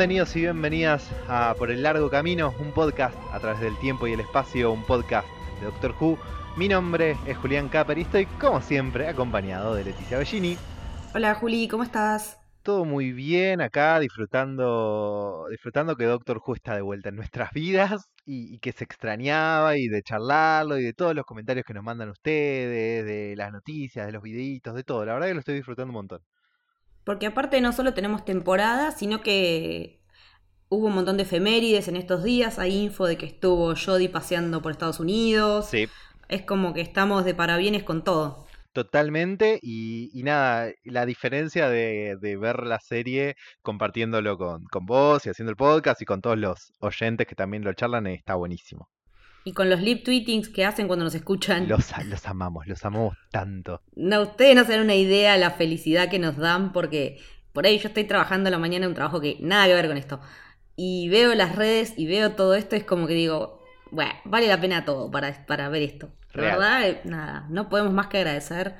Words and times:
Bienvenidos 0.00 0.34
y 0.34 0.40
bienvenidas 0.40 1.10
a 1.28 1.54
Por 1.58 1.70
el 1.70 1.82
Largo 1.82 2.08
Camino, 2.08 2.54
un 2.58 2.72
podcast 2.72 3.14
a 3.34 3.38
través 3.38 3.60
del 3.60 3.78
tiempo 3.80 4.06
y 4.06 4.14
el 4.14 4.20
espacio, 4.20 4.72
un 4.72 4.82
podcast 4.82 5.28
de 5.58 5.66
Doctor 5.66 5.94
Who. 6.00 6.18
Mi 6.56 6.68
nombre 6.68 7.18
es 7.26 7.36
Julián 7.36 7.68
Caper 7.68 7.98
y 7.98 8.00
estoy, 8.00 8.24
como 8.24 8.62
siempre, 8.62 9.08
acompañado 9.08 9.74
de 9.74 9.84
Leticia 9.84 10.16
Bellini. 10.16 10.56
Hola 11.14 11.34
Juli, 11.34 11.68
¿cómo 11.68 11.82
estás? 11.82 12.38
Todo 12.62 12.86
muy 12.86 13.12
bien 13.12 13.60
acá, 13.60 14.00
disfrutando, 14.00 15.44
disfrutando 15.50 15.94
que 15.96 16.06
Doctor 16.06 16.40
Who 16.46 16.54
está 16.54 16.74
de 16.74 16.80
vuelta 16.80 17.10
en 17.10 17.16
nuestras 17.16 17.52
vidas 17.52 18.10
y, 18.24 18.54
y 18.54 18.58
que 18.58 18.72
se 18.72 18.84
extrañaba 18.84 19.76
y 19.76 19.88
de 19.88 20.02
charlarlo 20.02 20.78
y 20.78 20.82
de 20.82 20.94
todos 20.94 21.14
los 21.14 21.26
comentarios 21.26 21.66
que 21.66 21.74
nos 21.74 21.84
mandan 21.84 22.08
ustedes, 22.08 23.04
de 23.04 23.34
las 23.36 23.52
noticias, 23.52 24.06
de 24.06 24.12
los 24.12 24.22
videitos, 24.22 24.74
de 24.74 24.82
todo. 24.82 25.04
La 25.04 25.12
verdad 25.12 25.28
que 25.28 25.34
lo 25.34 25.40
estoy 25.40 25.56
disfrutando 25.56 25.90
un 25.90 25.96
montón. 25.96 26.20
Porque 27.10 27.26
aparte 27.26 27.60
no 27.60 27.72
solo 27.72 27.92
tenemos 27.92 28.24
temporada, 28.24 28.92
sino 28.92 29.20
que 29.20 30.00
hubo 30.68 30.86
un 30.86 30.94
montón 30.94 31.16
de 31.16 31.24
efemérides 31.24 31.88
en 31.88 31.96
estos 31.96 32.22
días. 32.22 32.60
Hay 32.60 32.76
info 32.84 33.04
de 33.04 33.18
que 33.18 33.26
estuvo 33.26 33.74
Jodie 33.74 34.08
paseando 34.08 34.62
por 34.62 34.70
Estados 34.70 35.00
Unidos. 35.00 35.66
Sí, 35.70 35.88
Es 36.28 36.42
como 36.42 36.72
que 36.72 36.82
estamos 36.82 37.24
de 37.24 37.34
parabienes 37.34 37.82
con 37.82 38.04
todo. 38.04 38.46
totalmente. 38.72 39.58
Y, 39.60 40.10
y 40.14 40.22
nada, 40.22 40.70
la 40.84 41.04
diferencia 41.04 41.68
de, 41.68 42.16
de 42.20 42.36
ver 42.36 42.62
la 42.64 42.78
serie 42.78 43.34
compartiéndolo 43.62 44.38
con, 44.38 44.64
con 44.66 44.86
vos 44.86 45.26
y 45.26 45.30
haciendo 45.30 45.50
el 45.50 45.56
podcast 45.56 46.00
y 46.02 46.04
con 46.04 46.20
todos 46.20 46.38
los 46.38 46.72
oyentes 46.78 47.26
que 47.26 47.34
también 47.34 47.64
lo 47.64 47.72
charlan 47.74 48.06
está 48.06 48.36
buenísimo. 48.36 48.88
Y 49.44 49.52
con 49.52 49.70
los 49.70 49.80
lip 49.80 50.04
tweetings 50.04 50.48
que 50.48 50.64
hacen 50.64 50.86
cuando 50.86 51.04
nos 51.04 51.14
escuchan. 51.14 51.68
Los, 51.68 51.92
los 52.04 52.26
amamos, 52.26 52.66
los 52.66 52.84
amamos 52.84 53.16
tanto. 53.30 53.82
No, 53.94 54.22
ustedes 54.22 54.54
no 54.54 54.64
se 54.64 54.72
dan 54.72 54.82
una 54.82 54.94
idea 54.94 55.32
de 55.32 55.38
la 55.38 55.52
felicidad 55.52 56.10
que 56.10 56.18
nos 56.18 56.36
dan 56.36 56.72
porque 56.72 57.18
por 57.52 57.66
ahí 57.66 57.78
yo 57.78 57.88
estoy 57.88 58.04
trabajando 58.04 58.48
a 58.48 58.50
la 58.50 58.58
mañana 58.58 58.86
un 58.86 58.94
trabajo 58.94 59.20
que 59.20 59.36
nada 59.40 59.66
que 59.66 59.74
ver 59.74 59.88
con 59.88 59.96
esto. 59.96 60.20
Y 60.76 61.08
veo 61.08 61.34
las 61.34 61.56
redes 61.56 61.94
y 61.96 62.06
veo 62.06 62.32
todo 62.32 62.54
esto, 62.54 62.76
es 62.76 62.84
como 62.84 63.06
que 63.06 63.14
digo, 63.14 63.60
bueno, 63.90 64.12
vale 64.24 64.46
la 64.46 64.60
pena 64.60 64.84
todo 64.84 65.10
para, 65.10 65.46
para 65.46 65.68
ver 65.68 65.82
esto. 65.82 66.10
La 66.32 66.42
Real. 66.42 66.58
verdad, 66.58 66.88
eh, 66.88 67.00
nada, 67.04 67.46
no 67.50 67.68
podemos 67.68 67.92
más 67.92 68.06
que 68.06 68.18
agradecer 68.18 68.76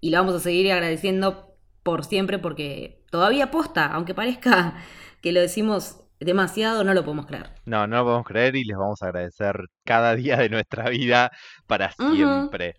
y 0.00 0.10
lo 0.10 0.18
vamos 0.18 0.34
a 0.36 0.40
seguir 0.40 0.70
agradeciendo 0.72 1.56
por 1.82 2.04
siempre 2.04 2.38
porque 2.38 3.04
todavía 3.10 3.50
posta, 3.50 3.86
aunque 3.86 4.14
parezca 4.14 4.76
que 5.20 5.32
lo 5.32 5.40
decimos 5.40 6.01
demasiado, 6.24 6.84
no 6.84 6.94
lo 6.94 7.04
podemos 7.04 7.26
creer. 7.26 7.50
No, 7.64 7.86
no 7.86 7.96
lo 7.98 8.04
podemos 8.04 8.26
creer 8.26 8.56
y 8.56 8.64
les 8.64 8.76
vamos 8.76 9.02
a 9.02 9.06
agradecer 9.06 9.56
cada 9.84 10.14
día 10.16 10.36
de 10.36 10.48
nuestra 10.48 10.88
vida 10.90 11.30
para 11.66 11.92
siempre. 11.92 12.74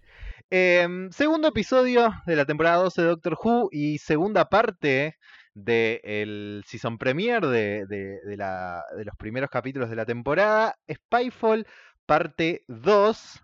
Em, 0.49 1.09
segundo 1.11 1.47
episodio 1.47 2.13
de 2.25 2.35
la 2.35 2.45
temporada 2.45 2.77
12 2.83 3.01
de 3.01 3.07
Doctor 3.07 3.37
Who 3.43 3.69
y 3.71 3.97
segunda 3.97 4.45
parte 4.49 5.15
del 5.55 6.63
season 6.67 6.97
premiere 6.97 7.47
de, 7.47 7.85
de- 7.87 8.19
de 8.25 8.37
la- 8.37 8.83
de 8.95 9.05
los 9.05 9.15
primeros 9.15 9.49
capítulos 9.49 9.89
de 9.89 9.95
la 9.95 10.05
temporada, 10.05 10.75
Spyfall 10.91 11.65
parte 12.05 12.63
2. 12.67 13.39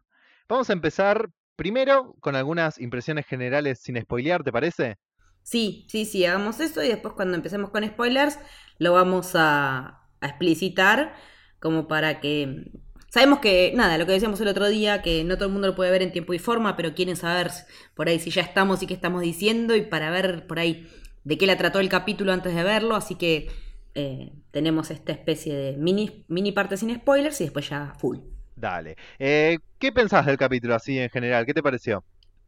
Vamos 0.47 0.69
a 0.69 0.73
empezar 0.73 1.29
primero 1.55 2.15
con 2.19 2.35
algunas 2.35 2.79
impresiones 2.79 3.25
generales 3.27 3.79
sin 3.81 3.99
spoilear, 4.01 4.43
¿te 4.43 4.51
parece? 4.51 4.97
Sí, 5.43 5.85
sí, 5.89 6.05
sí, 6.05 6.25
hagamos 6.25 6.59
eso 6.59 6.83
y 6.83 6.87
después 6.87 7.13
cuando 7.15 7.35
empecemos 7.35 7.71
con 7.71 7.85
spoilers 7.85 8.37
lo 8.77 8.93
vamos 8.93 9.31
a, 9.35 10.01
a 10.21 10.27
explicitar 10.27 11.15
como 11.59 11.87
para 11.87 12.19
que... 12.19 12.71
Sabemos 13.09 13.39
que, 13.39 13.73
nada, 13.75 13.97
lo 13.97 14.05
que 14.05 14.11
decíamos 14.11 14.39
el 14.39 14.47
otro 14.47 14.69
día, 14.69 15.01
que 15.01 15.23
no 15.23 15.35
todo 15.35 15.47
el 15.47 15.51
mundo 15.51 15.67
lo 15.67 15.75
puede 15.75 15.89
ver 15.89 16.03
en 16.03 16.11
tiempo 16.11 16.33
y 16.35 16.39
forma, 16.39 16.75
pero 16.75 16.93
quieren 16.93 17.15
saber 17.15 17.49
por 17.95 18.07
ahí 18.07 18.19
si 18.19 18.29
ya 18.29 18.43
estamos 18.43 18.83
y 18.83 18.87
qué 18.87 18.93
estamos 18.93 19.21
diciendo 19.21 19.75
y 19.75 19.81
para 19.81 20.11
ver 20.11 20.45
por 20.45 20.59
ahí 20.59 20.87
de 21.23 21.37
qué 21.37 21.47
la 21.47 21.57
trató 21.57 21.79
el 21.79 21.89
capítulo 21.89 22.31
antes 22.31 22.53
de 22.53 22.63
verlo, 22.63 22.95
así 22.95 23.15
que 23.15 23.49
eh, 23.95 24.31
tenemos 24.51 24.91
esta 24.91 25.11
especie 25.11 25.55
de 25.55 25.77
mini, 25.77 26.23
mini 26.27 26.51
parte 26.51 26.77
sin 26.77 26.93
spoilers 26.95 27.41
y 27.41 27.45
después 27.45 27.67
ya 27.67 27.93
full. 27.97 28.19
Dale. 28.55 28.95
Eh, 29.17 29.57
¿qué 29.79 29.91
pensás 29.91 30.25
del 30.25 30.37
capítulo 30.37 30.75
así 30.75 30.99
en 30.99 31.09
general? 31.09 31.45
¿Qué 31.45 31.53
te 31.53 31.63
pareció? 31.63 32.03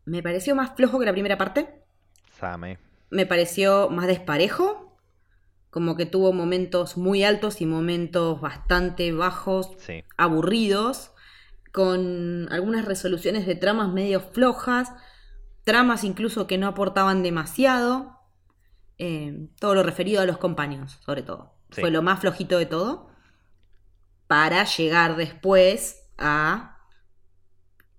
Me 0.05 0.21
pareció 0.21 0.55
más 0.55 0.75
flojo 0.75 0.99
que 0.99 1.05
la 1.05 1.13
primera 1.13 1.37
parte. 1.37 1.81
Same. 2.41 2.77
me 3.09 3.25
pareció 3.25 3.89
más 3.89 4.07
desparejo, 4.07 4.97
como 5.69 5.95
que 5.95 6.05
tuvo 6.05 6.33
momentos 6.33 6.97
muy 6.97 7.23
altos 7.23 7.61
y 7.61 7.65
momentos 7.65 8.41
bastante 8.41 9.13
bajos, 9.13 9.71
Sí. 9.77 10.03
aburridos, 10.17 11.11
con 11.71 12.47
algunas 12.51 12.83
resoluciones 12.85 13.45
de 13.45 13.55
tramas 13.55 13.89
medio 13.93 14.19
flojas, 14.19 14.91
tramas 15.63 16.03
incluso 16.03 16.47
que 16.47 16.57
no 16.57 16.67
aportaban 16.67 17.23
demasiado, 17.23 18.17
eh, 18.97 19.47
todo 19.59 19.75
lo 19.75 19.83
referido 19.83 20.21
a 20.21 20.25
los 20.25 20.37
compañeros, 20.37 20.99
sobre 21.05 21.23
todo. 21.23 21.53
Sí. 21.71 21.79
Fue 21.81 21.91
lo 21.91 22.01
más 22.01 22.19
flojito 22.19 22.57
de 22.57 22.65
todo, 22.65 23.09
para 24.27 24.63
llegar 24.65 25.15
después 25.15 26.09
a 26.17 26.70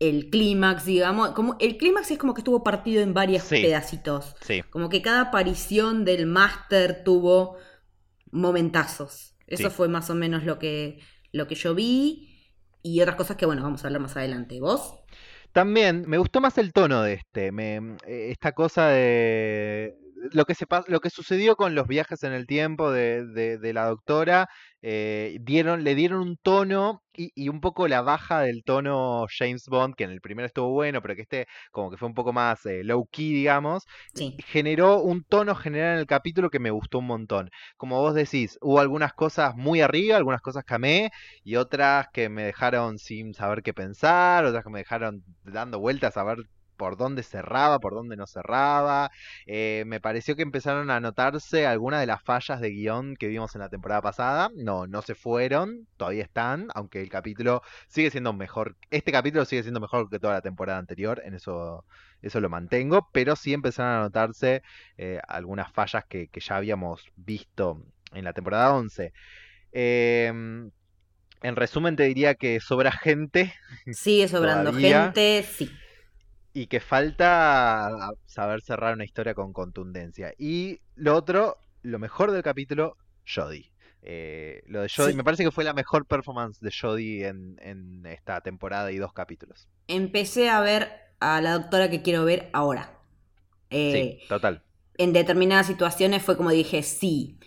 el 0.09 0.31
clímax, 0.31 0.85
digamos, 0.85 1.31
como 1.31 1.57
el 1.61 1.77
clímax 1.79 2.11
es 2.11 2.19
como 2.19 2.35
que 2.35 2.41
estuvo 2.41 2.63
partido 2.65 3.03
en 3.03 3.15
varios 3.15 3.45
Sí. 3.45 3.63
pedacitos. 3.63 4.35
Sí. 4.41 4.63
Como 4.71 4.89
que 4.89 5.01
cada 5.03 5.21
aparición 5.23 6.05
del 6.05 6.27
máster 6.27 7.05
tuvo 7.05 7.57
momentazos. 8.33 9.35
Eso 9.47 9.71
Sí. 9.71 9.77
fue 9.77 9.89
más 9.89 10.11
o 10.11 10.15
menos 10.15 10.45
lo 10.45 10.59
que, 10.59 10.99
lo 11.33 11.47
que 11.47 11.55
yo 11.55 11.75
vi. 11.75 12.29
Y 12.83 13.01
otras 13.01 13.17
cosas 13.17 13.37
que, 13.37 13.47
bueno, 13.47 13.63
vamos 13.63 13.85
a 13.85 13.87
hablar 13.87 14.03
más 14.03 14.17
adelante. 14.17 14.59
¿Vos? 14.61 14.95
También 15.53 16.05
me 16.09 16.19
gustó 16.19 16.41
más 16.41 16.57
el 16.59 16.73
tono 16.73 17.03
de 17.03 17.15
este, 17.15 17.53
me, 17.53 17.77
eh, 18.07 18.31
esta 18.31 18.53
cosa 18.53 18.89
de 18.89 19.95
lo 20.33 20.45
que 20.45 20.55
se 20.55 20.67
lo 20.89 21.01
que 21.01 21.11
sucedió 21.11 21.57
con 21.57 21.75
los 21.75 21.87
viajes 21.89 22.23
en 22.23 22.33
el 22.33 22.47
tiempo 22.47 22.91
de, 22.93 23.27
de- 23.27 23.59
de 23.59 23.73
la 23.73 23.87
doctora, 23.87 24.49
eh, 24.83 25.37
dieron, 25.41 25.85
le 25.85 25.95
dieron 25.95 26.21
un 26.21 26.37
tono 26.37 27.03
y, 27.17 27.31
y 27.35 27.49
un 27.49 27.61
poco 27.61 27.89
la 27.89 28.03
baja 28.03 28.41
del 28.41 28.63
tono 28.65 29.27
James 29.37 29.67
Bond, 29.69 29.95
que 29.97 30.05
en 30.05 30.11
el 30.11 30.21
primero 30.21 30.47
estuvo 30.47 30.71
bueno, 30.71 31.03
pero 31.03 31.15
que 31.17 31.23
este 31.23 31.47
como 31.71 31.91
que 31.91 31.97
fue 31.97 32.09
un 32.09 32.15
poco 32.15 32.33
más 32.33 32.65
eh, 32.67 32.83
low 32.85 33.07
key, 33.11 33.33
digamos, 33.33 33.85
Sí. 34.15 34.37
generó 34.47 35.01
un 35.03 35.25
tono 35.25 35.55
general 35.55 35.95
en 35.95 35.99
el 36.01 36.07
capítulo 36.07 36.51
que 36.51 36.59
me 36.59 36.71
gustó 36.71 36.99
un 36.99 37.07
montón. 37.07 37.51
Como 37.77 38.01
vos 38.01 38.15
decís, 38.15 38.59
hubo 38.61 38.81
algunas 38.81 39.13
cosas 39.13 39.55
muy 39.57 39.81
arriba, 39.81 40.17
algunas 40.17 40.41
cosas 40.41 40.65
que 40.65 40.75
amé 40.75 41.11
y 41.45 41.57
otras 41.57 42.07
que 42.13 42.29
me 42.29 42.45
dejaron 42.45 42.99
sin 42.99 43.35
saber 43.35 43.63
qué 43.63 43.75
pensar, 43.75 44.45
otras 44.45 44.65
que 44.65 44.71
me 44.71 44.79
dejaron 44.81 45.23
dando 45.45 45.79
vueltas 45.81 46.17
a 46.17 46.25
ver 46.25 46.39
por 46.83 46.97
dónde 46.97 47.23
cerraba, 47.23 47.79
por 47.79 47.95
dónde 47.95 48.17
no 48.17 48.27
cerraba. 48.27 49.13
Eh, 49.47 49.85
me 49.87 50.01
pareció 50.01 50.35
que 50.35 50.43
empezaron 50.43 50.91
a 50.91 50.99
notarse 50.99 51.65
algunas 51.65 52.01
de 52.01 52.09
las 52.09 52.21
fallas 52.25 52.61
de 52.61 52.71
guion 52.71 53.15
que 53.15 53.29
vimos 53.29 53.55
en 53.55 53.61
la 53.61 53.69
temporada 53.69 54.03
pasada. 54.03 54.51
No, 54.57 54.89
no 54.89 55.01
se 55.01 55.15
fueron, 55.15 55.87
todavía 55.97 56.25
están, 56.25 56.71
aunque 56.75 57.01
el 57.01 57.09
capítulo 57.09 57.63
sigue 57.87 58.11
siendo 58.11 58.33
mejor. 58.33 58.75
Este 58.91 59.13
capítulo 59.13 59.45
sigue 59.45 59.63
siendo 59.63 59.79
mejor 59.79 60.11
que 60.11 60.19
toda 60.19 60.33
la 60.35 60.41
temporada 60.43 60.81
anterior, 60.81 61.23
en 61.25 61.35
eso, 61.35 61.85
eso 62.21 62.41
lo 62.41 62.49
mantengo, 62.51 63.09
pero 63.13 63.37
sí 63.37 63.55
empezaron 63.55 63.93
a 63.93 64.01
notarse 64.01 64.65
eh, 64.99 65.21
algunas 65.29 65.71
fallas 65.71 66.05
que, 66.09 66.27
que 66.27 66.41
ya 66.41 66.57
habíamos 66.57 67.05
visto 67.15 67.81
en 68.13 68.25
la 68.25 68.33
temporada 68.33 68.75
11. 68.75 69.13
Em, 69.71 70.73
en 71.43 71.55
resumen, 71.55 71.95
te 71.95 72.03
diría 72.03 72.35
que 72.35 72.59
sobra 72.59 72.91
gente 72.91 73.55
Sigue 73.93 74.27
sobrando 74.27 74.71
Todavía. 74.71 75.05
gente, 75.05 75.45
sí. 75.45 75.71
Y 76.53 76.67
que 76.67 76.81
falta 76.81 77.91
saber 78.27 78.63
cerrar 78.63 78.95
una 78.95 79.05
historia 79.05 79.35
con 79.35 79.53
contundencia. 79.53 80.35
Y 80.39 80.81
lo 80.95 81.15
otro, 81.17 81.59
lo 81.83 81.99
mejor 81.99 82.31
del 82.33 82.43
capítulo, 82.43 82.97
Jodie. 83.27 83.73
Eh, 84.03 84.63
lo 84.67 84.83
de 84.83 84.89
Jodie, 84.89 85.13
Sí. 85.13 85.17
me 85.17 85.25
parece 85.25 85.45
que 85.45 85.51
fue 85.53 85.65
la 85.65 85.75
mejor 85.75 86.07
performance 86.07 86.61
de 86.61 86.73
Jodie 86.73 87.27
en, 87.29 87.57
en 87.63 88.05
esta 88.07 88.41
temporada 88.41 88.91
y 88.93 88.99
dos 88.99 89.13
capítulos. 89.13 89.69
Empecé 89.89 90.49
a 90.51 90.61
ver 90.61 90.91
a 91.21 91.41
la 91.41 91.53
doctora 91.53 91.91
que 91.91 92.03
quiero 92.03 92.25
ver 92.25 92.51
ahora. 92.53 92.99
Eh, 93.71 94.19
sí, 94.21 94.29
total. 94.29 94.63
en 94.99 95.13
determinadas 95.13 95.67
situaciones 95.67 96.23
fue 96.23 96.37
como 96.37 96.51
dije, 96.51 96.83
sí, 96.83 97.39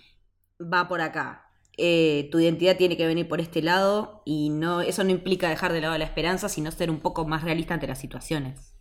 va 0.62 0.88
por 0.90 1.01
acá. 1.01 1.46
Eh, 1.78 2.30
tu 2.31 2.40
identidad 2.40 2.78
tiene 2.78 2.98
que 2.98 3.08
venir 3.08 3.28
por 3.28 3.42
este 3.42 3.62
lado 3.62 4.24
y 4.25 4.50
no, 4.50 4.81
eso 4.81 5.04
no 5.04 5.12
implica 5.12 5.50
dejar 5.50 5.74
de 5.74 5.81
lado 5.81 5.98
la 5.98 6.06
esperanza, 6.06 6.50
sino 6.50 6.72
ser 6.72 6.90
un 6.92 7.01
poco 7.01 7.25
más 7.28 7.44
realista 7.44 7.74
ante 7.75 7.88
las 7.88 8.00
situaciones. 8.00 8.75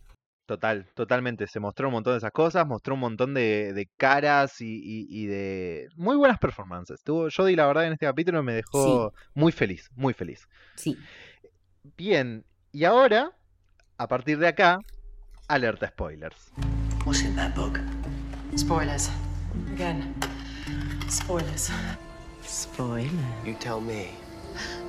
Total, 0.45 0.85
totalmente. 0.93 1.47
Se 1.47 1.59
mostró 1.59 1.87
un 1.87 1.93
montón 1.95 2.13
de 2.13 2.17
esas 2.19 2.31
cosas, 2.31 2.67
mostró 2.67 2.93
un 2.93 2.99
montón 2.99 3.33
de, 3.33 3.73
de 3.73 3.87
caras 3.97 4.61
y, 4.61 4.75
y- 4.75 5.07
y 5.09 5.25
de 5.25 5.87
muy 5.95 6.15
buenas 6.15 6.37
performances. 6.37 7.01
Tuvo, 7.03 7.29
Jodie, 7.35 7.55
la 7.55 7.65
verdad, 7.65 7.85
en 7.87 7.93
este 7.93 8.05
capítulo 8.05 8.43
me 8.43 8.53
dejó 8.53 9.11
muy 9.33 9.51
feliz, 9.51 9.89
muy 9.95 10.13
feliz. 10.13 10.47
Sí. 10.75 10.97
Bien, 11.97 12.45
y 12.71 12.83
ahora, 12.83 13.31
a 13.97 14.07
partir 14.07 14.37
de 14.37 14.47
acá, 14.49 14.77
alerta 15.47 15.87
spoilers. 15.87 16.51
What's 17.05 17.23
in 17.23 17.35
that 17.35 17.55
book? 17.55 17.79
Spoilers. 18.55 19.09
Again. 19.73 20.13
Spoilers. 21.09 21.71
Spoiler. 22.43 23.09
You 23.45 23.55
tell 23.59 23.81
me. 23.81 24.09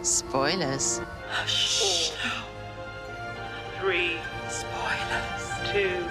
Spoilers. 0.03 1.01
Three. 3.81 4.17
Spoilers. 4.49 5.73
Two. 5.73 6.07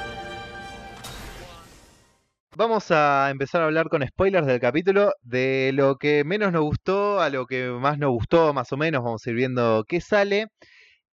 Vamos 2.56 2.92
a 2.92 3.30
empezar 3.32 3.62
a 3.62 3.66
hablar 3.66 3.90
con 3.90 4.06
spoilers 4.06 4.46
del 4.46 4.60
capítulo, 4.60 5.14
de 5.24 5.72
lo 5.74 5.98
que 5.98 6.24
menos 6.24 6.52
nos 6.52 6.62
gustó 6.62 7.20
a 7.20 7.30
lo 7.30 7.48
que 7.48 7.68
más 7.70 7.98
nos 7.98 8.12
gustó, 8.12 8.54
más 8.54 8.72
o 8.72 8.78
menos. 8.78 9.04
Vamos 9.04 9.26
a 9.26 9.30
ir 9.30 9.36
viendo 9.36 9.84
qué 9.88 10.00
sale. 10.00 10.48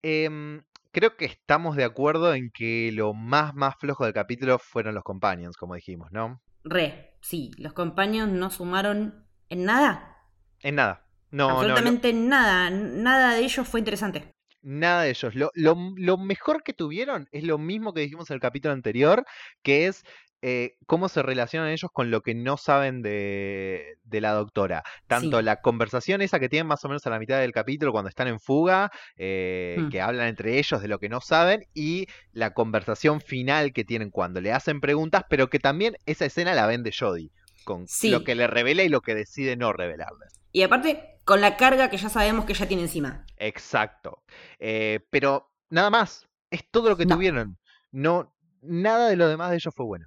Em, 0.02 0.62
creo 0.92 1.16
que 1.16 1.24
estamos 1.24 1.74
de 1.74 1.84
acuerdo 1.84 2.34
en 2.34 2.50
que 2.50 2.90
lo 2.92 3.14
más, 3.14 3.54
más 3.54 3.76
flojo 3.76 4.04
del 4.04 4.12
capítulo 4.12 4.58
fueron 4.58 4.94
los 4.94 5.04
companions, 5.04 5.56
como 5.56 5.74
dijimos, 5.74 6.12
¿no? 6.12 6.40
Re, 6.64 7.16
sí, 7.22 7.50
los 7.56 7.72
compañeros 7.72 8.28
no 8.28 8.50
sumaron 8.50 9.26
en 9.48 9.64
nada. 9.64 10.18
En 10.60 10.74
nada. 10.76 11.06
No, 11.30 11.48
no, 11.48 11.54
no, 11.54 11.58
Absolutamente 11.60 12.10
en 12.10 12.28
nada. 12.28 12.70
Nada 12.70 13.34
de 13.34 13.40
ellos 13.40 13.66
fue 13.66 13.80
interesante. 13.80 14.32
Nada 14.62 15.02
de 15.02 15.10
ellos. 15.10 15.34
Lo, 15.34 15.50
lo, 15.54 15.76
lo 15.96 16.16
mejor 16.18 16.62
que 16.62 16.72
tuvieron 16.72 17.28
es 17.32 17.44
lo 17.44 17.58
mismo 17.58 17.92
que 17.92 18.00
dijimos 18.02 18.30
en 18.30 18.34
el 18.34 18.40
capítulo 18.40 18.72
anterior, 18.74 19.24
que 19.62 19.86
es 19.86 20.04
eh, 20.44 20.74
cómo 20.86 21.08
se 21.08 21.22
relacionan 21.22 21.68
ellos 21.70 21.88
con 21.92 22.10
lo 22.10 22.20
que 22.22 22.34
no 22.34 22.56
saben 22.56 23.00
de, 23.00 23.94
de 24.02 24.20
la 24.20 24.32
doctora. 24.32 24.82
Tanto 25.06 25.38
Sí. 25.38 25.44
la 25.44 25.60
conversación 25.60 26.20
esa 26.20 26.40
que 26.40 26.48
tienen 26.48 26.66
más 26.66 26.84
o 26.84 26.88
menos 26.88 27.06
a 27.06 27.10
la 27.10 27.20
mitad 27.20 27.38
del 27.38 27.52
capítulo 27.52 27.92
cuando 27.92 28.08
están 28.08 28.26
en 28.26 28.40
fuga, 28.40 28.90
eh, 29.16 29.76
Mm. 29.78 29.88
que 29.90 30.00
hablan 30.00 30.26
entre 30.26 30.58
ellos 30.58 30.82
de 30.82 30.88
lo 30.88 30.98
que 30.98 31.08
no 31.08 31.20
saben, 31.20 31.64
y 31.74 32.06
la 32.32 32.54
conversación 32.54 33.20
final 33.20 33.72
que 33.72 33.84
tienen 33.84 34.10
cuando 34.10 34.40
le 34.40 34.50
hacen 34.52 34.80
preguntas, 34.80 35.22
pero 35.30 35.48
que 35.48 35.60
también 35.60 35.96
esa 36.06 36.24
escena 36.24 36.54
la 36.54 36.66
ven 36.66 36.82
de 36.82 36.92
Jodie, 36.92 37.30
con 37.62 37.86
Sí. 37.86 38.10
lo 38.10 38.24
que 38.24 38.34
le 38.34 38.48
revela 38.48 38.82
y 38.82 38.88
lo 38.88 39.00
que 39.00 39.14
decide 39.14 39.54
no 39.56 39.72
revelarles. 39.72 40.40
Y 40.52 40.62
aparte, 40.62 41.18
con 41.24 41.40
la 41.40 41.56
carga 41.56 41.88
que 41.90 41.96
ya 41.96 42.08
sabemos 42.08 42.44
que 42.44 42.54
ya 42.54 42.66
tiene 42.66 42.82
encima. 42.84 43.24
Exacto. 43.36 44.22
Eh, 44.58 45.00
pero 45.10 45.50
nada 45.70 45.90
más, 45.90 46.28
es 46.50 46.68
todo 46.70 46.88
lo 46.90 46.96
que 46.96 47.06
No. 47.06 47.16
tuvieron. 47.16 47.58
No, 47.90 48.34
nada 48.62 49.08
de 49.08 49.16
lo 49.16 49.28
demás 49.28 49.50
de 49.50 49.56
ellos 49.56 49.74
fue 49.74 49.86
bueno. 49.86 50.06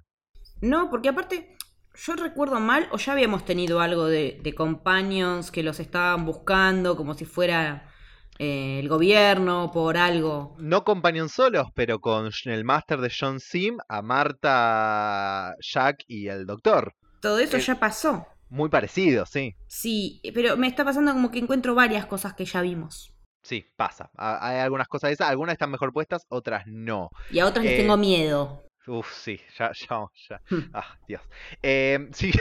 No, 0.60 0.90
porque 0.90 1.08
aparte, 1.10 1.56
yo 1.94 2.14
recuerdo 2.14 2.60
mal, 2.60 2.88
o 2.92 2.98
ya 2.98 3.12
habíamos 3.12 3.44
tenido 3.44 3.80
algo 3.80 4.06
de, 4.06 4.38
de 4.42 4.54
companions 4.54 5.50
que 5.50 5.62
los 5.62 5.80
estaban 5.80 6.24
buscando 6.24 6.96
como 6.96 7.14
si 7.14 7.24
fuera 7.24 7.90
eh, 8.38 8.78
el 8.80 8.88
gobierno 8.88 9.70
por 9.72 9.96
algo. 9.96 10.56
No 10.58 10.84
companion 10.84 11.28
solos, 11.28 11.68
pero 11.74 12.00
con 12.00 12.30
el 12.44 12.64
máster 12.64 13.00
de 13.00 13.12
John 13.18 13.40
Sim, 13.40 13.78
a 13.88 14.02
Marta, 14.02 15.54
Jack 15.60 16.04
y 16.06 16.28
el 16.28 16.46
doctor. 16.46 16.94
Todo 17.20 17.38
eso 17.38 17.58
ya 17.58 17.78
pasó. 17.80 18.26
Muy 18.48 18.68
parecido, 18.68 19.26
sí. 19.26 19.54
Sí, 19.66 20.20
pero 20.34 20.56
me 20.56 20.66
está 20.68 20.84
pasando 20.84 21.12
como 21.12 21.30
que 21.30 21.38
encuentro 21.38 21.74
varias 21.74 22.06
cosas 22.06 22.34
que 22.34 22.44
ya 22.44 22.60
vimos. 22.62 23.12
Sí, 23.42 23.64
pasa. 23.76 24.10
Ha- 24.16 24.38
Hay 24.48 24.58
algunas 24.58 24.88
cosas 24.88 25.08
de 25.10 25.14
esas, 25.14 25.28
algunas 25.30 25.52
están 25.54 25.70
mejor 25.70 25.92
puestas, 25.92 26.24
otras 26.28 26.64
no. 26.66 27.10
Y 27.30 27.38
a 27.38 27.46
otras 27.46 27.64
les 27.64 27.74
Eh, 27.74 27.82
tengo 27.82 27.96
miedo. 27.96 28.62
Uf, 28.88 29.12
sí, 29.12 29.40
ya, 29.58 29.72
ya, 29.72 30.04
ya. 30.28 30.40
Hmm. 30.50 30.70
Ah, 30.72 30.96
Dios. 31.08 31.22
Eh, 31.62 32.08
sí, 32.12 32.32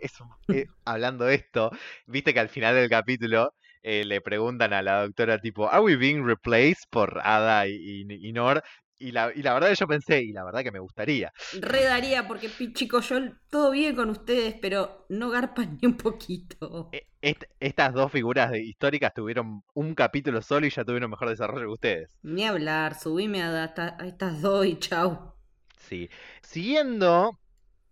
eso, 0.00 0.28
eh, 0.48 0.66
hablando 0.84 1.24
de 1.24 1.34
esto, 1.36 1.70
viste 2.06 2.32
que 2.34 2.40
al 2.40 2.48
final 2.48 2.74
del 2.74 2.88
capítulo 2.88 3.54
eh, 3.82 4.04
le 4.04 4.20
preguntan 4.20 4.72
a 4.72 4.82
la 4.82 5.02
doctora 5.02 5.38
tipo, 5.40 5.68
¿Are 5.70 5.80
we 5.82 5.96
being 5.96 6.24
replaced 6.24 6.88
por 6.90 7.20
Ada 7.22 7.66
y, 7.68 7.72
y- 8.08 8.28
y 8.28 8.32
Nor? 8.32 8.62
Y 9.00 9.12
la, 9.12 9.32
y 9.34 9.42
la 9.42 9.54
verdad 9.54 9.70
que 9.70 9.74
yo 9.76 9.88
pensé, 9.88 10.22
y 10.22 10.32
la 10.32 10.44
verdad 10.44 10.62
que 10.62 10.70
me 10.72 10.78
gustaría. 10.78 11.32
Redaría 11.52 12.26
porque, 12.26 12.50
chicos, 12.72 13.08
yo 13.08 13.18
todo 13.50 13.70
bien 13.70 13.94
con 13.96 14.10
ustedes, 14.10 14.56
pero 14.60 15.06
no 15.08 15.30
garpan 15.30 15.78
ni 15.80 15.86
un 15.88 15.96
poquito. 15.96 16.98
E- 16.98 17.06
est- 17.20 17.46
estas 17.58 17.92
dos 17.94 18.12
figuras 18.12 18.54
históricas 18.56 19.12
tuvieron 19.12 19.64
un 19.74 19.94
capítulo 19.96 20.40
solo 20.40 20.66
y 20.66 20.70
ya 20.70 20.84
tuvieron 20.84 21.10
mejor 21.10 21.28
desarrollo 21.30 21.66
que 21.66 21.72
ustedes. 21.72 22.20
Ni 22.22 22.46
hablar, 22.46 22.98
subime 22.98 23.42
a, 23.42 23.66
estas 24.06 24.40
dos 24.40 24.64
y 24.64 24.78
chau. 24.78 25.34
Sí. 25.78 26.08
Siguiendo, 26.42 27.38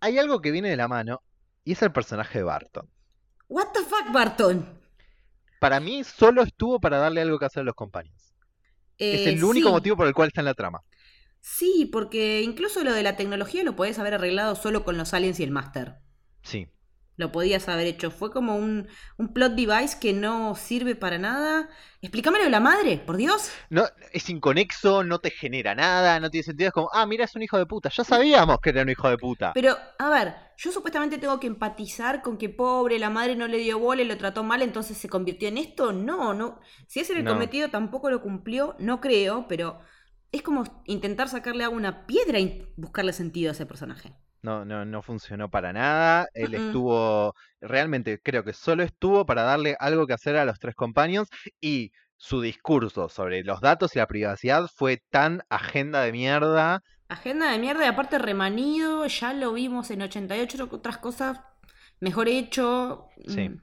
hay 0.01 0.17
algo 0.19 0.41
que 0.41 0.51
viene 0.51 0.69
de 0.69 0.77
la 0.77 0.87
mano 0.87 1.21
y 1.65 1.73
es 1.73 1.81
el 1.81 1.91
personaje 1.91 2.39
de 2.39 2.43
Barton. 2.45 2.89
What 3.49 3.73
the 3.73 3.83
fuck, 3.83 4.13
Barton? 4.13 4.65
Para 5.59 5.79
mí 5.79 6.03
solo 6.03 6.41
estuvo 6.43 6.79
para 6.79 6.97
darle 6.97 7.21
algo 7.21 7.39
que 7.39 7.45
hacer 7.45 7.61
a 7.61 7.63
los 7.65 7.75
compañeros. 7.75 8.33
es 9.09 9.27
Eh, 9.27 9.27
el 9.27 9.43
único 9.43 9.69
sí. 9.69 9.71
motivo 9.71 9.97
por 9.97 10.07
el 10.07 10.13
cual 10.13 10.29
está 10.29 10.41
en 10.41 10.45
la 10.45 10.53
trama. 10.55 10.81
Sí, 11.41 11.89
porque 11.91 12.41
incluso 12.43 12.81
lo 12.85 12.93
de 12.93 13.03
la 13.03 13.17
tecnología 13.17 13.63
lo 13.63 13.75
podías 13.75 13.99
haber 13.99 14.13
arreglado 14.13 14.55
solo 14.55 14.85
con 14.85 14.97
los 14.97 15.13
aliens 15.13 15.39
y 15.39 15.43
el 15.43 15.51
máster. 15.51 15.99
Sí. 16.43 16.67
Lo 17.17 17.31
podías 17.31 17.67
haber 17.69 17.85
hecho. 17.87 18.09
Fue 18.11 18.31
como 18.31 18.55
un, 18.55 18.87
un 19.17 19.33
plot 19.33 19.53
device 19.53 19.99
que 19.99 20.13
no 20.13 20.55
sirve 20.55 20.95
para 20.95 21.17
nada. 21.19 21.69
Explícamelo 22.01 22.45
de 22.45 22.49
la 22.49 22.59
madre, 22.61 22.97
por 22.97 23.17
Dios. 23.17 23.61
No, 23.69 23.83
es 24.11 24.29
inconexo, 24.29 25.03
no 25.03 25.19
te 25.19 25.31
genera 25.31 25.73
nada, 25.75 26.19
no 26.19 26.29
tiene 26.29 26.43
sentido. 26.43 26.67
Es 26.69 26.73
como, 26.73 26.89
ah, 26.93 27.05
mira, 27.07 27.25
es 27.25 27.35
un 27.35 27.41
hijo 27.43 27.57
de 27.57 27.65
puta. 27.65 27.89
Ya 27.89 28.03
sabíamos 28.03 28.59
que 28.61 28.69
era 28.69 28.81
un 28.83 28.89
hijo 28.89 29.09
de 29.09 29.17
puta. 29.17 29.53
Pero, 29.53 29.75
a 29.97 30.09
ver, 30.09 30.35
yo 30.57 30.71
supuestamente 30.71 31.17
tengo 31.17 31.39
que 31.39 31.47
empatizar 31.47 32.21
con 32.21 32.37
que 32.37 32.49
pobre, 32.49 32.99
la 32.99 33.09
madre 33.09 33.35
no 33.35 33.47
le 33.47 33.57
dio 33.57 33.79
bola 33.79 34.01
y 34.03 34.05
lo 34.05 34.17
trató 34.17 34.43
mal, 34.43 34.61
entonces 34.61 34.97
se 34.97 35.09
convirtió 35.09 35.47
en 35.47 35.57
esto. 35.57 35.91
No, 35.91 36.33
no. 36.33 36.59
Si 36.87 36.99
ese 36.99 37.13
era 37.13 37.21
el 37.21 37.25
No. 37.25 37.31
cometido, 37.33 37.69
tampoco 37.69 38.09
lo 38.09 38.21
cumplió, 38.21 38.75
no 38.79 39.01
creo, 39.01 39.47
pero 39.47 39.79
es 40.31 40.41
como 40.41 40.63
intentar 40.85 41.29
sacarle 41.29 41.63
a 41.63 41.69
una 41.69 42.05
piedra 42.05 42.39
y 42.39 42.67
buscarle 42.77 43.13
sentido 43.13 43.49
a 43.49 43.53
ese 43.53 43.65
personaje. 43.65 44.13
No, 44.41 44.63
no, 44.63 44.85
no 44.85 45.01
funcionó 45.01 45.49
para 45.49 45.73
nada. 45.73 46.27
Él 46.33 46.53
estuvo, 46.53 47.33
realmente 47.59 48.19
creo 48.23 48.43
que 48.43 48.53
solo 48.53 48.83
estuvo 48.83 49.25
para 49.25 49.43
darle 49.43 49.75
algo 49.79 50.07
que 50.07 50.13
hacer 50.13 50.37
a 50.37 50.45
los 50.45 50.59
tres 50.59 50.75
companions 50.75 51.27
y 51.59 51.91
su 52.15 52.41
discurso 52.41 53.09
sobre 53.09 53.43
los 53.43 53.61
datos 53.61 53.95
y 53.95 53.99
la 53.99 54.07
privacidad 54.07 54.69
fue 54.73 55.01
tan 55.09 55.41
agenda 55.49 56.01
de 56.03 56.11
mierda. 56.11 56.81
Agenda 57.09 57.51
de 57.51 57.59
mierda 57.59 57.85
y 57.85 57.87
aparte 57.87 58.17
remanido, 58.19 59.05
ya 59.07 59.33
lo 59.33 59.53
vimos 59.53 59.89
en 59.91 60.03
88, 60.03 60.69
otras 60.71 60.99
cosas 60.99 61.39
mejor 61.99 62.29
hecho. 62.29 63.07
Sí. 63.27 63.49
Mm, 63.49 63.61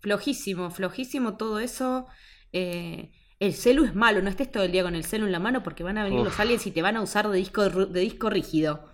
Flojísimo, 0.00 0.70
flojísimo 0.70 1.36
todo 1.36 1.60
eso. 1.60 2.06
Eh, 2.52 3.10
el 3.40 3.54
celu 3.54 3.84
es 3.84 3.94
malo, 3.94 4.22
no 4.22 4.28
estés 4.30 4.50
todo 4.50 4.62
el 4.62 4.70
día 4.72 4.82
con 4.84 4.94
el 4.94 5.04
celu 5.04 5.26
en 5.26 5.32
la 5.32 5.38
mano 5.40 5.62
porque 5.62 5.82
van 5.82 5.98
a 5.98 6.04
venir 6.04 6.20
Uf. 6.20 6.26
los 6.26 6.40
aliens 6.40 6.66
y 6.66 6.70
te 6.70 6.82
van 6.82 6.96
a 6.96 7.02
usar 7.02 7.28
de 7.28 7.38
disco, 7.38 7.68
de 7.68 8.00
disco 8.00 8.30
rígido. 8.30 8.88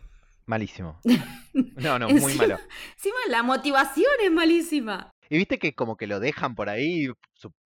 Malísimo. 0.47 0.99
No, 1.77 1.99
no, 1.99 2.09
muy 2.11 2.33
Encima- 2.33 2.43
malo. 2.49 2.59
Encima 2.97 3.17
la 3.31 3.43
motivación 3.43 4.11
es 4.23 4.31
malísima. 4.31 5.11
Y 5.31 5.39
viste 5.39 5.59
que 5.59 5.75
como 5.75 5.97
que 5.97 6.07
lo 6.07 6.21
dejan 6.21 6.55
por 6.55 6.69
ahí, 6.69 7.09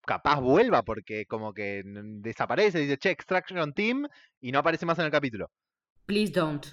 capaz 0.07 0.39
vuelva 0.41 0.85
porque 0.85 1.27
como 1.27 1.53
que 1.53 1.83
desaparece, 1.85 2.79
dice, 2.79 2.97
che, 2.97 3.11
Extraction 3.11 3.73
Team 3.75 4.07
y 4.41 4.53
no 4.53 4.61
aparece 4.61 4.87
más 4.87 4.97
en 5.01 5.07
el 5.07 5.11
capítulo. 5.11 5.51
Please 6.07 6.33
don't. 6.33 6.65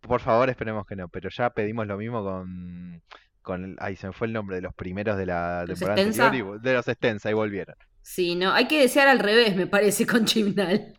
Por 0.00 0.20
favor, 0.20 0.50
esperemos 0.50 0.84
que 0.84 0.96
no, 0.96 1.08
pero 1.08 1.30
ya 1.30 1.50
pedimos 1.50 1.86
lo 1.86 1.96
mismo 1.96 2.24
con... 2.24 3.00
con 3.40 3.76
ay, 3.78 3.94
se 3.94 4.08
me 4.08 4.12
fue 4.12 4.26
el 4.26 4.32
nombre 4.32 4.56
de 4.56 4.62
los 4.62 4.74
primeros 4.74 5.16
de 5.16 5.26
la 5.26 5.64
¿Los 5.66 5.78
temporada 5.78 6.02
Stenza? 6.02 6.24
anterior 6.26 6.58
y 6.60 6.60
de 6.60 6.74
los 6.74 6.84
Stenza 6.86 7.30
y 7.30 7.34
volvieron. 7.34 7.76
Sí, 8.06 8.34
no, 8.34 8.52
hay 8.52 8.68
que 8.68 8.78
desear 8.80 9.08
al 9.08 9.18
revés, 9.18 9.56
me 9.56 9.66
parece, 9.66 10.06
con 10.06 10.26
Chibnall. 10.26 10.94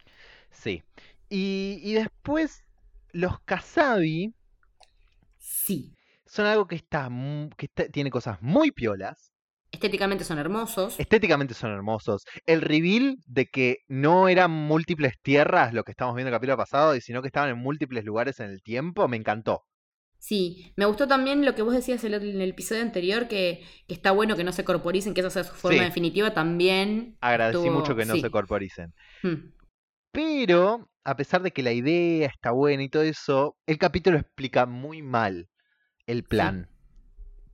Sí. 0.49 0.81
Y, 1.29 1.79
y 1.83 1.93
después 1.93 2.63
los 3.11 3.39
Kasabi 3.41 4.33
Sí. 5.37 5.93
son 6.25 6.47
algo 6.47 6.67
que 6.67 6.75
está, 6.75 7.09
que 7.57 7.67
está- 7.67 7.87
tiene 7.89 8.09
cosas 8.09 8.41
muy 8.41 8.71
piolas. 8.71 9.31
Estéticamente 9.71 10.23
son 10.23 10.39
hermosos. 10.39 10.99
Estéticamente 10.99 11.53
son 11.53 11.71
hermosos. 11.71 12.23
El 12.45 12.61
reveal 12.61 13.17
de 13.27 13.45
que 13.47 13.77
no 13.87 14.27
eran 14.27 14.49
múltiples 14.49 15.13
tierras 15.21 15.73
lo 15.73 15.83
que 15.83 15.91
estamos 15.91 16.15
viendo 16.15 16.29
en 16.29 16.33
el 16.33 16.37
capítulo 16.37 16.57
pasado, 16.57 16.95
y 16.95 17.01
sino 17.01 17.21
que 17.21 17.27
estaban 17.27 17.49
en 17.49 17.57
múltiples 17.57 18.03
lugares 18.03 18.39
en 18.39 18.49
el 18.49 18.63
tiempo, 18.63 19.07
me 19.07 19.17
encantó. 19.17 19.63
Sí, 20.27 20.73
me 20.75 20.85
gustó 20.85 21.07
también 21.07 21.45
lo 21.45 21.53
que 21.53 21.61
vos 21.61 21.71
decías 21.75 22.03
en 22.03 22.15
el, 22.15 22.23
en 22.27 22.41
el 22.41 22.49
episodio 22.49 22.81
anterior, 22.81 23.27
que, 23.27 23.63
que 23.87 23.93
está 23.93 24.09
bueno 24.09 24.35
que 24.35 24.43
no 24.43 24.51
se 24.53 24.63
corporicen, 24.65 25.13
que 25.13 25.21
esa 25.21 25.29
sea 25.29 25.43
su 25.43 25.53
forma 25.53 25.77
Sí. 25.77 25.83
definitiva 25.85 26.33
también. 26.33 27.15
Agradecí 27.21 27.69
mucho 27.69 27.95
que 27.95 28.05
no 28.05 28.15
sí. 28.15 28.21
se 28.21 28.31
corporicen. 28.31 28.91
Hmm. 29.21 29.51
Pero, 30.11 30.89
a 31.03 31.15
pesar 31.15 31.43
de 31.43 31.51
que 31.51 31.61
la 31.61 31.73
idea 31.73 32.27
está 32.27 32.49
buena 32.49 32.81
y 32.81 32.89
todo 32.89 33.03
eso, 33.03 33.55
el 33.67 33.77
capítulo 33.77 34.17
explica 34.17 34.65
muy 34.65 35.03
mal 35.03 35.47
el 36.07 36.23
plan. 36.23 36.69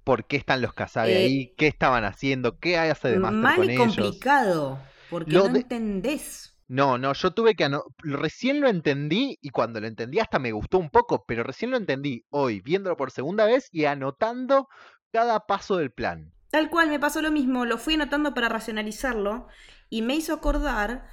¿Por 0.05 0.25
qué 0.25 0.37
están 0.37 0.61
los 0.61 0.73
Kasabi 0.73 1.11
Eh, 1.11 1.17
ahí? 1.17 1.53
¿Qué 1.57 1.67
estaban 1.67 2.05
haciendo? 2.05 2.57
¿Qué 2.57 2.77
hace 2.77 3.09
de 3.09 3.19
Master 3.19 3.41
Mal 3.41 3.55
con 3.57 3.69
y 3.69 3.73
ellos? 3.73 3.95
complicado, 3.97 4.79
porque 5.09 5.31
Lo 5.33 5.47
no 5.47 5.53
de- 5.55 5.59
entendés. 5.59 6.50
No, 6.71 6.97
no, 6.97 7.11
yo 7.11 7.31
tuve 7.31 7.55
que... 7.55 7.69
Recién 7.97 8.61
lo 8.61 8.69
entendí 8.69 9.37
y 9.41 9.49
cuando 9.49 9.81
lo 9.81 9.87
entendí 9.87 10.19
hasta 10.19 10.39
me 10.39 10.53
gustó 10.53 10.77
un 10.77 10.89
poco, 10.89 11.25
pero 11.27 11.43
recién 11.43 11.69
lo 11.69 11.75
entendí 11.75 12.23
hoy, 12.29 12.61
viéndolo 12.61 12.95
por 12.95 13.11
segunda 13.11 13.43
vez 13.43 13.67
y 13.73 13.83
anotando 13.83 14.69
cada 15.11 15.41
paso 15.47 15.75
del 15.75 15.91
plan. 15.91 16.31
Tal 16.49 16.69
cual, 16.69 16.87
me 16.87 16.97
pasó 16.97 17.21
lo 17.21 17.29
mismo, 17.29 17.65
lo 17.65 17.77
fui 17.77 17.95
anotando 17.95 18.33
para 18.33 18.47
racionalizarlo 18.47 19.49
y 19.89 20.01
me 20.01 20.15
hizo 20.15 20.33
acordar 20.33 21.09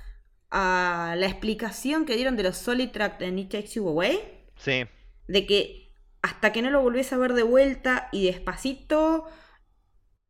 a 0.49 1.17
la 1.19 1.27
explicación 1.27 2.07
que 2.07 2.15
dieron 2.15 2.37
de 2.37 2.45
los 2.45 2.57
Solid 2.57 2.91
Track 2.91 3.19
de 3.19 3.27
It 3.27 3.51
Takes 3.51 3.71
You 3.71 3.89
Away, 3.89 4.45
Sí, 4.55 4.85
de 5.27 5.45
que 5.45 5.93
hasta 6.23 6.53
que 6.53 6.63
no 6.63 6.71
lo 6.71 6.83
volvés 6.83 7.13
a 7.13 7.17
ver 7.17 7.33
de 7.33 7.43
vuelta 7.43 8.09
y 8.13 8.27
despacito, 8.27 9.25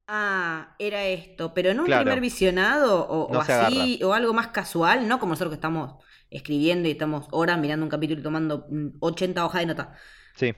ah, 0.08 0.74
era 0.78 1.04
esto, 1.06 1.54
pero 1.54 1.70
en 1.70 1.80
un 1.80 1.86
Claro. 1.86 2.02
primer 2.04 2.20
visionado 2.20 3.06
o, 3.08 3.32
No 3.32 3.40
así, 3.40 4.00
o 4.02 4.12
algo 4.14 4.34
más 4.34 4.48
casual, 4.48 5.06
no 5.08 5.18
como 5.20 5.32
nosotros 5.32 5.50
que 5.52 5.56
estamos 5.56 6.02
escribiendo 6.30 6.88
y 6.88 6.92
estamos 6.92 7.26
horas 7.30 7.58
mirando 7.58 7.84
un 7.86 7.90
capítulo 7.90 8.20
y 8.20 8.22
tomando 8.22 8.66
mm, 8.70 8.96
80 9.00 9.44
hojas 9.46 9.60
de 9.62 9.66
nota. 9.66 9.94
sí. 10.34 10.54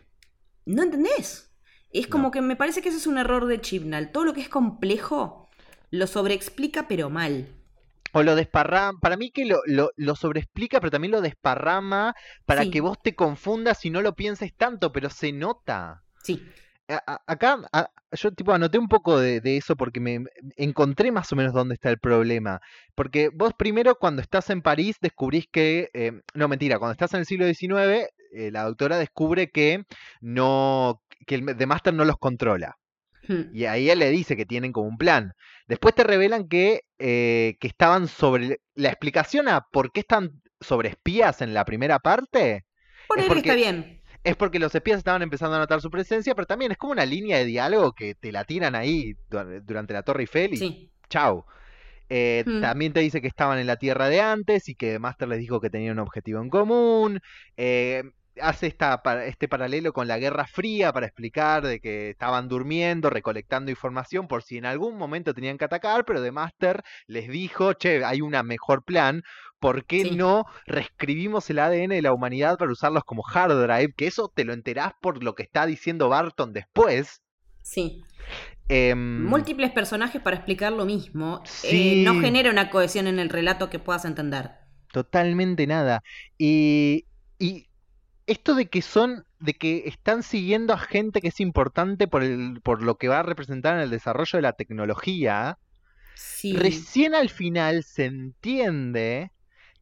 No 0.66 0.82
entendés. 0.82 1.50
Es 1.90 2.06
como 2.06 2.30
que 2.30 2.40
me 2.42 2.54
parece 2.54 2.82
que 2.82 2.90
ese 2.90 2.98
es 2.98 3.06
un 3.08 3.18
error 3.18 3.46
de 3.46 3.60
Chibnall. 3.60 4.12
Todo 4.12 4.24
lo 4.24 4.34
que 4.34 4.40
es 4.42 4.48
complejo 4.48 5.48
lo 5.90 6.06
sobreexplica, 6.06 6.86
pero 6.86 7.10
mal. 7.10 7.48
O 8.12 8.22
lo 8.22 8.36
desparrama, 8.36 8.98
para 9.00 9.16
mí 9.16 9.30
que 9.30 9.44
lo, 9.46 9.60
lo, 9.66 9.90
lo 9.96 10.16
sobreexplica, 10.16 10.80
pero 10.80 10.90
también 10.90 11.12
lo 11.12 11.20
desparrama 11.20 12.14
para 12.44 12.62
Sí. 12.62 12.70
que 12.70 12.80
vos 12.80 12.98
te 13.02 13.14
confundas 13.16 13.84
y 13.84 13.90
no 13.90 14.02
lo 14.02 14.14
pienses 14.14 14.54
tanto, 14.56 14.92
pero 14.92 15.10
se 15.10 15.32
nota. 15.32 16.02
Sí. 16.22 16.42
A- 16.90 17.22
acá 17.26 17.58
a- 17.72 17.88
yo 18.12 18.32
tipo 18.32 18.52
anoté 18.52 18.78
un 18.78 18.88
poco 18.88 19.18
de, 19.20 19.40
de 19.40 19.56
eso 19.56 19.76
porque 19.76 20.00
me 20.00 20.24
encontré 20.56 21.12
más 21.12 21.32
o 21.32 21.36
menos 21.36 21.52
dónde 21.52 21.74
está 21.74 21.90
el 21.90 21.98
problema. 21.98 22.60
Porque 22.94 23.30
vos 23.32 23.52
primero 23.56 23.94
cuando 23.94 24.22
estás 24.22 24.50
en 24.50 24.62
París 24.62 24.96
descubrís 25.00 25.46
que, 25.50 25.88
eh, 25.94 26.12
no 26.34 26.48
mentira, 26.48 26.78
cuando 26.78 26.92
estás 26.92 27.14
en 27.14 27.20
el 27.20 27.26
siglo 27.26 27.46
XIX, 27.46 28.08
eh, 28.32 28.50
la 28.50 28.64
doctora 28.64 28.98
descubre 28.98 29.50
que 29.50 29.84
no, 30.20 31.00
que 31.26 31.36
el 31.36 31.56
The 31.56 31.66
Master 31.66 31.94
no 31.94 32.04
los 32.04 32.16
controla. 32.18 32.76
Hmm. 33.28 33.54
Y 33.54 33.64
ahí 33.66 33.90
él 33.90 33.98
le 34.00 34.10
dice 34.10 34.36
que 34.36 34.46
tienen 34.46 34.72
como 34.72 34.88
un 34.88 34.96
plan. 34.98 35.32
Después 35.68 35.94
te 35.94 36.02
revelan 36.04 36.48
que, 36.48 36.80
eh, 36.98 37.56
que 37.60 37.68
estaban 37.68 38.08
sobre... 38.08 38.58
La 38.74 38.88
explicación 38.88 39.46
a 39.48 39.66
por 39.70 39.92
qué 39.92 40.00
están 40.00 40.40
sobre 40.60 40.88
espías 40.88 41.40
en 41.42 41.54
la 41.54 41.64
primera 41.64 41.98
parte 42.00 42.64
Por 43.08 43.18
Es 43.18 43.26
porque- 43.26 43.40
está 43.40 43.54
bien. 43.54 43.99
Es 44.24 44.36
porque 44.36 44.58
los 44.58 44.74
espías 44.74 44.98
estaban 44.98 45.22
empezando 45.22 45.56
a 45.56 45.58
notar 45.60 45.80
su 45.80 45.90
presencia, 45.90 46.34
pero 46.34 46.46
también 46.46 46.72
es 46.72 46.78
como 46.78 46.92
una 46.92 47.06
línea 47.06 47.38
de 47.38 47.44
diálogo 47.46 47.92
que 47.92 48.14
te 48.14 48.32
la 48.32 48.44
tiran 48.44 48.74
ahí 48.74 49.14
du- 49.30 49.60
durante 49.62 49.94
la 49.94 50.02
Torre 50.02 50.22
Eiffel 50.22 50.54
y 50.54 50.56
Sí. 50.58 50.90
chau. 51.08 51.44
Eh, 52.08 52.42
Hmm. 52.46 52.60
También 52.60 52.92
te 52.92 53.00
dice 53.00 53.20
que 53.20 53.28
estaban 53.28 53.58
en 53.60 53.66
la 53.66 53.76
Tierra 53.76 54.08
de 54.08 54.20
antes 54.20 54.68
y 54.68 54.74
que 54.74 54.98
Master 54.98 55.28
les 55.28 55.38
dijo 55.38 55.60
que 55.60 55.70
tenían 55.70 55.92
un 55.92 56.00
objetivo 56.00 56.42
en 56.42 56.50
común. 56.50 57.20
Eh, 57.56 58.02
hace 58.40 58.66
esta, 58.68 59.00
este 59.24 59.48
paralelo 59.48 59.92
con 59.92 60.06
la 60.08 60.18
Guerra 60.18 60.46
Fría 60.46 60.92
para 60.92 61.06
explicar 61.06 61.66
de 61.66 61.80
que 61.80 62.10
estaban 62.10 62.48
durmiendo, 62.48 63.10
recolectando 63.10 63.70
información 63.70 64.28
por 64.28 64.42
si 64.42 64.58
en 64.58 64.66
algún 64.66 64.96
momento 64.96 65.34
tenían 65.34 65.58
que 65.58 65.64
atacar, 65.64 66.04
pero 66.04 66.22
The 66.22 66.32
Master 66.32 66.82
les 67.06 67.28
dijo, 67.28 67.72
che, 67.74 68.04
hay 68.04 68.20
un 68.20 68.34
mejor 68.44 68.84
plan, 68.84 69.22
¿por 69.58 69.84
qué 69.84 70.02
Sí. 70.02 70.16
no 70.16 70.44
reescribimos 70.66 71.50
el 71.50 71.58
ADN 71.58 71.88
de 71.94 72.02
la 72.02 72.12
humanidad 72.12 72.56
para 72.58 72.72
usarlos 72.72 73.04
como 73.04 73.22
hard 73.26 73.60
drive? 73.66 73.92
Que 73.96 74.06
eso 74.06 74.30
te 74.34 74.44
lo 74.44 74.52
enterás 74.52 74.92
por 75.00 75.22
lo 75.22 75.34
que 75.34 75.42
está 75.42 75.66
diciendo 75.66 76.08
Barton 76.08 76.52
después. 76.52 77.20
Sí. 77.62 78.02
Em, 78.68 79.24
Múltiples 79.24 79.70
personajes 79.72 80.22
para 80.22 80.36
explicar 80.36 80.72
lo 80.72 80.84
mismo. 80.84 81.42
eh, 81.44 81.48
Sí. 81.48 82.02
no 82.04 82.20
genera 82.20 82.50
una 82.50 82.70
cohesión 82.70 83.06
en 83.06 83.18
el 83.18 83.28
relato 83.28 83.68
que 83.68 83.78
puedas 83.80 84.04
entender. 84.04 84.52
Totalmente 84.92 85.66
nada. 85.66 86.02
Y, 86.38 87.06
y 87.38 87.66
esto 88.30 88.54
de 88.54 88.68
que 88.70 88.82
son, 88.82 89.26
de 89.38 89.54
que 89.54 89.84
están 89.86 90.22
siguiendo 90.22 90.72
a 90.74 90.78
gente 90.78 91.20
que 91.20 91.28
es 91.28 91.40
importante 91.40 92.08
por 92.08 92.22
el, 92.22 92.60
por 92.62 92.82
lo 92.82 92.96
que 92.98 93.08
va 93.08 93.20
a 93.20 93.22
representar 93.24 93.74
en 93.76 93.82
el 93.82 93.90
desarrollo 93.90 94.36
de 94.38 94.42
la 94.42 94.54
tecnología, 94.54 95.58
Sí. 96.14 96.52
recién 96.54 97.14
al 97.14 97.30
final 97.30 97.84
se 97.84 98.06
entiende 98.06 99.32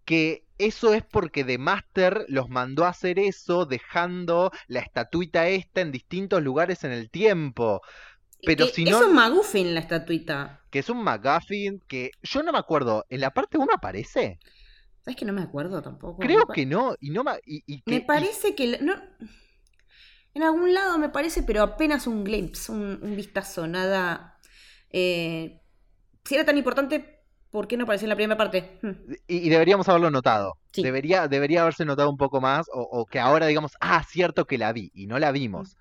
que 0.04 0.46
eso 0.58 0.94
es 0.94 1.04
porque 1.04 1.44
The 1.44 1.58
Master 1.58 2.24
los 2.28 2.48
mandó 2.50 2.84
a 2.84 2.90
hacer 2.90 3.18
eso 3.18 3.66
dejando 3.66 4.50
la 4.68 4.80
estatuita 4.80 5.48
esta 5.48 5.80
en 5.82 5.92
distintos 5.92 6.42
lugares 6.42 6.84
en 6.84 6.92
el 6.92 7.10
tiempo. 7.10 7.82
Pero 8.44 8.66
Que 8.66 8.72
si 8.72 8.84
Es 8.84 8.90
no, 8.90 9.00
un 9.00 9.14
McGuffin 9.14 9.74
la 9.74 9.80
estatuita. 9.80 10.60
que 10.70 10.80
es 10.80 10.88
un 10.90 11.02
McGuffin 11.02 11.80
que 11.88 12.10
yo 12.22 12.42
no 12.42 12.52
me 12.52 12.58
acuerdo, 12.58 13.04
¿en 13.08 13.20
la 13.20 13.32
parte 13.32 13.58
1 13.58 13.72
aparece? 13.74 14.38
¿Sabes 15.08 15.16
que 15.16 15.24
no 15.24 15.32
me 15.32 15.40
acuerdo 15.40 15.80
tampoco? 15.80 16.18
Creo 16.18 16.46
que 16.48 16.66
no, 16.66 16.94
y 17.00 17.08
no 17.08 17.24
ma- 17.24 17.38
y, 17.46 17.62
y 17.66 17.80
que- 17.80 17.90
Me 17.90 17.96
y- 17.96 18.00
parece 18.00 18.54
que... 18.54 18.78
No... 18.82 18.92
En 20.34 20.42
algún 20.42 20.74
lado 20.74 20.98
me 20.98 21.08
parece, 21.08 21.42
pero 21.42 21.62
apenas 21.62 22.06
un 22.06 22.24
glimpse, 22.24 22.70
un, 22.70 22.98
un 23.02 23.16
vistazo, 23.16 23.66
nada... 23.66 24.38
eh, 24.90 25.62
Si 26.26 26.34
era 26.34 26.44
tan 26.44 26.58
importante, 26.58 27.17
¿por 27.50 27.66
qué 27.68 27.76
no 27.76 27.84
apareció 27.84 28.06
en 28.06 28.10
la 28.10 28.16
primera 28.16 28.36
parte? 28.36 28.78
Hmm. 28.82 28.90
y- 29.26 29.36
y 29.46 29.48
deberíamos 29.48 29.88
haberlo 29.88 30.10
notado. 30.10 30.54
Sí. 30.72 30.82
Debería, 30.82 31.28
debería 31.28 31.62
haberse 31.62 31.84
notado 31.84 32.10
un 32.10 32.18
poco 32.18 32.40
más, 32.40 32.66
o, 32.72 32.82
o 32.82 33.06
que 33.06 33.18
ahora 33.18 33.46
digamos, 33.46 33.72
ah, 33.80 34.02
cierto 34.08 34.44
que 34.44 34.58
la 34.58 34.72
vi, 34.72 34.90
y 34.94 35.06
no 35.06 35.18
la 35.18 35.32
vimos. 35.32 35.76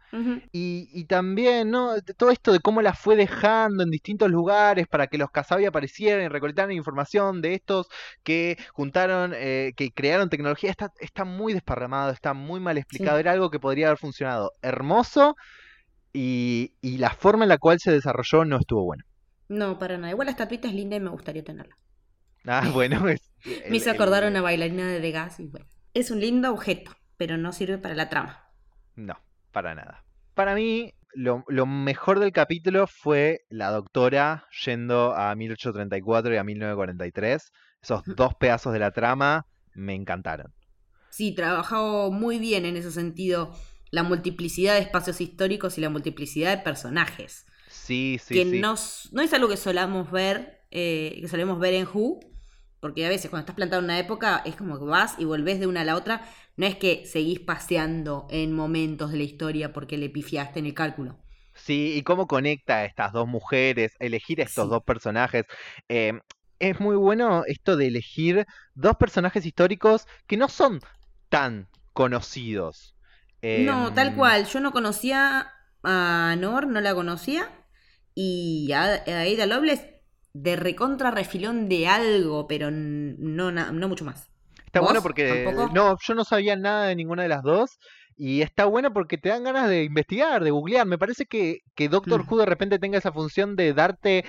Y, 0.53 0.87
y 0.93 1.05
también, 1.05 1.69
¿no? 1.69 1.91
Todo 2.17 2.31
esto 2.31 2.51
de 2.53 2.59
cómo 2.61 2.81
la 2.81 2.93
fue 2.93 3.15
dejando 3.17 3.83
en 3.83 3.91
distintos 3.91 4.31
lugares 4.31 4.87
para 4.87 5.07
que 5.07 5.17
los 5.17 5.29
Casabi 5.29 5.65
aparecieran 5.65 6.23
y 6.23 6.27
recolectaran 6.29 6.71
información 6.71 7.41
de 7.41 7.53
estos 7.55 7.87
que 8.23 8.57
juntaron, 8.73 9.33
eh, 9.35 9.73
que 9.75 9.91
crearon 9.91 10.29
tecnología, 10.29 10.71
está, 10.71 10.91
está 10.99 11.25
muy 11.25 11.53
desparramado, 11.53 12.11
está 12.11 12.33
muy 12.33 12.59
mal 12.61 12.77
explicado. 12.77 13.17
Sí. 13.17 13.19
Era 13.19 13.33
algo 13.33 13.51
que 13.51 13.59
podría 13.59 13.87
haber 13.87 13.99
funcionado 13.99 14.53
hermoso 14.61 15.35
y, 16.13 16.73
y 16.81 16.97
la 16.97 17.11
forma 17.11 17.43
en 17.43 17.49
la 17.49 17.57
cual 17.57 17.79
se 17.79 17.91
desarrolló 17.91 18.45
no 18.45 18.57
estuvo 18.57 18.83
buena. 18.85 19.03
No, 19.49 19.77
para 19.77 19.97
nada. 19.97 20.11
Igual 20.11 20.25
la 20.27 20.31
estatuita 20.31 20.67
es 20.67 20.73
linda 20.73 20.95
y 20.95 20.99
me 20.99 21.09
gustaría 21.09 21.43
tenerla. 21.43 21.77
Ah, 22.45 22.69
bueno, 22.73 23.07
es. 23.07 23.31
Me 23.69 23.77
hizo 23.77 23.91
acordar 23.91 24.23
a 24.23 24.27
una 24.27 24.41
bailarina 24.41 24.87
de 24.87 24.99
The 24.99 25.11
Gas 25.11 25.39
y 25.39 25.47
bueno. 25.47 25.67
Es 25.93 26.11
un 26.11 26.19
lindo 26.19 26.51
objeto, 26.51 26.91
pero 27.17 27.37
no 27.37 27.51
sirve 27.51 27.77
para 27.77 27.95
la 27.95 28.09
trama. 28.09 28.51
No, 28.95 29.15
para 29.51 29.73
nada. 29.73 30.05
Para 30.33 30.53
mí, 30.53 30.93
lo, 31.13 31.43
lo 31.47 31.65
mejor 31.65 32.19
del 32.19 32.31
capítulo 32.31 32.85
fue 32.87 33.45
la 33.49 33.71
doctora 33.71 34.45
yendo 34.63 35.15
a 35.15 35.33
1834 35.35 36.33
y 36.33 36.37
a 36.37 36.43
1943. 36.43 37.51
Esos 37.81 38.03
dos 38.05 38.35
pedazos 38.35 38.73
de 38.73 38.79
la 38.79 38.91
trama 38.91 39.47
me 39.73 39.95
encantaron. 39.95 40.53
Sí, 41.09 41.33
trabajó 41.33 42.11
muy 42.11 42.37
bien 42.37 42.65
en 42.65 42.77
ese 42.77 42.91
sentido 42.91 43.55
la 43.89 44.03
multiplicidad 44.03 44.73
de 44.73 44.81
espacios 44.81 45.21
históricos 45.21 45.77
y 45.77 45.81
la 45.81 45.89
multiplicidad 45.89 46.55
de 46.55 46.63
personajes. 46.63 47.45
Sí, 47.83 48.19
sí, 48.19 48.41
que 48.41 48.45
sí. 48.45 48.63
no, 48.63 48.75
no 49.11 49.21
es 49.21 49.33
algo 49.33 49.47
que 49.49 49.57
solamos 49.57 50.11
ver, 50.11 50.65
eh, 50.71 51.17
que 51.21 51.27
solemos 51.27 51.59
ver 51.59 51.73
en 51.75 51.87
Who, 51.87 52.19
porque 52.79 53.05
a 53.05 53.09
veces 53.09 53.29
cuando 53.29 53.41
estás 53.43 53.55
plantado 53.55 53.79
en 53.79 53.85
una 53.85 53.99
época 53.99 54.41
es 54.45 54.55
como 54.55 54.77
que 54.79 54.85
vas 54.85 55.15
y 55.19 55.25
volvés 55.25 55.59
de 55.59 55.67
una 55.67 55.81
a 55.81 55.85
la 55.85 55.95
otra. 55.95 56.27
No 56.57 56.65
es 56.65 56.75
que 56.77 57.05
seguís 57.05 57.39
paseando 57.39 58.27
en 58.29 58.53
momentos 58.53 59.11
de 59.11 59.17
la 59.17 59.23
historia 59.23 59.73
porque 59.73 59.97
le 59.97 60.09
pifiaste 60.09 60.59
en 60.59 60.65
el 60.67 60.73
cálculo. 60.73 61.17
Sí, 61.55 61.95
y 61.97 62.03
cómo 62.03 62.27
conecta 62.27 62.77
a 62.77 62.85
estas 62.85 63.11
dos 63.13 63.27
mujeres, 63.27 63.93
elegir 63.99 64.41
a 64.41 64.43
estos 64.45 64.69
Sí. 64.69 64.69
dos 64.69 64.83
personajes. 64.83 65.45
Eh, 65.89 66.13
es 66.59 66.79
muy 66.79 66.95
bueno 66.95 67.43
esto 67.45 67.75
de 67.77 67.87
elegir 67.87 68.45
dos 68.75 68.95
personajes 68.97 69.45
históricos 69.45 70.05
que 70.27 70.37
no 70.37 70.49
son 70.49 70.79
tan 71.29 71.67
conocidos. 71.93 72.95
No, 73.53 73.93
tal 73.93 74.13
Em, 74.13 74.15
cual. 74.15 74.45
Yo 74.45 74.59
no 74.59 74.71
conocía 74.71 75.51
a 75.83 76.35
Nor, 76.37 76.67
no 76.67 76.81
la 76.81 76.93
conocía. 76.95 77.49
Y 78.19 78.71
a, 78.73 78.83
a 78.83 79.21
Ada 79.21 79.45
de 80.33 80.55
recontra 80.55 81.11
refilón 81.11 81.67
de 81.69 81.87
algo, 81.87 82.47
pero 82.47 82.69
no, 82.71 83.51
na- 83.51 83.71
no 83.71 83.87
mucho 83.87 84.05
más. 84.05 84.29
Está 84.65 84.79
bueno 84.81 85.01
porque 85.01 85.43
¿Tampoco? 85.45 85.69
no, 85.73 85.97
yo 86.05 86.13
no 86.15 86.23
sabía 86.23 86.55
nada 86.55 86.87
de 86.87 86.95
ninguna 86.95 87.23
de 87.23 87.29
las 87.29 87.41
dos 87.43 87.79
y 88.15 88.41
está 88.41 88.65
bueno 88.65 88.91
porque 88.93 89.17
te 89.17 89.29
dan 89.29 89.43
ganas 89.43 89.69
de 89.69 89.83
investigar, 89.83 90.43
de 90.43 90.51
googlear. 90.51 90.85
Me 90.85 90.97
parece 90.97 91.25
que, 91.25 91.59
que 91.75 91.89
Doctor 91.89 92.21
Mm. 92.21 92.27
Who 92.27 92.37
de 92.39 92.45
repente 92.45 92.79
tenga 92.79 92.97
esa 92.97 93.11
función 93.11 93.55
de 93.55 93.73
darte 93.73 94.25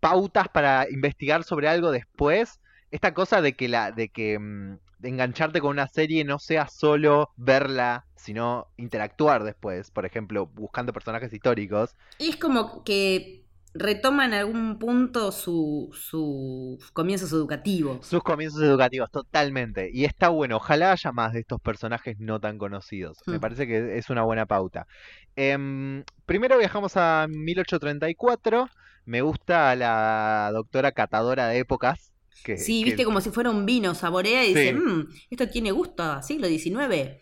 pautas 0.00 0.48
para 0.48 0.86
investigar 0.90 1.44
sobre 1.44 1.68
algo 1.68 1.90
después. 1.90 2.60
Esta 2.90 3.14
cosa 3.14 3.42
de 3.42 3.54
que 3.54 3.68
la, 3.68 3.92
de 3.92 4.08
que 4.08 4.38
mm, 4.38 4.78
de 4.98 5.08
engancharte 5.08 5.60
con 5.60 5.70
una 5.70 5.88
serie 5.88 6.24
no 6.24 6.38
sea 6.38 6.68
solo 6.68 7.30
verla, 7.36 8.06
sino 8.16 8.68
interactuar 8.76 9.44
después. 9.44 9.90
Por 9.90 10.06
ejemplo, 10.06 10.46
buscando 10.46 10.92
personajes 10.92 11.32
históricos. 11.32 11.96
Y 12.18 12.30
es 12.30 12.36
como 12.36 12.82
que 12.84 13.44
retoma 13.74 14.24
en 14.26 14.34
algún 14.34 14.78
punto 14.78 15.30
su, 15.32 15.90
sus 15.92 16.90
comienzos 16.92 17.32
educativos. 17.32 18.06
Sus 18.06 18.22
comienzos 18.22 18.62
educativos, 18.62 19.10
totalmente. 19.10 19.90
Y 19.92 20.04
está 20.04 20.28
bueno, 20.30 20.56
ojalá 20.56 20.92
haya 20.92 21.12
más 21.12 21.32
de 21.32 21.40
estos 21.40 21.60
personajes 21.60 22.18
no 22.18 22.40
tan 22.40 22.58
conocidos. 22.58 23.22
Me 23.26 23.38
Hmm. 23.38 23.40
parece 23.40 23.66
que 23.66 23.98
es 23.98 24.10
una 24.10 24.22
buena 24.22 24.46
pauta. 24.46 24.86
Em, 25.36 26.04
primero 26.26 26.58
viajamos 26.58 26.96
a 26.96 27.26
1834. 27.28 28.66
Me 29.04 29.22
gusta 29.22 29.74
la 29.76 30.50
doctora 30.52 30.92
catadora 30.92 31.48
de 31.48 31.58
épocas. 31.58 32.12
Que, 32.44 32.56
Sí, 32.58 32.80
que- 32.80 32.84
viste 32.86 33.04
como 33.04 33.20
si 33.20 33.30
fuera 33.30 33.50
un 33.50 33.66
vino, 33.66 33.94
saborea 33.94 34.44
y 34.44 34.48
dice, 34.48 34.68
Sí. 34.70 34.74
"Mm, 34.74 35.08
esto 35.30 35.48
tiene 35.48 35.70
gusto 35.72 36.02
a 36.02 36.22
siglo 36.22 36.46
XIX. 36.48 37.18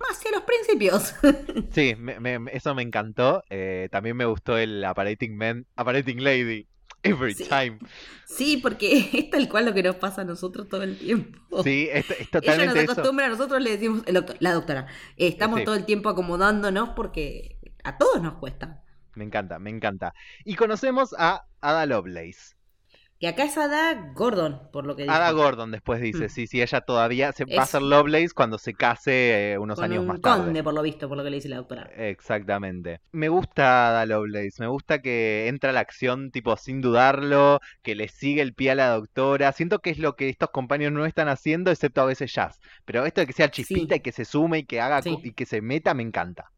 Más 0.00 0.10
hacia 0.18 0.30
los 0.32 0.42
principios. 0.42 1.14
Sí, 1.74 1.94
me- 1.96 2.20
me- 2.20 2.50
eso 2.52 2.74
me 2.74 2.82
encantó. 2.82 3.42
Eh, 3.48 3.88
también 3.90 4.16
me 4.16 4.24
gustó 4.26 4.58
el 4.58 4.84
Apparating 4.84 5.36
Man, 5.36 5.66
Apparating 5.76 6.22
Lady. 6.22 6.66
Every 7.02 7.34
Sí. 7.34 7.44
time. 7.44 7.78
sí, 8.26 8.56
porque 8.56 8.88
es 9.12 9.30
tal 9.30 9.48
cual 9.48 9.66
lo 9.66 9.74
que 9.74 9.82
nos 9.84 9.94
pasa 9.96 10.22
a 10.22 10.24
nosotros 10.24 10.68
todo 10.68 10.82
el 10.82 10.98
tiempo. 10.98 11.62
Sí, 11.62 11.88
es, 11.92 12.10
es 12.10 12.20
Ella 12.20 12.28
totalmente 12.32 12.74
nos 12.74 12.82
eso. 12.84 12.92
acostumbra, 12.92 13.28
nosotros 13.28 13.62
le 13.62 13.70
decimos, 13.70 14.02
el 14.06 14.14
doctor- 14.14 14.36
la 14.40 14.52
doctora, 14.54 14.86
eh, 15.16 15.28
estamos 15.28 15.60
Sí. 15.60 15.64
todo 15.64 15.76
el 15.76 15.84
tiempo 15.84 16.08
acomodándonos 16.08 16.88
porque 16.96 17.58
a 17.84 17.96
todos 17.96 18.20
nos 18.20 18.34
cuesta. 18.34 18.82
Me 19.14 19.22
encanta, 19.24 19.58
me 19.60 19.70
encanta. 19.70 20.14
Y 20.44 20.56
conocemos 20.56 21.14
a 21.16 21.44
Ada 21.60 21.86
Lovelace. 21.86 22.55
Que 23.18 23.28
acá 23.28 23.44
es 23.44 23.56
Ada 23.56 24.12
Gordon, 24.14 24.60
por 24.72 24.84
lo 24.84 24.94
que 24.94 25.04
dice. 25.04 25.14
Ada 25.14 25.30
Gordon 25.30 25.70
después 25.70 26.02
dice, 26.02 26.26
Mm. 26.26 26.28
sí, 26.28 26.46
sí, 26.46 26.60
ella 26.60 26.82
todavía 26.82 27.32
se, 27.32 27.46
va 27.46 27.62
a 27.62 27.66
ser 27.66 27.80
Lovelace 27.80 28.34
cuando 28.34 28.58
se 28.58 28.74
case 28.74 29.52
eh, 29.52 29.58
unos 29.58 29.76
Con 29.76 29.84
años 29.86 30.00
un 30.00 30.06
más 30.08 30.20
tarde. 30.20 30.44
conde, 30.44 30.62
por 30.62 30.74
lo 30.74 30.82
visto, 30.82 31.08
por 31.08 31.16
lo 31.16 31.24
que 31.24 31.30
le 31.30 31.36
dice 31.36 31.48
la 31.48 31.56
doctora. 31.56 31.90
Exactamente. 31.96 33.00
Me 33.12 33.30
gusta 33.30 33.88
Ada 33.88 34.04
Lovelace, 34.04 34.56
me 34.60 34.66
gusta 34.66 35.00
que 35.00 35.48
entra 35.48 35.70
a 35.70 35.72
la 35.72 35.80
acción 35.80 36.30
tipo 36.30 36.54
sin 36.58 36.82
dudarlo, 36.82 37.60
que 37.82 37.94
le 37.94 38.08
sigue 38.08 38.42
el 38.42 38.52
pie 38.52 38.72
a 38.72 38.74
la 38.74 38.88
doctora. 38.90 39.50
Siento 39.52 39.78
que 39.78 39.88
es 39.90 39.98
lo 39.98 40.14
que 40.14 40.28
estos 40.28 40.50
compañeros 40.50 40.92
no 40.92 41.06
están 41.06 41.28
haciendo, 41.28 41.70
excepto 41.70 42.02
a 42.02 42.06
veces 42.06 42.34
Jazz. 42.34 42.60
Pero 42.84 43.06
esto 43.06 43.22
de 43.22 43.26
que 43.26 43.32
sea 43.32 43.50
chispita 43.50 43.94
Sí. 43.94 43.98
y 43.98 44.02
que 44.02 44.12
se 44.12 44.26
sume 44.26 44.58
y 44.58 44.64
que 44.64 44.82
haga 44.82 45.00
Sí. 45.00 45.16
y 45.22 45.32
que 45.32 45.46
se 45.46 45.62
meta, 45.62 45.94
me 45.94 46.02
encanta. 46.02 46.50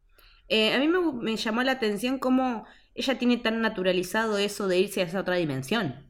Eh, 0.49 0.73
a 0.73 0.79
mí 0.79 0.89
me, 0.89 0.99
me 1.13 1.37
llamó 1.37 1.63
la 1.63 1.71
atención 1.73 2.19
cómo 2.19 2.65
ella 2.95 3.17
tiene 3.17 3.37
tan 3.37 3.61
naturalizado 3.61 4.37
eso 4.39 4.67
de 4.67 4.79
irse 4.79 4.99
a 4.99 5.05
esa 5.05 5.21
otra 5.21 5.35
dimensión. 5.35 6.08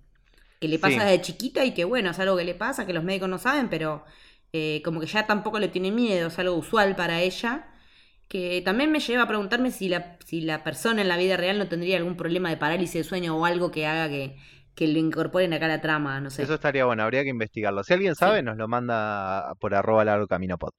Que 0.60 0.68
le 0.68 0.80
pasa 0.80 0.94
Sí. 0.96 1.00
desde 1.00 1.22
chiquita 1.22 1.66
y 1.66 1.74
que 1.74 1.86
bueno, 1.86 2.12
es 2.12 2.20
algo 2.20 2.36
que 2.38 2.44
le 2.46 2.56
pasa, 2.56 2.86
que 2.86 2.94
los 2.94 3.04
médicos 3.04 3.30
no 3.30 3.38
saben, 3.40 3.70
pero 3.70 4.04
eh, 4.54 4.82
como 4.84 5.00
que 5.00 5.06
ya 5.08 5.26
tampoco 5.28 5.60
le 5.60 5.68
tiene 5.70 5.92
miedo, 5.92 6.28
es 6.28 6.40
algo 6.40 6.56
usual 6.56 6.96
para 6.96 7.22
ella. 7.22 7.68
Que 8.28 8.62
también 8.64 8.92
me 8.92 9.00
lleva 9.00 9.24
a 9.24 9.28
preguntarme 9.28 9.72
si 9.72 9.90
la, 9.90 10.18
si 10.26 10.42
la 10.42 10.64
persona 10.64 11.02
en 11.02 11.08
la 11.08 11.18
vida 11.18 11.36
real 11.38 11.58
no 11.58 11.68
tendría 11.68 11.98
algún 11.98 12.16
problema 12.18 12.50
de 12.50 12.58
parálisis 12.58 12.94
de 12.94 13.04
sueño 13.04 13.36
o 13.38 13.46
algo 13.46 13.72
que 13.72 13.88
haga 13.88 14.08
que, 14.10 14.38
que 14.76 14.88
lo 14.88 15.00
incorporen 15.00 15.54
acá 15.54 15.66
a 15.66 15.70
la 15.70 15.82
trama, 15.82 16.20
no 16.22 16.30
sé. 16.30 16.44
Eso 16.44 16.54
estaría 16.56 16.86
bueno, 16.86 17.04
habría 17.04 17.24
que 17.24 17.30
investigarlo. 17.30 17.84
Si 17.84 17.94
alguien 17.94 18.16
sabe, 18.16 18.40
Sí. 18.40 18.44
nos 18.44 18.58
lo 18.58 18.68
manda 18.68 19.54
por 19.60 19.74
arroba 19.74 20.06
largo 20.06 20.28
camino 20.28 20.58
pod. 20.60 20.74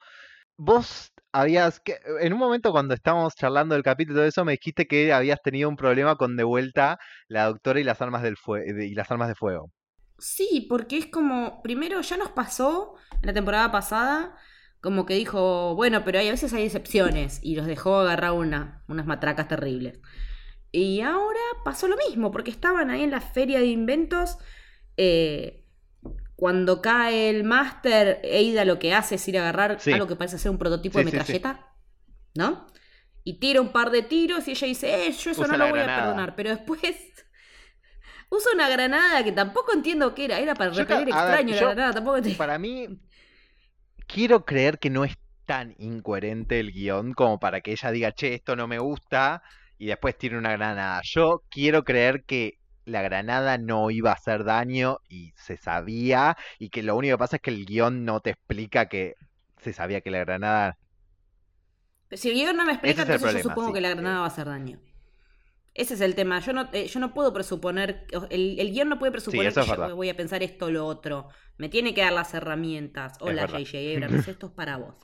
Vos 0.56 1.09
habías, 1.32 1.80
que, 1.80 1.98
en 2.20 2.32
un 2.32 2.38
momento 2.38 2.72
cuando 2.72 2.94
estábamos 2.94 3.34
charlando 3.36 3.74
del 3.74 3.84
capítulo 3.84 4.18
todo 4.18 4.26
eso, 4.28 4.44
me 4.44 4.52
dijiste 4.52 4.86
que 4.86 5.12
habías 5.12 5.40
tenido 5.42 5.68
un 5.68 5.76
problema 5.76 6.16
con 6.16 6.36
de 6.36 6.44
vuelta 6.44 6.98
la 7.28 7.46
doctora 7.46 7.80
y 7.80 7.84
las 7.84 8.00
armas 8.02 8.22
del 8.22 8.36
fue- 8.36 8.72
de- 8.72 8.86
y 8.86 8.94
las 8.94 9.10
armas 9.10 9.28
de 9.28 9.34
fuego. 9.36 9.70
Sí, 10.18 10.66
porque 10.68 10.98
es 10.98 11.06
como, 11.06 11.62
primero 11.62 12.00
ya 12.02 12.16
nos 12.18 12.30
pasó 12.30 12.94
en 13.22 13.26
la 13.26 13.32
temporada 13.32 13.72
pasada, 13.72 14.36
como 14.80 15.06
que 15.06 15.14
dijo, 15.14 15.74
bueno, 15.74 16.04
pero 16.04 16.18
hay, 16.18 16.28
a 16.28 16.32
veces 16.32 16.52
hay 16.52 16.64
excepciones 16.64 17.40
y 17.42 17.56
los 17.56 17.66
dejó 17.66 17.96
agarrar 17.98 18.32
una, 18.32 18.84
unas 18.88 19.06
matracas 19.06 19.48
terribles. 19.48 19.98
Y 20.72 21.00
ahora 21.02 21.40
pasó 21.64 21.88
lo 21.88 21.96
mismo, 21.96 22.30
porque 22.32 22.50
estaban 22.52 22.90
ahí 22.90 23.02
en 23.02 23.10
la 23.12 23.20
feria 23.22 23.60
de 23.60 23.66
inventos, 23.68 24.38
eh, 24.96 25.66
cuando 26.40 26.82
cae 26.82 27.30
el 27.30 27.44
máster, 27.44 28.20
Eida 28.24 28.64
lo 28.66 28.80
que 28.80 28.94
hace 28.94 29.16
es 29.16 29.28
ir 29.28 29.38
a 29.38 29.42
agarrar 29.42 29.86
Sí. 29.86 29.92
algo 29.92 30.08
que 30.08 30.16
parece 30.16 30.38
ser 30.38 30.50
un 30.52 30.58
prototipo 30.58 30.98
Sí, 30.98 31.00
de 31.00 31.04
sí, 31.06 31.20
sí. 31.20 31.34
metralleta, 31.34 31.68
¿no? 32.34 32.66
Y 33.24 33.40
tira 33.40 33.60
un 33.62 33.72
par 33.72 33.90
de 33.92 34.02
tiros 34.02 34.48
y 34.48 34.52
ella 34.52 34.68
dice, 34.68 35.08
eh, 35.08 35.12
yo 35.12 35.32
eso 35.32 35.40
Usa 35.40 35.48
no 35.48 35.58
lo 35.58 35.68
voy 35.68 35.80
granada. 35.80 35.92
a 35.92 35.94
perdonar, 35.94 36.36
pero 36.36 36.50
después... 36.50 36.80
Usa 38.30 38.52
una 38.54 38.68
granada 38.68 39.24
que 39.24 39.32
tampoco 39.32 39.72
entiendo 39.72 40.14
qué 40.14 40.24
era, 40.26 40.38
era 40.38 40.56
para 40.56 40.70
Yo 40.70 40.84
repeler 40.84 41.08
ver, 41.08 41.08
extraño 41.08 41.54
la 41.54 41.60
yo- 41.60 41.66
granada, 41.66 41.94
tampoco 41.94 42.16
entiendo. 42.18 42.38
Para 42.38 42.58
mí, 42.58 42.88
quiero 44.06 44.44
creer 44.44 44.78
que 44.78 44.90
no 44.90 45.04
es 45.04 45.16
tan 45.46 45.74
incoherente 45.78 46.60
el 46.60 46.72
guion 46.72 47.12
como 47.14 47.38
para 47.40 47.60
que 47.60 47.72
ella 47.72 47.90
diga, 47.90 48.12
che, 48.12 48.34
esto 48.34 48.56
no 48.56 48.66
me 48.68 48.78
gusta, 48.78 49.42
y 49.78 49.86
después 49.86 50.16
tire 50.18 50.38
una 50.38 50.52
granada. 50.52 51.00
Yo 51.04 51.42
quiero 51.50 51.84
creer 51.84 52.24
que 52.24 52.58
la 52.90 53.02
granada 53.02 53.58
no 53.58 53.90
iba 53.90 54.10
a 54.10 54.14
hacer 54.14 54.44
daño 54.44 54.98
y 55.08 55.32
se 55.36 55.56
sabía, 55.56 56.36
y 56.58 56.70
que 56.70 56.82
lo 56.82 56.96
único 56.96 57.14
que 57.14 57.18
pasa 57.18 57.36
es 57.36 57.42
que 57.42 57.50
el 57.50 57.64
guion 57.64 58.04
no 58.04 58.20
te 58.20 58.30
explica 58.30 58.88
que 58.88 59.14
se 59.58 59.72
sabía 59.72 60.00
que 60.00 60.10
la 60.10 60.18
granada... 60.18 60.78
Si 62.10 62.28
el 62.28 62.34
guion 62.34 62.56
no 62.56 62.64
me 62.64 62.72
explica, 62.72 63.02
es 63.02 63.08
entonces 63.08 63.42
yo 63.42 63.48
supongo 63.48 63.68
sí. 63.68 63.74
que 63.74 63.80
la 63.80 63.90
granada 63.90 64.18
va 64.18 64.24
a 64.24 64.28
hacer 64.28 64.46
daño. 64.46 64.80
Ese 65.74 65.94
es 65.94 66.00
el 66.00 66.16
tema. 66.16 66.40
Yo 66.40 66.52
no, 66.52 66.68
eh, 66.72 66.88
yo 66.88 66.98
no 66.98 67.14
puedo 67.14 67.32
presuponer. 67.32 68.04
El, 68.30 68.58
el 68.58 68.72
guion 68.72 68.88
no 68.88 68.98
puede 68.98 69.12
presuponer 69.12 69.54
que 69.54 69.64
yo 69.64 69.96
voy 69.96 70.08
a 70.08 70.16
pensar 70.16 70.42
esto 70.42 70.66
o 70.66 70.70
lo 70.70 70.84
otro. 70.84 71.28
Me 71.58 71.68
tiene 71.68 71.94
que 71.94 72.00
dar 72.00 72.12
las 72.12 72.34
herramientas. 72.34 73.16
Hola. 73.20 73.46
J.J. 73.46 73.78
Abrams, 73.94 74.26
esto 74.26 74.46
es 74.46 74.52
para 74.52 74.78
vos. 74.78 74.96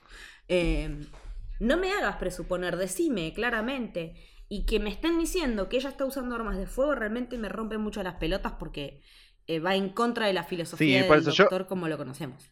Eh, 0.49 1.07
no 1.61 1.77
me 1.77 1.93
hagas 1.93 2.17
presuponer, 2.17 2.77
decime 2.77 3.33
claramente. 3.33 4.15
Y 4.49 4.65
que 4.67 4.79
me 4.81 4.91
estén 4.91 5.19
diciendo 5.19 5.69
que 5.69 5.77
ella 5.79 5.89
está 5.89 6.05
usando 6.05 6.35
armas 6.37 6.57
de 6.57 6.67
fuego 6.67 6.95
realmente 6.95 7.37
me 7.39 7.49
rompe 7.49 7.79
mucho 7.79 8.03
las 8.03 8.15
pelotas 8.15 8.53
porque 8.59 9.01
eh, 9.49 9.59
va 9.61 9.75
en 9.77 9.91
contra 9.91 10.27
de 10.27 10.33
la 10.33 10.45
filosofía 10.45 11.03
Sí, 11.03 11.09
del 11.09 11.25
yo- 11.25 11.33
doctor 11.45 11.67
como 11.67 11.89
lo 11.89 11.97
conocemos. 11.99 12.51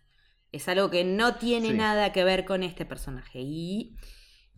Es 0.53 0.69
algo 0.69 0.91
que 0.91 1.05
no 1.05 1.37
tiene 1.37 1.69
Sí. 1.71 1.75
nada 1.75 2.13
que 2.13 2.23
ver 2.25 2.45
con 2.45 2.63
este 2.63 2.85
personaje. 2.85 3.41
Y 3.41 3.97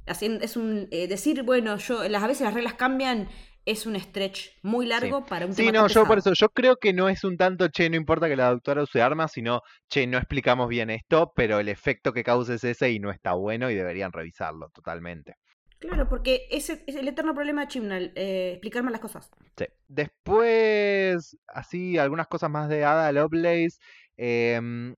haciendo- 0.07 0.45
es 0.45 0.57
un 0.57 0.89
eh, 0.91 1.09
decir, 1.09 1.43
bueno, 1.43 1.77
yo 1.79 2.07
las 2.09 2.23
a 2.23 2.27
veces 2.27 2.43
las 2.45 2.55
reglas 2.55 2.75
cambian, 2.75 3.29
es 3.65 3.85
un 3.87 3.99
stretch 3.99 4.51
muy 4.63 4.87
largo 4.87 5.27
para 5.27 5.45
un 5.47 5.53
Sí, 5.53 5.63
tema 5.63 5.73
no, 5.73 5.87
tan 5.87 5.89
yo 5.95 6.05
por 6.07 6.19
eso, 6.19 6.33
yo 6.35 6.49
creo 6.51 6.77
que 6.77 6.93
no 6.93 7.09
es 7.09 7.25
un 7.25 7.37
tanto, 7.37 7.67
che, 7.69 7.91
no 7.91 7.97
importa 7.97 8.29
que 8.29 8.37
la 8.37 8.51
doctora 8.51 8.83
use 8.83 9.03
armas, 9.03 9.33
sino, 9.33 9.63
che, 9.89 10.07
no 10.07 10.19
explicamos 10.19 10.69
bien 10.69 10.89
esto, 10.91 11.33
pero 11.35 11.59
el 11.59 11.69
efecto 11.69 12.13
que 12.13 12.23
causa 12.23 12.55
es 12.55 12.63
ese 12.65 12.93
y 12.93 13.01
no 13.01 13.11
está 13.11 13.33
bueno 13.33 13.69
y 13.71 13.75
deberían 13.75 14.13
revisarlo 14.13 14.69
totalmente. 14.71 15.35
Claro, 15.79 16.09
porque 16.09 16.47
ese 16.51 16.83
es 16.87 16.97
el 16.97 17.07
eterno 17.09 17.35
problema 17.35 17.63
de 17.63 17.69
Chibnall, 17.69 18.13
eh, 18.15 18.53
explicarme 18.53 18.91
las 18.91 19.01
cosas. 19.01 19.31
Sí. 19.57 19.67
Después, 19.89 21.37
así, 21.49 21.99
algunas 21.99 22.27
cosas 22.29 22.51
más 22.51 22.69
de 22.69 22.85
Ada 22.85 23.13
Lovelace. 23.13 23.79
em, 24.19 24.95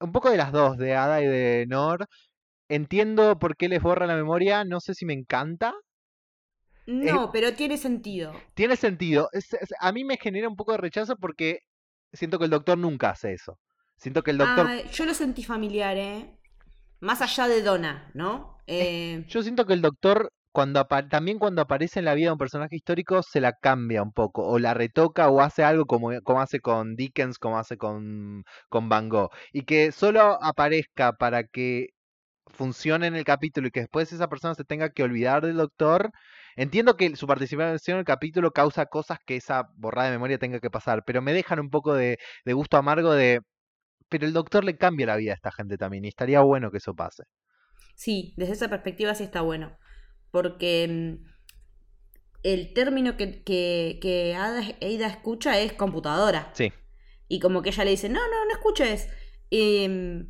un 0.00 0.12
poco 0.12 0.30
de 0.30 0.38
las 0.38 0.52
dos, 0.52 0.78
de 0.78 0.94
Ada 0.94 1.20
y 1.22 1.26
de 1.26 1.66
Nor. 1.68 2.06
Entiendo 2.68 3.38
por 3.38 3.56
qué 3.56 3.68
les 3.68 3.82
borra 3.82 4.06
la 4.06 4.16
memoria, 4.16 4.64
no 4.64 4.80
sé 4.80 4.94
si 4.94 5.04
me 5.04 5.12
encanta. 5.12 5.74
No, 6.86 7.30
pero 7.32 7.54
tiene 7.54 7.76
sentido. 7.76 8.32
Tiene 8.54 8.76
sentido. 8.76 9.28
Es- 9.32 9.52
es- 9.54 9.74
a 9.78 9.92
mí 9.92 10.04
me 10.04 10.16
genera 10.16 10.48
un 10.48 10.56
poco 10.56 10.72
de 10.72 10.78
rechazo 10.78 11.16
porque 11.16 11.60
siento 12.12 12.38
que 12.38 12.46
el 12.46 12.50
doctor 12.50 12.78
nunca 12.78 13.10
hace 13.10 13.32
eso. 13.34 13.58
Siento 13.96 14.22
que 14.22 14.32
el 14.32 14.38
doctor... 14.38 14.66
Ah, 14.68 14.82
yo 14.90 15.04
lo 15.04 15.14
sentí 15.14 15.44
familiar, 15.44 15.96
¿eh? 15.96 16.38
Más 17.02 17.20
allá 17.20 17.48
de 17.48 17.62
Donna, 17.62 18.10
¿no? 18.14 18.58
Eh, 18.68 19.24
Yo 19.28 19.42
siento 19.42 19.66
que 19.66 19.72
el 19.72 19.82
doctor, 19.82 20.32
cuando 20.52 20.84
también 21.10 21.40
cuando 21.40 21.60
aparece 21.60 21.98
en 21.98 22.04
la 22.04 22.14
vida 22.14 22.28
de 22.28 22.32
un 22.32 22.38
personaje 22.38 22.76
histórico, 22.76 23.22
se 23.24 23.40
la 23.40 23.54
cambia 23.54 24.02
un 24.04 24.12
poco, 24.12 24.46
o 24.46 24.60
la 24.60 24.72
retoca, 24.72 25.28
o 25.28 25.40
hace 25.40 25.64
algo 25.64 25.84
como, 25.86 26.10
como 26.22 26.40
hace 26.40 26.60
con 26.60 26.94
Dickens, 26.94 27.38
como 27.38 27.58
hace 27.58 27.76
con, 27.76 28.44
con 28.68 28.88
Van 28.88 29.08
Gogh. 29.08 29.30
Y 29.52 29.62
que 29.64 29.90
solo 29.90 30.38
aparezca 30.42 31.12
para 31.14 31.42
que 31.42 31.88
funcione 32.46 33.06
en 33.08 33.16
el 33.16 33.24
capítulo 33.24 33.68
y 33.68 33.70
que 33.70 33.80
después 33.80 34.12
esa 34.12 34.28
persona 34.28 34.54
se 34.54 34.64
tenga 34.64 34.90
que 34.90 35.02
olvidar 35.02 35.44
del 35.44 35.56
doctor. 35.56 36.10
Entiendo 36.56 36.96
que 36.96 37.16
su 37.16 37.26
participación 37.26 37.96
en 37.96 38.00
el 38.00 38.04
capítulo 38.04 38.52
causa 38.52 38.86
cosas 38.86 39.18
que 39.26 39.36
esa 39.36 39.64
borrada 39.76 40.08
de 40.10 40.16
memoria 40.16 40.38
tenga 40.38 40.60
que 40.60 40.70
pasar, 40.70 41.02
pero 41.06 41.22
me 41.22 41.32
dejan 41.32 41.60
un 41.60 41.70
poco 41.70 41.94
de, 41.94 42.18
de 42.44 42.52
gusto 42.52 42.76
amargo 42.76 43.12
de... 43.12 43.40
Pero 44.12 44.26
el 44.26 44.32
doctor 44.32 44.64
le 44.64 44.76
cambia 44.76 45.06
la 45.06 45.16
vida 45.16 45.32
a 45.32 45.34
esta 45.34 45.50
gente 45.52 45.76
también, 45.76 46.04
y 46.04 46.08
estaría 46.08 46.40
bueno 46.40 46.70
que 46.70 46.78
eso 46.78 46.94
pase. 46.94 47.24
Sí, 47.94 48.34
desde 48.36 48.52
esa 48.54 48.68
perspectiva 48.68 49.14
sí 49.14 49.24
está 49.24 49.40
bueno. 49.42 49.76
Porque 50.30 50.88
mm, 51.22 51.26
el 52.42 52.72
término 52.74 53.16
que, 53.16 53.42
que, 53.42 53.98
que 54.00 54.34
Ada, 54.34 54.60
Ada 54.80 55.06
escucha 55.06 55.58
es 55.60 55.72
computadora. 55.72 56.52
Sí. 56.54 56.72
Y 57.28 57.40
como 57.40 57.62
que 57.62 57.70
ella 57.70 57.84
le 57.84 57.92
dice, 57.92 58.08
no, 58.08 58.20
no, 58.20 58.44
no 58.44 58.52
escuches. 58.52 59.08
Mm, 59.50 60.22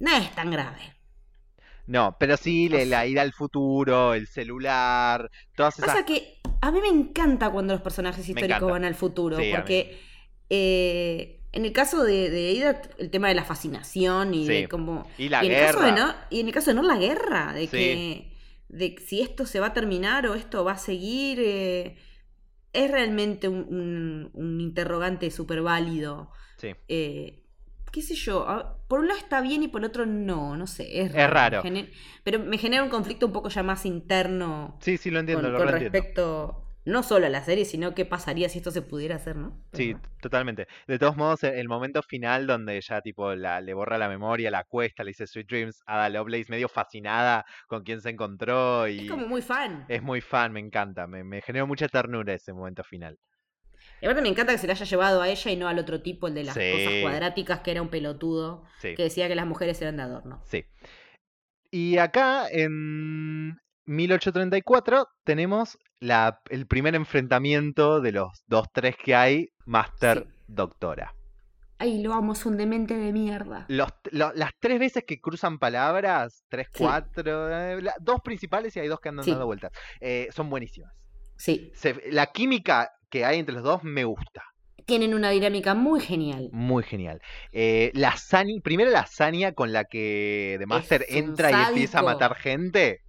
no 0.00 0.16
es 0.16 0.34
tan 0.34 0.50
grave. 0.50 0.80
No, 1.86 2.16
pero 2.18 2.36
sí 2.36 2.68
le- 2.68 2.86
la 2.86 3.06
ida 3.06 3.22
al 3.22 3.32
futuro, 3.32 4.14
el 4.14 4.28
celular, 4.28 5.28
todas 5.56 5.78
esas... 5.78 5.88
Pasa 5.88 6.04
que 6.06 6.38
a 6.60 6.70
mí 6.70 6.80
me 6.80 6.88
encanta 6.88 7.50
cuando 7.50 7.72
los 7.74 7.82
personajes 7.82 8.28
históricos 8.28 8.70
van 8.70 8.84
al 8.84 8.94
futuro. 8.94 9.36
Sí, 9.36 9.50
porque 9.54 9.98
eh, 10.50 11.39
en 11.52 11.64
el 11.64 11.72
caso 11.72 12.04
de, 12.04 12.30
de 12.30 12.62
Ada, 12.62 12.82
el 12.98 13.10
tema 13.10 13.28
de 13.28 13.34
la 13.34 13.44
fascinación 13.44 14.34
y 14.34 14.46
Sí. 14.46 14.52
de 14.52 14.68
cómo... 14.68 15.08
Y 15.18 15.28
la 15.28 15.42
y 15.42 15.46
en 15.48 15.52
el 15.52 15.66
caso 15.66 15.80
de 15.80 15.90
guerra. 15.90 16.06
Nor- 16.06 16.16
y 16.30 16.40
en 16.40 16.46
el 16.48 16.54
caso 16.54 16.70
de 16.70 16.74
Nor, 16.74 16.84
la 16.84 16.96
guerra, 16.98 17.52
de 17.52 17.62
Sí. 17.62 17.68
que 17.70 18.32
de 18.68 18.96
si 19.04 19.20
esto 19.20 19.46
se 19.46 19.58
va 19.60 19.66
a 19.68 19.72
terminar 19.72 20.26
o 20.28 20.34
esto 20.34 20.64
va 20.64 20.72
a 20.72 20.78
seguir, 20.78 21.38
eh, 21.42 21.96
es 22.72 22.90
realmente 22.90 23.48
un, 23.48 23.66
un- 23.68 24.30
un 24.32 24.60
interrogante 24.60 25.30
súper 25.32 25.60
válido. 25.62 26.30
Sí. 26.56 26.68
Eh, 26.86 27.42
qué 27.90 28.00
sé 28.02 28.14
yo, 28.14 28.46
por 28.86 29.00
un 29.00 29.08
lado 29.08 29.18
está 29.18 29.40
bien 29.40 29.64
y 29.64 29.68
por 29.68 29.84
otro 29.84 30.06
no, 30.06 30.56
no 30.56 30.68
sé, 30.68 31.00
es 31.00 31.12
Es 31.12 31.30
raro. 31.30 31.64
Me 31.64 31.88
pero 32.22 32.38
me 32.38 32.56
genera 32.58 32.84
un 32.84 32.90
conflicto 32.90 33.26
un 33.26 33.32
poco 33.32 33.48
ya 33.48 33.64
más 33.64 33.84
interno 33.86 34.78
Sí, 34.80 34.96
sí, 34.96 35.10
lo 35.10 35.18
entiendo, 35.18 35.42
con, 35.42 35.52
lo 35.54 35.58
con 35.58 35.68
respecto 35.68 36.69
no 36.84 37.02
solo 37.02 37.26
a 37.26 37.28
la 37.28 37.42
serie, 37.44 37.64
sino 37.64 37.94
qué 37.94 38.04
pasaría 38.06 38.48
si 38.48 38.58
esto 38.58 38.70
se 38.70 38.82
pudiera 38.82 39.16
hacer, 39.16 39.36
¿no? 39.36 39.62
Pero 39.70 39.84
Sí, 39.84 39.96
totalmente. 40.20 40.66
De 40.86 40.98
todos 40.98 41.16
modos, 41.16 41.44
el 41.44 41.68
momento 41.68 42.02
final 42.02 42.46
donde 42.46 42.80
ya 42.80 43.00
tipo 43.02 43.34
la, 43.34 43.60
le 43.60 43.74
borra 43.74 43.98
la 43.98 44.08
memoria, 44.08 44.50
la 44.50 44.64
cuesta, 44.64 45.04
le 45.04 45.10
dice 45.10 45.26
Sweet 45.26 45.48
Dreams, 45.48 45.82
Ada 45.86 46.08
Lovelace 46.08 46.50
medio 46.50 46.68
fascinada 46.68 47.44
con 47.68 47.82
quien 47.84 48.00
se 48.00 48.10
encontró 48.10 48.88
y 48.88 49.00
Es 49.00 49.10
como 49.10 49.26
muy 49.26 49.42
fan. 49.42 49.84
es 49.88 50.02
muy 50.02 50.20
fan, 50.20 50.52
me 50.52 50.60
encanta, 50.60 51.06
me, 51.06 51.22
me 51.24 51.42
generó 51.42 51.66
mucha 51.66 51.88
ternura 51.88 52.32
ese 52.34 52.52
momento 52.52 52.82
final. 52.82 53.18
Y 54.00 54.06
aparte 54.06 54.22
me 54.22 54.28
encanta 54.28 54.52
que 54.52 54.58
se 54.58 54.66
le 54.66 54.72
haya 54.72 54.84
llevado 54.86 55.20
a 55.20 55.28
ella 55.28 55.50
y 55.50 55.56
no 55.56 55.68
al 55.68 55.78
otro 55.78 56.00
tipo, 56.00 56.26
el 56.28 56.34
de 56.34 56.44
las 56.44 56.54
Sí. 56.54 56.60
cosas 56.72 57.02
cuadráticas, 57.02 57.60
que 57.60 57.70
era 57.70 57.82
un 57.82 57.88
pelotudo, 57.90 58.64
Sí, 58.78 58.94
que 58.94 59.02
decía 59.02 59.28
que 59.28 59.34
las 59.34 59.46
mujeres 59.46 59.80
eran 59.82 59.98
de 59.98 60.02
adorno. 60.04 60.40
sí. 60.46 60.64
Y 61.70 61.98
acá 61.98 62.48
en 62.50 63.58
1834 63.86 65.06
tenemos 65.24 65.78
la, 66.00 66.40
el 66.50 66.66
primer 66.66 66.94
enfrentamiento 66.94 68.00
de 68.00 68.12
los 68.12 68.42
dos, 68.46 68.66
tres 68.72 68.96
que 68.96 69.14
hay, 69.14 69.48
Master 69.66 70.26
Sí. 70.26 70.34
doctora. 70.48 71.14
Ay, 71.78 72.02
lo 72.02 72.12
amo, 72.12 72.34
es 72.34 72.44
un 72.44 72.56
demente 72.58 72.94
de 72.94 73.10
mierda. 73.12 73.64
Los, 73.68 73.88
lo- 74.10 74.32
las 74.34 74.50
tres 74.60 74.78
veces 74.78 75.04
que 75.06 75.18
cruzan 75.20 75.58
palabras, 75.58 76.44
tres, 76.48 76.68
Sí. 76.74 76.84
cuatro, 76.84 77.48
eh, 77.50 77.80
la- 77.80 77.94
dos 78.00 78.20
principales 78.22 78.76
y 78.76 78.80
hay 78.80 78.88
dos 78.88 79.00
que 79.00 79.08
andan 79.08 79.24
Sí. 79.24 79.30
dando 79.30 79.46
vueltas, 79.46 79.72
eh, 80.00 80.28
son 80.32 80.50
buenísimas. 80.50 80.92
Sí, 81.36 81.70
Se- 81.74 82.02
la 82.10 82.26
química 82.26 82.90
que 83.08 83.24
hay 83.24 83.38
entre 83.38 83.54
los 83.54 83.64
dos 83.64 83.82
me 83.82 84.04
gusta. 84.04 84.42
tienen 84.86 85.14
una 85.14 85.30
dinámica 85.30 85.74
muy 85.74 86.00
genial. 86.00 86.48
Muy 86.52 86.82
genial. 86.82 87.20
Eh, 87.52 87.92
la 87.94 88.12
primero 88.64 88.90
la 88.90 89.06
Sania 89.06 89.52
con 89.54 89.72
la 89.72 89.84
que 89.84 90.56
The 90.58 90.66
Master 90.66 91.04
entra 91.08 91.50
y 91.52 91.68
empieza 91.68 92.00
a 92.00 92.02
matar 92.02 92.34
gente. 92.34 93.00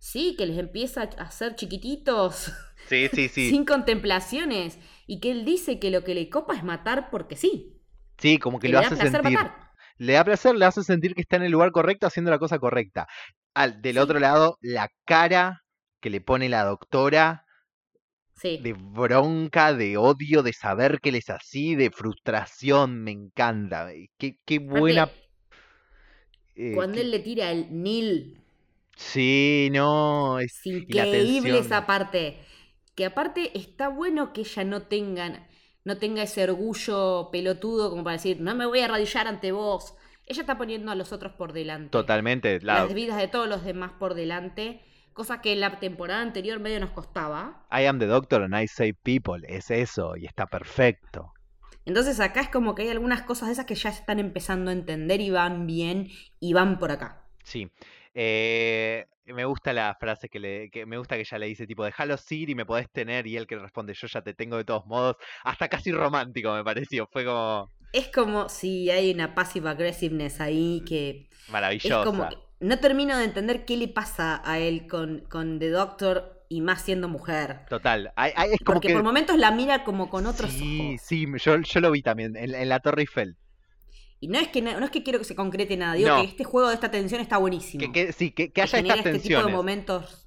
Sí, 0.00 0.34
que 0.36 0.46
les 0.46 0.58
empieza 0.58 1.02
a 1.02 1.22
hacer 1.24 1.56
chiquititos, 1.56 2.52
Sí, 2.88 3.08
sí, 3.12 3.28
sí. 3.28 3.50
sin 3.50 3.64
contemplaciones, 3.66 4.78
y 5.06 5.20
que 5.20 5.30
él 5.30 5.44
dice 5.44 5.78
que 5.78 5.90
lo 5.90 6.02
que 6.04 6.14
le 6.14 6.28
copa 6.30 6.56
es 6.56 6.64
matar 6.64 7.10
porque 7.10 7.36
sí. 7.36 7.76
Sí, 8.18 8.38
como 8.38 8.58
que 8.58 8.68
Que 8.68 8.72
lo 8.72 8.80
le 8.80 8.86
hace 8.86 8.96
sentir. 8.96 9.22
matar. 9.22 9.70
Le 9.98 10.14
da 10.14 10.24
placer, 10.24 10.54
le 10.56 10.64
hace 10.64 10.82
sentir 10.82 11.14
que 11.14 11.20
está 11.20 11.36
en 11.36 11.42
el 11.42 11.52
lugar 11.52 11.70
correcto 11.72 12.06
haciendo 12.06 12.30
la 12.30 12.38
cosa 12.38 12.58
correcta. 12.58 13.06
Al, 13.54 13.82
del 13.82 13.96
Sí. 13.96 13.98
otro 13.98 14.18
lado, 14.18 14.56
la 14.62 14.88
cara 15.04 15.62
que 16.00 16.10
le 16.10 16.20
pone 16.22 16.48
la 16.48 16.64
doctora 16.64 17.44
Sí. 18.34 18.58
de 18.62 18.72
bronca, 18.72 19.74
de 19.74 19.98
odio, 19.98 20.42
de 20.42 20.54
saber 20.54 21.00
que 21.00 21.10
él 21.10 21.16
es 21.16 21.28
así, 21.28 21.74
de 21.74 21.90
frustración, 21.90 23.02
me 23.02 23.10
encanta. 23.10 23.90
Qué, 24.18 24.38
qué 24.46 24.58
buena. 24.58 25.10
Eh, 26.54 26.72
cuando 26.74 26.94
qué- 26.94 27.02
él 27.02 27.10
le 27.10 27.18
tira 27.20 27.50
el 27.50 27.66
Nil, 27.82 28.40
Sí, 29.00 29.70
no, 29.72 30.38
es 30.38 30.64
increíble 30.66 31.58
esa 31.58 31.86
parte. 31.86 32.38
Que 32.94 33.06
aparte 33.06 33.56
está 33.58 33.88
bueno 33.88 34.32
que 34.32 34.42
ella 34.42 34.62
no 34.64 34.82
tenga, 34.82 35.48
no 35.84 35.96
tenga 35.98 36.22
ese 36.22 36.44
orgullo 36.44 37.30
pelotudo 37.32 37.90
como 37.90 38.04
para 38.04 38.16
decir, 38.16 38.40
no 38.40 38.54
me 38.54 38.66
voy 38.66 38.80
a 38.80 38.84
arrodillar 38.84 39.26
ante 39.26 39.52
vos. 39.52 39.94
Ella 40.26 40.42
está 40.42 40.58
poniendo 40.58 40.92
a 40.92 40.94
los 40.94 41.12
otros 41.12 41.32
por 41.32 41.52
delante. 41.54 41.90
totalmente. 41.90 42.60
La, 42.60 42.84
Las 42.84 42.92
vidas 42.94 43.16
de 43.16 43.26
todos 43.28 43.48
los 43.48 43.64
demás 43.64 43.92
por 43.98 44.14
delante. 44.14 44.82
Cosa 45.14 45.40
que 45.40 45.52
en 45.54 45.60
la 45.60 45.80
temporada 45.80 46.20
anterior 46.20 46.60
medio 46.60 46.78
nos 46.78 46.90
costaba. 46.90 47.66
I 47.72 47.86
am 47.86 47.98
the 47.98 48.06
doctor 48.06 48.42
and 48.42 48.54
I 48.54 48.68
save 48.68 48.94
people. 49.02 49.42
Es 49.48 49.70
eso, 49.70 50.14
y 50.16 50.26
está 50.26 50.46
perfecto. 50.46 51.32
Entonces 51.86 52.20
acá 52.20 52.42
es 52.42 52.48
como 52.50 52.74
que 52.74 52.82
hay 52.82 52.90
algunas 52.90 53.22
cosas 53.22 53.48
de 53.48 53.54
esas 53.54 53.64
que 53.64 53.74
ya 53.74 53.90
se 53.92 54.00
están 54.00 54.18
empezando 54.18 54.70
a 54.70 54.74
entender 54.74 55.20
y 55.22 55.30
van 55.30 55.66
bien 55.66 56.08
y 56.38 56.52
van 56.52 56.78
por 56.78 56.92
acá. 56.92 57.29
Sí. 57.44 57.70
Eh, 58.14 59.06
me 59.26 59.44
gusta 59.44 59.72
la 59.72 59.94
frase 59.98 60.28
que 60.28 60.40
le, 60.40 60.70
que 60.70 60.86
me 60.86 60.98
gusta 60.98 61.14
que 61.16 61.22
ella 61.22 61.38
le 61.38 61.46
dice 61.46 61.66
tipo, 61.66 61.84
déjalo 61.84 62.16
ir 62.30 62.50
y 62.50 62.54
me 62.54 62.66
podés 62.66 62.90
tener, 62.90 63.26
y 63.26 63.36
él 63.36 63.46
que 63.46 63.58
responde, 63.58 63.94
yo 63.94 64.06
ya 64.08 64.22
te 64.22 64.34
tengo 64.34 64.56
de 64.56 64.64
todos 64.64 64.86
modos, 64.86 65.16
hasta 65.44 65.68
casi 65.68 65.92
romántico 65.92 66.52
me 66.54 66.64
pareció, 66.64 67.06
fue 67.12 67.24
como 67.24 67.70
Es 67.92 68.08
como 68.08 68.48
si 68.48 68.90
hay 68.90 69.12
una 69.12 69.34
passive 69.34 69.68
aggressiveness 69.70 70.40
ahí 70.40 70.84
que 70.86 71.30
es 71.80 72.00
maravillosa. 72.02 72.02
como 72.02 72.28
que 72.28 72.36
no 72.60 72.78
termino 72.80 73.16
de 73.18 73.24
entender 73.24 73.64
qué 73.64 73.76
le 73.76 73.88
pasa 73.88 74.42
a 74.44 74.58
él 74.58 74.86
con, 74.86 75.20
con 75.28 75.58
The 75.58 75.70
Doctor 75.70 76.44
y 76.48 76.60
más 76.60 76.82
siendo 76.82 77.08
mujer. 77.08 77.60
Total, 77.68 78.12
es 78.16 78.62
como 78.64 78.80
Porque 78.80 78.88
que... 78.88 78.94
por 78.94 79.02
momentos 79.02 79.38
la 79.38 79.50
mira 79.52 79.84
como 79.84 80.08
con 80.10 80.26
otros 80.26 80.52
sí, 80.52 80.98
ojos. 80.98 81.00
sí, 81.02 81.26
yo, 81.38 81.56
yo 81.60 81.80
lo 81.80 81.90
vi 81.90 82.02
también, 82.02 82.36
en, 82.36 82.54
en 82.54 82.68
la 82.68 82.80
Torre 82.80 83.02
Eiffel. 83.02 83.36
Y 84.20 84.28
no 84.28 84.38
es 84.38 84.48
que 84.48 84.60
no, 84.60 84.78
no 84.78 84.84
es 84.84 84.90
que 84.90 85.02
quiero 85.02 85.18
que 85.18 85.24
se 85.24 85.34
concrete 85.34 85.76
nada, 85.76 85.94
digo 85.94 86.10
No. 86.10 86.20
que 86.20 86.28
este 86.28 86.44
juego 86.44 86.68
de 86.68 86.74
esta 86.74 86.90
tensión 86.90 87.20
está 87.22 87.38
buenísimo. 87.38 87.80
Que, 87.80 88.06
que- 88.06 88.12
sí, 88.12 88.30
que, 88.32 88.48
que 88.48 88.52
Que 88.52 88.62
haya 88.62 88.78
estas 88.78 88.98
este 88.98 89.18
tipo 89.20 89.42
de 89.42 89.50
momentos. 89.52 90.26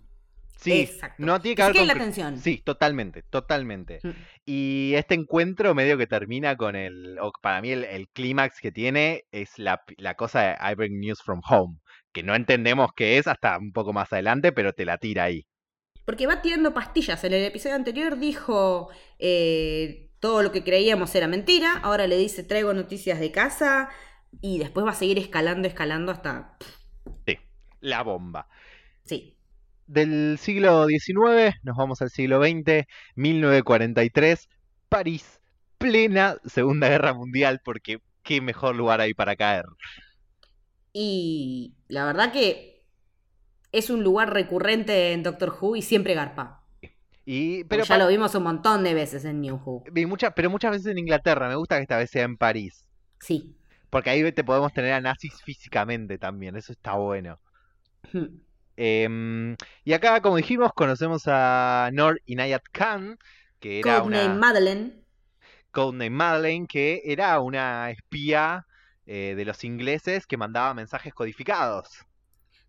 Sí, 0.58 0.80
Exacto. 0.82 1.16
no 1.26 1.42
tiene 1.42 1.56
que 1.56 1.62
haber 1.62 1.86
la 1.86 1.94
tensión. 1.94 2.38
Sí, 2.40 2.62
totalmente, 2.64 3.24
totalmente. 3.24 4.00
Mm. 4.02 4.10
Y 4.46 4.94
este 4.96 5.14
encuentro 5.14 5.76
medio 5.76 5.98
que 5.98 6.08
termina 6.08 6.56
con 6.56 6.78
el, 6.78 7.20
o 7.20 7.34
para 7.42 7.62
mí 7.62 7.72
el, 7.72 7.84
el 7.84 8.08
clímax 8.10 8.62
que 8.62 8.72
tiene 8.72 9.26
es 9.32 9.60
la, 9.60 9.82
la 9.98 10.16
cosa 10.16 10.42
de 10.42 10.72
I 10.72 10.76
bring 10.76 11.00
news 11.02 11.22
from 11.22 11.42
home, 11.48 11.80
que 12.14 12.24
no 12.24 12.34
entendemos 12.34 12.92
qué 12.96 13.18
es 13.18 13.28
hasta 13.28 13.58
un 13.58 13.74
poco 13.74 13.92
más 13.92 14.12
adelante, 14.14 14.54
pero 14.54 14.72
te 14.72 14.86
la 14.86 14.98
tira 14.98 15.26
ahí. 15.26 15.46
Porque 16.06 16.28
va 16.28 16.42
tirando 16.42 16.74
pastillas. 16.74 17.22
En 17.26 17.34
el 17.34 17.44
episodio 17.44 17.76
anterior 17.76 18.18
dijo 18.18 18.90
eh, 19.20 20.03
todo 20.24 20.42
lo 20.42 20.54
que 20.54 20.64
creíamos 20.64 21.14
era 21.16 21.28
mentira. 21.28 21.74
Ahora 21.84 22.08
le 22.08 22.18
dice 22.18 22.44
traigo 22.44 22.74
noticias 22.74 23.20
de 23.20 23.34
casa. 23.34 23.90
Y 24.40 24.58
después 24.58 24.86
va 24.86 24.92
a 24.92 24.96
seguir 24.96 25.20
escalando, 25.20 25.68
escalando 25.68 26.14
hasta... 26.14 26.56
Sí, 27.28 27.38
la 27.82 28.04
bomba. 28.04 28.48
Sí. 29.04 29.38
Del 29.86 30.38
siglo 30.40 30.88
XIX 30.88 31.56
nos 31.64 31.76
vamos 31.76 32.02
al 32.02 32.10
siglo 32.10 32.42
XX, 32.42 32.88
1943, 33.16 34.48
París, 34.88 35.42
plena 35.78 36.38
Segunda 36.46 36.88
Guerra 36.88 37.14
Mundial, 37.14 37.60
porque 37.62 38.00
qué 38.24 38.40
mejor 38.40 38.76
lugar 38.76 39.02
hay 39.02 39.14
para 39.14 39.36
caer. 39.36 39.66
Y 40.94 41.74
la 41.90 42.06
verdad 42.06 42.32
que 42.32 42.86
es 43.74 43.90
un 43.90 44.06
lugar 44.06 44.34
recurrente 44.34 45.12
en 45.12 45.22
Doctor 45.22 45.54
Who 45.60 45.76
y 45.76 45.82
siempre 45.82 46.14
garpa. 46.14 46.63
Y, 47.26 47.64
Pero 47.66 47.84
ya 47.84 47.98
lo 47.98 48.08
vimos 48.08 48.36
un 48.36 48.44
montón 48.44 48.84
de 48.84 48.94
veces 48.94 49.24
en 49.26 49.42
New 49.42 49.56
Who. 49.56 49.84
vi 49.92 50.06
pero 50.36 50.50
muchas 50.50 50.72
veces 50.72 50.88
en 50.88 50.98
Inglaterra, 50.98 51.48
me 51.48 51.56
gusta 51.56 51.78
que 51.78 51.84
esta 51.84 51.98
vez 51.98 52.10
sea 52.10 52.24
en 52.24 52.38
París. 52.38 52.86
Sí. 53.20 53.56
Porque 53.90 54.10
ahí 54.10 54.32
te 54.32 54.44
podemos 54.44 54.74
tener 54.74 54.92
a 54.94 55.02
nazis 55.02 55.42
físicamente 55.42 56.18
también, 56.18 56.56
eso 56.58 56.74
está 56.74 56.94
bueno. 56.94 57.40
Hmm. 58.12 58.42
Em, 58.76 59.56
y 59.84 59.94
acá, 59.94 60.22
como 60.22 60.38
dijimos, 60.38 60.72
conocemos 60.74 61.24
a 61.28 61.90
Nor 61.94 62.22
Inayat 62.26 62.64
Khan, 62.72 63.18
que 63.60 63.80
era 63.80 64.02
Codename 64.02 64.26
una 64.26 64.36
Madeleine. 64.36 64.94
codename 65.72 66.10
Madeleine, 66.10 66.68
que 66.68 67.02
era 67.06 67.40
una 67.40 67.92
espía 67.92 68.66
eh, 69.06 69.36
de 69.38 69.46
los 69.46 69.64
ingleses 69.64 70.26
que 70.26 70.38
mandaba 70.38 70.74
mensajes 70.74 71.14
codificados. 71.14 72.06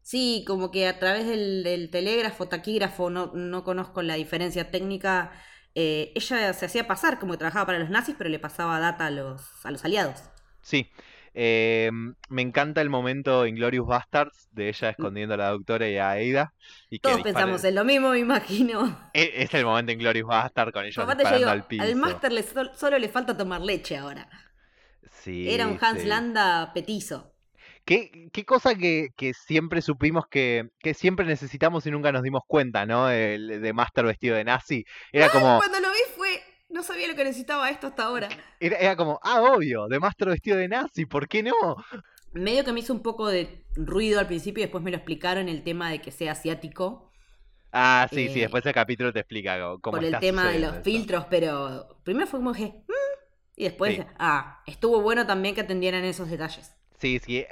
Sí, 0.05 0.45
como 0.47 0.71
que 0.71 0.87
a 0.87 0.99
través 1.01 1.27
del, 1.27 1.65
del 1.65 1.91
telégrafo, 1.91 2.47
taquígrafo, 2.49 3.11
no, 3.11 3.33
no 3.35 3.65
conozco 3.65 4.03
la 4.03 4.15
diferencia 4.17 4.71
técnica. 4.71 5.33
eh, 5.75 6.13
ella 6.15 6.53
se 6.53 6.67
hacía 6.67 6.87
pasar 6.87 7.19
como 7.19 7.33
que 7.33 7.39
trabajaba 7.39 7.67
para 7.67 7.79
los 7.81 7.91
nazis, 7.91 8.15
pero 8.19 8.31
le 8.31 8.39
pasaba 8.39 8.79
data 8.81 9.07
a 9.07 9.11
los, 9.11 9.43
a 9.65 9.71
los 9.73 9.85
aliados. 9.85 10.23
Sí. 10.63 10.91
em, 11.35 12.15
me 12.29 12.43
encanta 12.43 12.81
el 12.81 12.91
momento 12.91 13.47
Inglorious 13.47 13.87
Bastards 13.87 14.49
de 14.53 14.69
ella 14.69 14.91
escondiendo 14.91 15.35
a 15.35 15.37
la 15.37 15.51
doctora 15.51 15.89
y 15.89 15.97
a 15.99 16.11
Aida. 16.11 16.55
Y 16.91 17.01
Todos 17.01 17.21
pensamos 17.21 17.63
en 17.65 17.77
lo 17.77 17.85
mismo, 17.85 18.11
me 18.11 18.19
imagino. 18.19 18.99
E- 19.15 19.43
Es 19.45 19.55
el 19.55 19.65
momento 19.65 19.93
Inglorious 19.93 20.27
Bastard 20.29 20.73
con 20.73 20.85
ellos 20.85 21.03
Aparte 21.03 21.25
yo 21.27 21.37
disparando 21.37 21.37
digo, 21.37 21.51
al 21.51 21.67
piso. 21.67 21.83
al 21.83 21.95
máster 21.97 22.33
le 22.33 22.43
sol- 22.43 22.73
solo 22.75 22.99
le 22.99 23.09
falta 23.09 23.37
tomar 23.37 23.61
leche 23.61 23.97
ahora. 23.97 24.29
Sí, 25.23 25.41
Era 25.55 25.69
un 25.69 25.79
Hans 25.81 26.03
sí. 26.03 26.05
Landa 26.05 26.73
petizo. 26.75 27.34
¿Qué, 27.85 28.31
qué 28.33 28.45
cosa 28.45 28.75
que, 28.75 29.09
que 29.17 29.35
siempre 29.35 29.83
supimos 29.83 30.25
que, 30.31 30.69
que 30.79 30.95
siempre 30.95 31.27
necesitamos 31.27 31.87
y 31.87 31.91
nunca 31.91 32.13
nos 32.13 32.23
dimos 32.23 32.43
cuenta, 32.47 32.87
¿no? 32.87 33.11
El 33.11 33.61
de 33.61 33.73
Master 33.73 34.07
vestido 34.07 34.37
de 34.37 34.45
nazi. 34.45 34.85
Era 35.13 35.29
como, 35.29 35.59
Cuando 35.59 35.81
lo 35.81 35.91
vi 35.91 35.99
fue, 36.17 36.43
no 36.71 36.83
sabía 36.83 37.09
lo 37.09 37.15
que 37.15 37.25
necesitaba 37.25 37.69
esto 37.71 37.89
hasta 37.89 38.05
ahora. 38.05 38.29
era, 38.59 38.77
era 38.79 38.97
como, 38.97 39.21
ah, 39.23 39.43
obvio, 39.43 39.87
de 39.89 40.01
Master 40.01 40.29
vestido 40.29 40.57
de 40.57 40.69
nazi, 40.69 41.05
¿por 41.07 41.29
qué 41.29 41.43
no? 41.43 41.53
Medio 42.33 42.65
que 42.65 42.73
me 42.73 42.81
hizo 42.81 42.93
un 42.93 43.03
poco 43.03 43.29
de 43.29 43.65
ruido 43.77 44.19
al 44.19 44.27
principio 44.27 44.63
y 44.63 44.67
después 44.67 44.83
me 44.83 44.91
lo 44.91 44.97
explicaron 44.97 45.49
el 45.49 45.63
tema 45.63 45.91
de 45.91 46.01
que 46.01 46.11
sea 46.11 46.33
asiático. 46.33 47.11
Ah, 47.73 48.07
sí, 48.11 48.29
sí, 48.29 48.39
Eh, 48.39 48.43
después 48.43 48.65
el 48.67 48.73
capítulo 48.73 49.13
te 49.13 49.21
explica 49.21 49.59
cómo 49.81 49.97
por 49.99 50.05
el 50.05 50.19
tema 50.19 50.51
de 50.51 50.61
los 50.61 50.77
filtros, 50.83 51.27
pero 51.29 51.99
primero 52.05 52.27
fue 52.27 52.41
como 52.41 52.53
que... 52.53 52.67
"Mm", 52.67 52.93
y 53.57 53.65
después, 53.65 53.97
Sí. 53.97 54.03
ah, 54.19 54.63
estuvo 54.67 55.01
bueno 55.01 55.27
también 55.27 55.55
que 55.55 55.61
atendieran 55.63 56.05
esos 56.05 56.31
detalles. 56.31 56.73
Sí, 56.99 57.19
sí, 57.19 57.39
eh, 57.39 57.49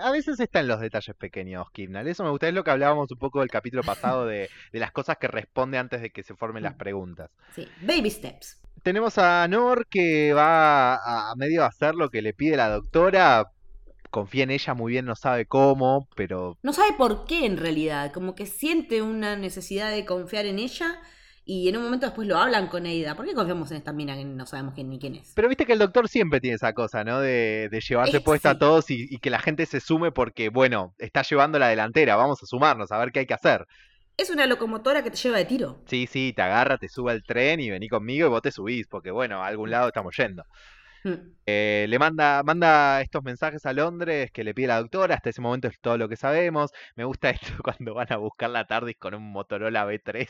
a, 0.00 0.10
veces 0.10 0.38
están 0.40 0.68
los 0.68 0.80
detalles 0.80 1.14
pequeños, 1.16 1.70
Kirnal. 1.72 2.06
Eso 2.06 2.24
me 2.24 2.30
gusta, 2.30 2.48
es 2.48 2.54
lo 2.54 2.64
que 2.64 2.70
hablábamos 2.70 3.10
un 3.10 3.18
poco 3.18 3.40
del 3.40 3.50
capítulo 3.50 3.82
pasado 3.82 4.26
de, 4.26 4.48
de 4.72 4.78
las 4.78 4.92
cosas 4.92 5.16
que 5.18 5.28
responde 5.28 5.76
antes 5.78 6.00
de 6.00 6.10
que 6.10 6.22
se 6.22 6.34
formen 6.34 6.62
las 6.62 6.74
preguntas. 6.74 7.30
Sí, 7.54 7.66
baby 7.82 8.10
steps. 8.10 8.60
Tenemos 8.82 9.18
a 9.18 9.46
Nor 9.48 9.86
que 9.88 10.32
va 10.32 10.94
a, 10.94 11.32
a 11.32 11.34
medio 11.36 11.64
hacer 11.64 11.94
lo 11.94 12.10
que 12.10 12.22
le 12.22 12.32
pide 12.32 12.56
la 12.56 12.68
doctora. 12.68 13.50
Confía 14.10 14.44
en 14.44 14.52
ella 14.52 14.74
muy 14.74 14.92
bien, 14.92 15.04
no 15.04 15.16
sabe 15.16 15.46
cómo, 15.46 16.08
pero 16.14 16.56
No 16.62 16.72
sabe 16.72 16.92
por 16.96 17.26
qué 17.26 17.44
en 17.44 17.56
realidad, 17.56 18.12
como 18.12 18.34
que 18.34 18.46
siente 18.46 19.02
una 19.02 19.36
necesidad 19.36 19.90
de 19.90 20.04
confiar 20.04 20.46
en 20.46 20.60
ella 20.60 21.00
y 21.48 21.68
en 21.68 21.76
un 21.76 21.84
momento 21.84 22.06
después 22.06 22.26
lo 22.26 22.36
hablan 22.36 22.66
con 22.66 22.86
Eida. 22.86 23.14
¿Por 23.14 23.24
qué 23.24 23.32
confiamos 23.32 23.70
en 23.70 23.76
esta 23.76 23.92
mina 23.92 24.16
que 24.16 24.24
no 24.24 24.44
sabemos 24.46 24.74
quién 24.74 24.90
ni 24.90 24.98
quién 24.98 25.14
es? 25.14 25.32
Pero 25.34 25.48
viste 25.48 25.64
que 25.64 25.74
el 25.74 25.78
doctor 25.78 26.08
siempre 26.08 26.40
tiene 26.40 26.56
esa 26.56 26.72
cosa, 26.72 27.04
¿no? 27.04 27.20
De, 27.20 27.68
de 27.70 27.80
llevarse 27.80 28.20
puesta 28.20 28.50
a 28.50 28.58
todos 28.58 28.90
y, 28.90 29.06
y 29.08 29.18
que 29.18 29.30
la 29.30 29.38
gente 29.38 29.64
se 29.64 29.78
sume 29.78 30.10
porque, 30.10 30.48
bueno, 30.48 30.94
está 30.98 31.22
llevando 31.22 31.60
la 31.60 31.68
delantera, 31.68 32.16
vamos 32.16 32.42
a 32.42 32.46
sumarnos, 32.46 32.90
a 32.90 32.98
ver 32.98 33.12
qué 33.12 33.20
hay 33.20 33.26
que 33.26 33.34
hacer. 33.34 33.64
Es 34.16 34.30
una 34.30 34.46
locomotora 34.46 35.02
que 35.04 35.10
te 35.10 35.16
lleva 35.18 35.38
de 35.38 35.44
tiro. 35.44 35.78
Sí, 35.86 36.08
sí, 36.10 36.32
te 36.34 36.42
agarra, 36.42 36.78
te 36.78 36.88
sube 36.88 37.12
al 37.12 37.22
tren 37.22 37.60
y 37.60 37.70
vení 37.70 37.88
conmigo 37.88 38.26
y 38.26 38.30
vos 38.30 38.42
te 38.42 38.50
subís, 38.50 38.88
porque, 38.88 39.10
bueno, 39.10 39.42
a 39.42 39.46
algún 39.46 39.70
lado 39.70 39.88
estamos 39.88 40.16
yendo. 40.16 40.42
Mm. 41.06 41.36
Eh, 41.46 41.86
le 41.88 41.98
manda, 42.00 42.42
manda 42.42 43.00
estos 43.00 43.22
mensajes 43.22 43.64
a 43.64 43.72
Londres 43.72 44.32
que 44.32 44.42
le 44.42 44.54
pide 44.54 44.66
la 44.66 44.80
doctora, 44.80 45.14
hasta 45.14 45.30
ese 45.30 45.40
momento 45.40 45.68
es 45.68 45.78
todo 45.80 45.96
lo 45.96 46.08
que 46.08 46.16
sabemos. 46.16 46.72
Me 46.96 47.04
gusta 47.04 47.30
esto 47.30 47.52
cuando 47.62 47.94
van 47.94 48.12
a 48.12 48.16
buscar 48.16 48.50
la 48.50 48.66
TARDIS 48.66 48.96
con 48.98 49.14
un 49.14 49.30
Motorola 49.30 49.86
B3. 49.86 50.28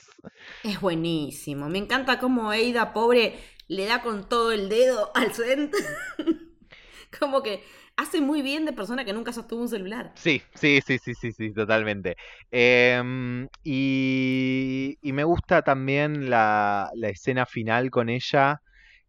Es 0.65 0.81
buenísimo. 0.81 1.71
Me 1.71 1.79
encanta 1.79 2.19
cómo 2.19 2.53
Eida, 2.53 2.93
pobre, 2.93 3.39
le 3.69 3.87
da 3.87 4.03
con 4.03 4.29
todo 4.29 4.53
el 4.53 4.69
dedo 4.69 5.13
al 5.15 5.33
Sent. 5.33 5.75
como 7.19 7.43
que 7.43 7.63
hace 7.97 8.21
muy 8.21 8.43
bien 8.43 8.67
de 8.67 8.75
persona 8.75 9.07
que 9.07 9.15
nunca 9.15 9.33
sostuvo 9.33 9.63
un 9.63 9.71
celular. 9.71 10.13
Sí, 10.17 10.43
sí, 10.55 10.81
sí, 10.87 10.99
sí, 10.99 11.15
sí, 11.15 11.33
sí, 11.33 11.55
totalmente. 11.55 12.17
Em, 12.51 13.49
y, 13.65 14.99
y 15.01 15.13
me 15.13 15.25
gusta 15.25 15.63
también 15.63 16.29
la, 16.29 16.91
la 16.95 17.09
escena 17.09 17.47
final 17.47 17.91
con 17.91 18.11
ella, 18.11 18.61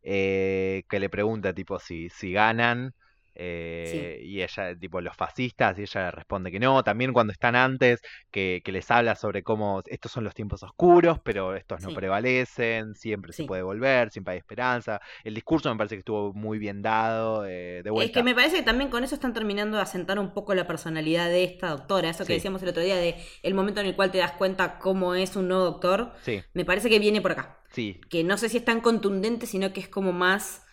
eh, 0.07 0.83
que 0.89 0.99
le 0.99 1.09
pregunta 1.09 1.53
tipo 1.53 1.79
si, 1.79 2.09
si 2.09 2.31
ganan. 2.31 2.95
Eh, 3.39 4.19
y 4.23 4.41
ella, 4.41 4.75
tipo, 4.77 4.99
los 5.01 5.15
fascistas, 5.15 5.77
y 5.79 5.83
ella 5.83 6.11
responde 6.11 6.51
que 6.51 6.59
no. 6.59 6.83
También 6.83 7.13
cuando 7.13 7.31
están 7.33 7.55
antes, 7.55 8.01
que, 8.31 8.61
que 8.65 8.71
les 8.71 8.89
habla 8.91 9.15
sobre 9.15 9.43
cómo 9.43 9.81
estos 9.85 10.11
son 10.11 10.23
los 10.23 10.33
tiempos 10.33 10.63
oscuros, 10.63 11.19
pero 11.23 11.55
estos 11.55 11.81
no 11.81 11.91
Sí. 11.91 11.95
prevalecen, 11.95 12.95
siempre 12.95 13.33
se 13.33 13.43
puede 13.43 13.61
volver, 13.61 14.09
siempre 14.11 14.33
hay 14.33 14.39
esperanza. 14.39 14.99
El 15.23 15.35
discurso 15.35 15.69
me 15.71 15.77
parece 15.77 15.95
que 15.95 15.99
estuvo 15.99 16.33
muy 16.33 16.57
bien 16.59 16.81
dado, 16.81 17.45
eh, 17.45 17.81
de 17.83 17.89
Es 17.89 17.91
vuelta. 17.91 18.13
que 18.13 18.23
me 18.23 18.35
parece 18.35 18.57
que 18.57 18.63
también 18.63 18.89
con 18.89 19.03
eso 19.03 19.15
están 19.15 19.33
terminando 19.33 19.77
de 19.77 19.83
asentar 19.83 20.19
un 20.19 20.33
poco 20.33 20.53
la 20.55 20.67
personalidad 20.67 21.27
de 21.29 21.43
esta 21.43 21.69
doctora. 21.69 22.09
Eso 22.09 22.25
que 22.25 22.33
decíamos 22.33 22.61
el 22.63 22.69
otro 22.69 22.81
día 22.83 22.95
de 22.97 23.15
el 23.43 23.53
momento 23.53 23.81
en 23.81 23.87
el 23.87 23.95
cual 23.95 24.11
te 24.11 24.17
das 24.19 24.33
cuenta 24.33 24.79
cómo 24.79 25.15
es 25.15 25.35
un 25.35 25.47
nuevo 25.47 25.63
doctor. 25.65 26.13
Me 26.53 26.65
parece 26.65 26.89
que 26.89 26.99
viene 26.99 27.21
por 27.21 27.31
acá. 27.33 27.59
sí, 27.71 27.99
Que 28.09 28.23
no 28.23 28.37
sé 28.37 28.49
si 28.49 28.57
es 28.57 28.65
tan 28.65 28.81
contundente, 28.81 29.45
sino 29.45 29.73
que 29.73 29.79
es 29.81 29.87
como 29.89 30.11
más. 30.13 30.63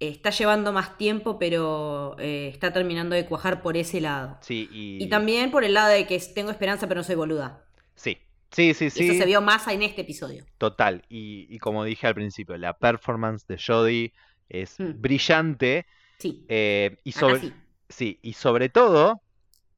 Está 0.00 0.30
llevando 0.30 0.72
más 0.72 0.96
tiempo, 0.98 1.38
pero 1.38 2.16
eh, 2.18 2.48
está 2.52 2.72
terminando 2.72 3.14
de 3.14 3.26
cuajar 3.26 3.62
por 3.62 3.76
ese 3.76 4.00
lado. 4.00 4.38
sí. 4.42 4.68
Y, 4.72 5.02
Y 5.04 5.08
también 5.08 5.50
por 5.50 5.64
el 5.64 5.74
lado 5.74 5.88
de 5.90 6.06
que 6.06 6.18
tengo 6.34 6.50
esperanza, 6.50 6.86
pero 6.88 7.00
no 7.00 7.04
soy 7.04 7.14
boluda. 7.16 7.64
Sí, 7.94 8.18
sí, 8.50 8.74
sí, 8.74 8.90
sí. 8.90 9.08
Eso 9.08 9.18
se 9.18 9.26
vio 9.26 9.40
más 9.40 9.66
en 9.68 9.82
este 9.82 10.02
episodio. 10.02 10.44
Total, 10.58 11.02
y, 11.08 11.46
y 11.48 11.58
como 11.58 11.84
dije 11.84 12.06
al 12.06 12.14
principio, 12.14 12.56
la 12.56 12.76
performance 12.78 13.46
de 13.46 13.58
Jodie 13.58 14.12
es 14.48 14.78
Mm. 14.78 15.00
brillante 15.00 15.86
Sí. 16.18 16.44
eh, 16.48 16.96
y 17.04 17.12
sobre 17.12 17.40
sí. 17.40 17.52
sí, 17.88 18.18
y 18.22 18.32
sobre 18.34 18.68
todo 18.68 19.22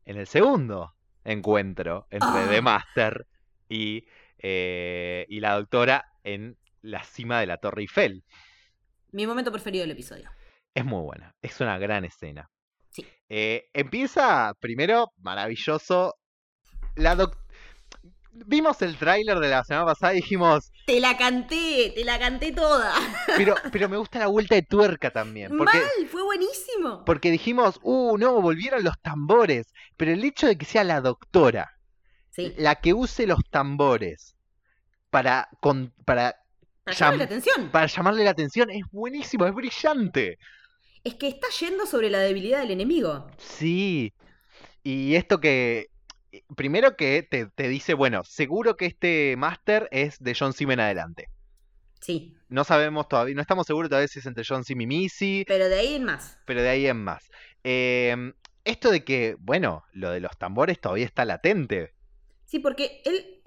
en 0.05 0.16
el 0.18 0.26
segundo 0.26 0.94
encuentro 1.24 2.07
entre 2.11 2.29
Ah. 2.31 2.46
The 2.50 2.61
Master 2.62 3.26
y, 3.68 4.05
eh, 4.38 5.24
y 5.29 5.40
la 5.40 5.55
doctora 5.55 6.05
en 6.24 6.57
la 6.83 7.02
cima 7.05 7.40
de 7.40 7.46
la 7.46 7.57
Torre 7.59 7.83
Eiffel. 7.83 8.22
Mi 9.12 9.27
momento 9.27 9.51
preferido 9.53 9.83
del 9.83 9.92
episodio. 9.92 10.31
Es 10.75 10.85
muy 10.85 11.03
buena, 11.03 11.35
es 11.42 11.61
una 11.61 11.79
gran 11.79 12.05
escena. 12.05 12.51
Sí. 12.90 13.07
Eh, 13.29 13.69
empieza 13.73 14.53
primero 14.61 15.12
maravilloso. 15.19 16.14
La 16.97 17.14
doc- 17.14 17.37
Vimos 18.33 18.83
el 18.83 18.99
tráiler 18.99 19.38
de 19.38 19.49
la 19.49 19.64
semana 19.64 19.87
pasada 19.87 20.12
y 20.12 20.16
dijimos, 20.16 20.71
Te 20.87 21.01
la 21.01 21.16
canté, 21.16 21.92
te 21.95 22.05
la 22.05 22.19
canté 22.19 22.53
toda. 22.53 22.92
pero, 23.38 23.55
pero 23.73 23.88
me 23.88 23.97
gusta 23.97 24.19
la 24.19 24.27
vuelta 24.27 24.55
de 24.55 24.62
tuerca 24.62 25.11
también. 25.11 25.57
Porque, 25.57 25.79
Mal, 25.79 26.07
fue 26.11 26.23
buenísimo. 26.23 27.03
porque 27.07 27.31
dijimos, 27.31 27.81
uh, 27.83 28.19
no, 28.19 28.42
volvieron 28.42 28.85
los 28.85 29.01
tambores. 29.01 29.73
Pero 29.97 30.12
el 30.12 30.23
hecho 30.23 30.47
de 30.47 30.59
que 30.59 30.66
sea 30.66 30.85
la 30.85 31.01
doctora 31.01 31.71
Sí, 32.31 32.53
la 32.59 32.75
que 32.75 32.92
use 32.92 33.27
los 33.27 33.40
tambores 33.51 34.37
para, 35.09 35.49
con- 35.61 35.95
para, 36.05 36.37
para 36.87 36.96
llam- 36.96 36.99
llamarle 37.01 37.18
la 37.18 37.25
atención. 37.25 37.70
para 37.70 37.87
llamarle 37.87 38.25
la 38.25 38.31
atención 38.31 38.70
es 38.70 38.83
buenísimo, 38.90 39.46
es 39.46 39.53
brillante. 39.55 40.38
Es 41.05 41.14
que 41.16 41.29
está 41.29 41.49
yendo 41.61 41.85
sobre 41.87 42.09
la 42.11 42.18
debilidad 42.20 42.61
del 42.61 42.70
enemigo. 42.70 43.27
Sí. 43.38 44.14
Y 44.83 45.14
esto 45.16 45.38
que. 45.40 45.88
Primero 46.55 46.96
que 46.96 47.22
te, 47.22 47.46
te 47.46 47.68
dice, 47.68 47.94
bueno, 47.94 48.22
seguro 48.25 48.77
que 48.77 48.87
este 48.87 49.37
máster 49.38 49.88
es 49.90 50.18
de 50.18 50.35
John 50.38 50.53
Sim 50.53 50.70
en 50.72 50.81
adelante. 50.81 51.29
Sí, 52.01 52.37
No 52.49 52.62
sabemos 52.62 53.09
todavía, 53.09 53.35
no 53.35 53.40
estamos 53.40 53.66
seguros 53.66 53.88
todavía 53.88 54.07
si 54.07 54.18
es 54.18 54.27
entre 54.27 54.44
John 54.46 54.62
Sim 54.64 54.81
y 54.83 54.87
Missy, 54.87 55.44
pero 55.49 55.68
de 55.68 55.77
ahí 55.79 55.94
en 55.94 56.05
más. 56.05 56.38
pero 56.44 56.62
de 56.62 56.68
ahí 56.68 56.87
en 56.87 57.03
más. 57.03 57.31
Em, 57.64 58.35
esto 58.64 58.90
de 58.90 59.03
que, 59.03 59.35
bueno, 59.40 59.85
lo 59.92 60.11
de 60.11 60.20
los 60.20 60.37
tambores 60.38 60.79
todavía 60.81 61.07
está 61.07 61.25
latente. 61.25 61.94
Sí, 62.44 62.59
porque 62.59 63.01
él, 63.07 63.40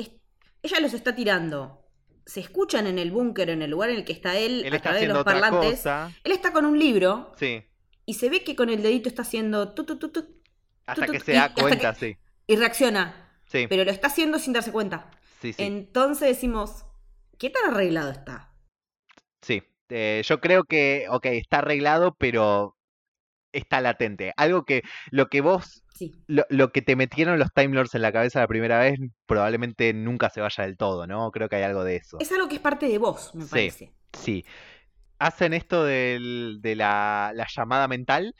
ella 0.63 0.79
los 0.79 0.93
está 0.93 1.13
tirando. 1.15 1.85
Se 2.25 2.39
escuchan 2.39 2.85
en 2.87 2.99
el 2.99 3.11
búnker, 3.11 3.49
en 3.49 3.61
el 3.61 3.71
lugar 3.71 3.89
en 3.89 3.97
el 3.97 4.05
que 4.05 4.13
está 4.13 4.37
él, 4.37 4.63
Él 4.65 4.73
a 4.73 4.77
está 4.77 4.89
través 4.89 5.01
de 5.01 5.07
los 5.13 5.23
parlantes. 5.23 5.71
cosa. 5.77 6.11
Él 6.23 6.31
está 6.31 6.51
con 6.53 6.65
un 6.65 6.77
libro 6.77 7.31
Sí. 7.37 7.63
y 8.05 8.13
se 8.15 8.29
ve 8.29 8.43
que 8.43 8.55
con 8.55 8.69
el 8.69 8.81
dedito 8.83 9.09
está 9.09 9.23
haciendo 9.23 9.73
tu, 9.73 9.83
tu, 9.85 9.97
tu, 9.97 10.41
Hasta 10.85 11.07
que 11.07 11.19
se 11.19 11.33
da 11.33 11.53
cuenta, 11.53 11.93
sí. 11.95 12.17
y 12.47 12.55
reacciona. 12.55 13.25
Sí, 13.45 13.65
Pero 13.67 13.83
lo 13.83 13.91
está 13.91 14.07
haciendo 14.07 14.37
sin 14.39 14.53
darse 14.53 14.71
cuenta. 14.71 15.09
sí, 15.41 15.53
sí. 15.53 15.63
Entonces 15.63 16.27
decimos, 16.27 16.85
¿qué 17.39 17.49
tan 17.49 17.71
arreglado 17.73 18.11
está? 18.11 18.53
Sí, 19.41 19.63
eh, 19.89 20.21
yo 20.25 20.39
creo 20.39 20.65
que, 20.65 21.07
ok, 21.09 21.25
está 21.27 21.59
arreglado, 21.59 22.15
pero 22.19 22.77
está 23.51 23.81
latente. 23.81 24.33
Algo 24.37 24.65
que 24.65 24.83
lo 25.09 25.27
que 25.29 25.41
vos, 25.41 25.83
Sí. 25.99 26.15
lo, 26.27 26.45
lo 26.49 26.71
que 26.71 26.81
te 26.81 26.95
metieron 26.95 27.37
los 27.37 27.51
Time 27.53 27.75
Lords 27.75 27.93
en 27.93 28.01
la 28.01 28.11
cabeza 28.13 28.39
la 28.39 28.47
primera 28.47 28.79
vez, 28.79 28.97
probablemente 29.25 29.93
nunca 29.93 30.29
se 30.29 30.39
vaya 30.39 30.63
del 30.63 30.77
todo, 30.77 31.05
¿no? 31.07 31.29
Creo 31.31 31.49
que 31.49 31.57
hay 31.57 31.63
algo 31.63 31.83
de 31.83 31.97
eso. 31.97 32.17
Es 32.21 32.31
algo 32.31 32.47
que 32.47 32.55
es 32.55 32.61
parte 32.61 32.87
de 32.87 32.97
vos, 32.97 33.35
me 33.35 33.43
Sí. 33.43 33.49
parece. 33.51 33.93
Sí. 34.13 34.45
Hacen 35.19 35.53
esto 35.53 35.83
del- 35.83 36.59
de 36.61 36.75
la, 36.75 37.33
la 37.35 37.45
llamada 37.53 37.87
mental. 37.89 38.33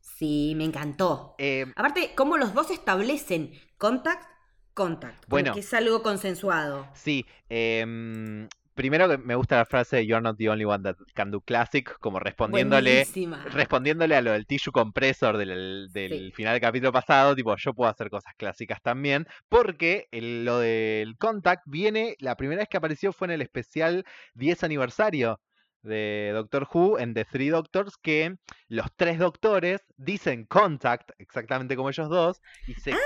Sí, 0.00 0.52
me 0.56 0.64
encantó. 0.64 1.34
eh, 1.38 1.64
Aparte, 1.76 2.12
cómo 2.14 2.36
los 2.36 2.52
dos 2.52 2.70
establecen 2.70 3.52
contact, 3.78 4.28
contact. 4.74 5.24
Bueno. 5.28 5.54
que 5.54 5.60
es 5.60 5.72
algo 5.74 6.02
consensuado. 6.02 6.86
sí, 6.94 7.24
em, 7.48 8.46
primero 8.80 9.06
que 9.10 9.18
me 9.18 9.34
gusta 9.34 9.56
la 9.58 9.66
frase 9.66 10.06
You're 10.06 10.22
not 10.22 10.38
the 10.38 10.48
only 10.48 10.64
one 10.64 10.82
that 10.84 10.96
can 11.14 11.30
do 11.30 11.42
classic, 11.42 11.98
como 12.00 12.18
respondiéndole. 12.18 13.04
Buenísima. 13.04 13.44
respondiéndole 13.44 14.16
a 14.16 14.22
lo 14.22 14.32
del 14.32 14.46
tissue 14.46 14.72
compressor 14.72 15.36
del, 15.36 15.88
del 15.92 16.10
Sí. 16.28 16.32
final 16.32 16.54
del 16.54 16.62
capítulo 16.62 16.90
pasado, 16.90 17.36
tipo, 17.36 17.54
yo 17.56 17.74
puedo 17.74 17.90
hacer 17.90 18.08
cosas 18.08 18.32
clásicas 18.38 18.80
también, 18.80 19.26
porque 19.50 20.08
el- 20.12 20.46
lo 20.46 20.58
del 20.60 21.18
Contact 21.18 21.62
viene, 21.66 22.16
la 22.20 22.36
primera 22.36 22.60
vez 22.60 22.68
que 22.70 22.78
apareció 22.78 23.12
fue 23.12 23.26
en 23.26 23.32
el 23.32 23.42
especial 23.42 24.06
10 24.32 24.64
aniversario 24.64 25.40
de 25.82 26.30
Doctor 26.32 26.66
Who 26.72 26.98
en 26.98 27.12
The 27.12 27.26
Three 27.26 27.48
Doctors, 27.50 27.98
que 27.98 28.36
los 28.68 28.86
tres 28.96 29.18
doctores 29.18 29.80
dicen 29.98 30.46
Contact, 30.46 31.10
exactamente 31.18 31.76
como 31.76 31.90
ellos 31.90 32.08
dos, 32.08 32.40
y 32.66 32.72
se, 32.74 32.92
¡Ah, 32.92 32.96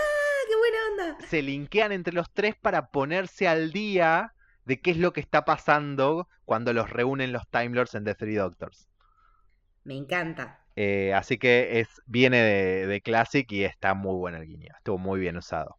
qué 0.49 0.57
buena 0.57 1.13
onda! 1.15 1.27
se 1.27 1.43
linkean 1.43 1.91
entre 1.91 2.15
los 2.15 2.33
tres 2.33 2.55
para 2.55 2.91
ponerse 2.91 3.49
al 3.49 3.73
día 3.73 4.34
de 4.65 4.81
qué 4.81 4.91
es 4.93 4.99
lo 4.99 5.13
que 5.13 5.21
está 5.21 5.45
pasando 5.45 6.29
cuando 6.45 6.73
los 6.73 6.91
reúnen 6.91 7.33
los 7.33 7.49
Time 7.51 7.71
Lords 7.71 7.95
en 7.95 8.05
The 8.05 8.15
Three 8.15 8.35
Doctors. 8.37 8.89
Me 9.85 9.95
encanta. 9.97 10.61
Eh, 10.77 11.13
así 11.15 11.39
que 11.39 11.81
es 11.81 11.89
viene 12.07 12.39
de, 12.43 12.87
de 12.87 13.01
Classic 13.01 13.51
y 13.53 13.65
está 13.65 13.95
muy 13.95 14.15
bueno 14.17 14.39
el 14.39 14.47
guiño. 14.47 14.73
Estuvo 14.77 14.99
muy 14.99 15.21
bien 15.21 15.37
usado. 15.37 15.79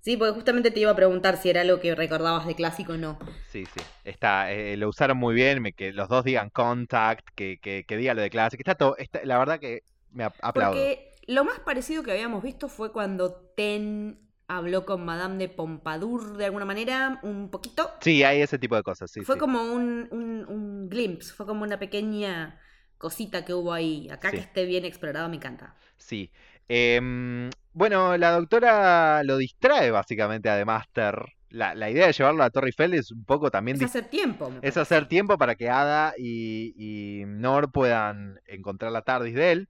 Sí, 0.00 0.16
porque 0.16 0.32
justamente 0.34 0.70
te 0.70 0.80
iba 0.80 0.90
a 0.90 0.96
preguntar 0.96 1.36
si 1.36 1.50
era 1.50 1.60
algo 1.62 1.80
que 1.80 1.94
recordabas 1.94 2.46
de 2.46 2.54
clásico 2.54 2.94
o 2.94 2.96
no. 2.96 3.18
Sí, 3.46 3.66
sí. 3.66 3.80
Está, 4.04 4.52
eh, 4.52 4.76
lo 4.76 4.88
usaron 4.88 5.16
muy 5.18 5.34
bien. 5.34 5.60
me- 5.62 5.72
que 5.72 5.92
los 5.92 6.08
dos 6.08 6.24
digan 6.24 6.50
contact, 6.50 7.26
que, 7.34 7.58
que, 7.60 7.84
que 7.86 7.96
diga 7.96 8.14
lo 8.14 8.22
de 8.22 8.30
Classic. 8.30 8.60
Está 8.60 8.74
todo. 8.76 8.96
está- 8.96 9.20
la 9.24 9.38
verdad 9.38 9.58
que 9.60 9.82
me 10.10 10.24
ap- 10.24 10.38
aplaudo. 10.42 10.76
Porque 10.78 11.14
lo 11.26 11.44
más 11.44 11.60
parecido 11.60 12.02
que 12.02 12.12
habíamos 12.12 12.42
visto 12.42 12.68
fue 12.68 12.92
cuando 12.92 13.32
Ten 13.56 14.29
habló 14.56 14.84
con 14.84 15.04
Madame 15.04 15.36
de 15.38 15.48
Pompadour 15.48 16.36
de 16.36 16.44
alguna 16.46 16.64
manera, 16.64 17.20
un 17.22 17.50
poquito. 17.50 17.90
Sí, 18.00 18.22
hay 18.24 18.40
ese 18.42 18.58
tipo 18.58 18.76
de 18.76 18.82
cosas. 18.82 19.10
Sí, 19.10 19.20
fue 19.22 19.36
sí. 19.36 19.38
como 19.38 19.62
un, 19.62 20.08
un, 20.10 20.44
un 20.48 20.88
glimpse, 20.88 21.32
fue 21.32 21.46
como 21.46 21.62
una 21.62 21.78
pequeña 21.78 22.58
cosita 22.98 23.44
que 23.44 23.54
hubo 23.54 23.72
ahí. 23.72 24.08
Acá 24.10 24.30
Sí. 24.30 24.36
que 24.36 24.42
esté 24.42 24.64
bien 24.64 24.84
explorado 24.84 25.28
me 25.28 25.36
encanta. 25.36 25.74
Sí. 25.96 26.30
Em, 26.68 27.50
bueno, 27.72 28.16
la 28.16 28.32
doctora 28.32 29.22
lo 29.24 29.36
distrae 29.38 29.90
básicamente 29.90 30.48
a 30.50 30.56
The 30.58 30.64
Master. 30.64 31.24
La, 31.48 31.74
la 31.74 31.90
idea 31.90 32.06
de 32.06 32.12
llevarlo 32.12 32.44
a 32.44 32.50
Torre 32.50 32.68
Eiffel 32.68 32.94
es 32.94 33.10
un 33.10 33.24
poco 33.24 33.50
también 33.50 33.76
Es 33.76 33.82
hacer 33.82 34.04
tiempo. 34.04 34.52
es 34.62 34.76
hacer 34.76 35.08
tiempo 35.08 35.36
para 35.36 35.56
que 35.56 35.68
Ada 35.68 36.14
y, 36.16 36.74
y 36.76 37.24
Nor 37.26 37.72
puedan 37.72 38.40
encontrar 38.46 38.92
la 38.92 39.02
TARDIS 39.02 39.34
de 39.34 39.52
él. 39.52 39.68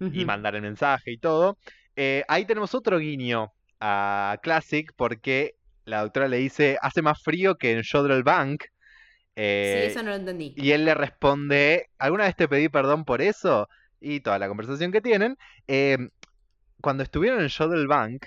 y 0.00 0.24
mandar 0.24 0.54
el 0.54 0.62
mensaje 0.62 1.12
y 1.12 1.18
todo. 1.18 1.56
Eh, 1.96 2.24
ahí 2.28 2.44
tenemos 2.44 2.74
otro 2.74 2.98
guiño 2.98 3.52
a 3.86 4.38
Classic 4.42 4.90
porque 4.96 5.56
la 5.84 6.00
doctora 6.02 6.28
le 6.28 6.38
dice, 6.38 6.78
hace 6.80 7.02
más 7.02 7.22
frío 7.22 7.56
que 7.56 7.72
en 7.72 7.82
Jodrell 7.84 8.22
Bank. 8.22 8.62
Sí, 8.62 8.70
Eh, 9.36 9.86
eso 9.90 10.02
no 10.02 10.10
lo 10.10 10.16
entendí. 10.16 10.54
Y 10.56 10.70
él 10.72 10.84
le 10.84 10.94
responde, 10.94 11.90
¿alguna 11.98 12.24
vez 12.24 12.36
te 12.36 12.48
pedí 12.48 12.68
perdón 12.68 13.04
por 13.04 13.20
eso? 13.20 13.68
Y 14.00 14.20
toda 14.20 14.38
la 14.38 14.48
conversación 14.48 14.92
que 14.92 15.00
tienen. 15.00 15.36
Eh, 15.68 15.98
cuando 16.80 17.02
estuvieron 17.02 17.42
en 17.42 17.50
Jodrell 17.50 17.86
Bank, 17.88 18.26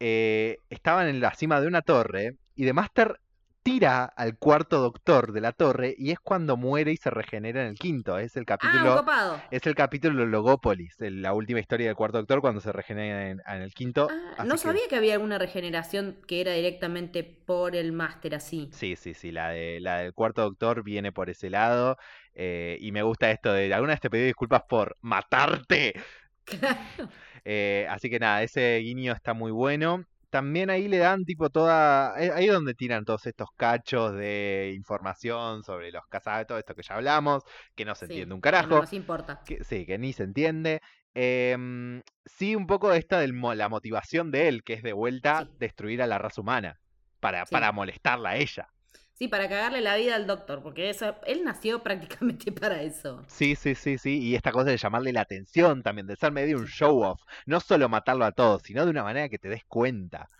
eh, 0.00 0.58
estaban 0.70 1.08
en 1.08 1.20
la 1.20 1.34
cima 1.34 1.60
de 1.60 1.66
una 1.66 1.82
torre 1.82 2.36
y 2.56 2.64
The 2.64 2.72
Master 2.72 3.20
tira 3.64 4.04
al 4.04 4.38
cuarto 4.38 4.78
doctor 4.78 5.32
de 5.32 5.40
la 5.40 5.50
torre 5.52 5.94
y 5.98 6.12
es 6.12 6.20
cuando 6.20 6.56
muere 6.56 6.92
y 6.92 6.96
se 6.98 7.10
regenera 7.10 7.62
en 7.62 7.68
el 7.70 7.74
quinto. 7.78 8.18
Es 8.18 8.36
el 8.36 8.42
Ah, 8.42 8.56
capítulo. 8.56 8.96
copado. 8.98 9.42
es 9.50 9.66
el 9.66 9.74
capítulo 9.74 10.26
Logópolis, 10.26 11.00
el- 11.00 11.22
la 11.22 11.32
última 11.32 11.58
historia 11.58 11.86
del 11.88 11.96
cuarto 11.96 12.18
doctor 12.18 12.40
cuando 12.42 12.60
se 12.60 12.70
regenera 12.72 13.30
en, 13.30 13.42
en 13.46 13.62
el 13.62 13.74
quinto. 13.74 14.08
Ah, 14.38 14.44
no 14.44 14.52
que- 14.52 14.58
sabía 14.58 14.82
que 14.88 14.96
había 14.96 15.14
alguna 15.14 15.38
regeneración 15.38 16.18
que 16.28 16.40
era 16.42 16.52
directamente 16.52 17.24
por 17.24 17.74
el 17.74 17.90
máster 17.92 18.34
así. 18.36 18.68
Sí, 18.72 18.94
sí, 18.96 19.14
sí, 19.14 19.32
la, 19.32 19.48
de, 19.48 19.80
la 19.80 19.98
del 19.98 20.12
cuarto 20.14 20.42
doctor 20.42 20.84
viene 20.84 21.10
por 21.10 21.30
ese 21.30 21.50
lado. 21.50 21.96
eh, 22.34 22.76
y 22.80 22.92
me 22.92 23.02
gusta 23.02 23.30
esto 23.30 23.52
de, 23.52 23.72
alguna 23.72 23.92
vez 23.94 24.00
te 24.00 24.10
pedí 24.10 24.26
disculpas 24.26 24.62
por 24.68 24.96
matarte. 25.00 25.94
Claro. 26.46 27.08
Eh, 27.46 27.86
así 27.88 28.10
que 28.10 28.18
nada, 28.18 28.42
ese 28.42 28.76
guiño 28.78 29.14
está 29.14 29.32
muy 29.32 29.50
bueno. 29.50 30.04
También 30.34 30.68
ahí 30.68 30.88
le 30.88 30.98
dan 30.98 31.24
tipo 31.24 31.48
toda... 31.48 32.20
eh, 32.20 32.32
Ahí 32.34 32.46
es 32.46 32.52
donde 32.52 32.74
tiran 32.74 33.04
todos 33.04 33.24
estos 33.24 33.46
cachos 33.56 34.14
de 34.14 34.72
información 34.74 35.62
sobre 35.62 35.92
los 35.92 36.02
cazados, 36.08 36.48
todo 36.48 36.58
esto 36.58 36.74
que 36.74 36.82
ya 36.82 36.96
hablamos, 36.96 37.44
que 37.76 37.84
no 37.84 37.94
se 37.94 38.08
Sí, 38.08 38.14
entiende 38.14 38.34
un 38.34 38.40
que 38.40 38.48
no 38.50 38.52
carajo. 38.52 38.80
nos 38.80 38.92
importa. 38.92 39.40
que, 39.46 39.62
sí, 39.62 39.86
que 39.86 39.96
ni 39.96 40.12
se 40.12 40.24
entiende. 40.24 40.80
Em, 41.14 42.02
sí, 42.26 42.56
un 42.56 42.66
poco 42.66 42.92
esta 42.92 43.20
de 43.20 43.28
la 43.28 43.68
motivación 43.68 44.32
de 44.32 44.48
él, 44.48 44.64
que 44.64 44.72
es 44.72 44.82
de 44.82 44.92
vuelta 44.92 45.44
Sí. 45.44 45.50
destruir 45.60 46.02
a 46.02 46.08
la 46.08 46.18
raza 46.18 46.40
humana, 46.40 46.80
para, 47.20 47.46
Sí. 47.46 47.52
para 47.52 47.70
molestarla 47.70 48.30
a 48.30 48.36
ella. 48.36 48.66
Sí, 49.14 49.28
para 49.28 49.48
cagarle 49.48 49.80
la 49.80 49.96
vida 49.96 50.14
al 50.16 50.26
doctor, 50.26 50.62
porque 50.62 50.90
eso, 50.90 51.16
él 51.26 51.42
nació 51.44 51.82
prácticamente 51.82 52.52
para 52.52 52.82
eso. 52.82 53.26
Sí, 53.26 53.56
sí, 53.56 53.74
sí, 53.74 53.98
sí. 53.98 54.18
Y 54.20 54.34
esta 54.34 54.52
cosa 54.52 54.70
de 54.70 54.76
llamarle 54.76 55.12
la 55.12 55.22
atención 55.22 55.82
también, 55.82 56.06
de 56.06 56.16
ser 56.16 56.32
medio 56.32 56.58
un 56.58 56.66
show 56.66 57.02
off. 57.02 57.22
No 57.46 57.60
solo 57.60 57.88
matarlo 57.88 58.24
a 58.24 58.32
todos, 58.32 58.62
sino 58.62 58.84
de 58.84 58.90
una 58.90 59.02
manera 59.02 59.28
que 59.28 59.38
te 59.38 59.48
des 59.48 59.64
cuenta. 59.64 60.30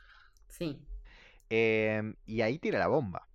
Sí. 0.48 0.78
Em, 1.48 2.16
y 2.26 2.40
ahí 2.42 2.58
tira 2.58 2.78
la 2.78 2.88
bomba. 2.88 3.28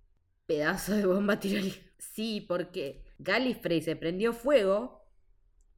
Pedazo 0.46 0.94
de 0.94 1.06
bomba 1.06 1.38
tirolina. 1.40 1.74
Sí, 1.98 2.40
porque 2.48 3.04
Gallifrey 3.18 3.82
se 3.82 3.94
prendió 3.94 4.32
fuego. 4.32 5.06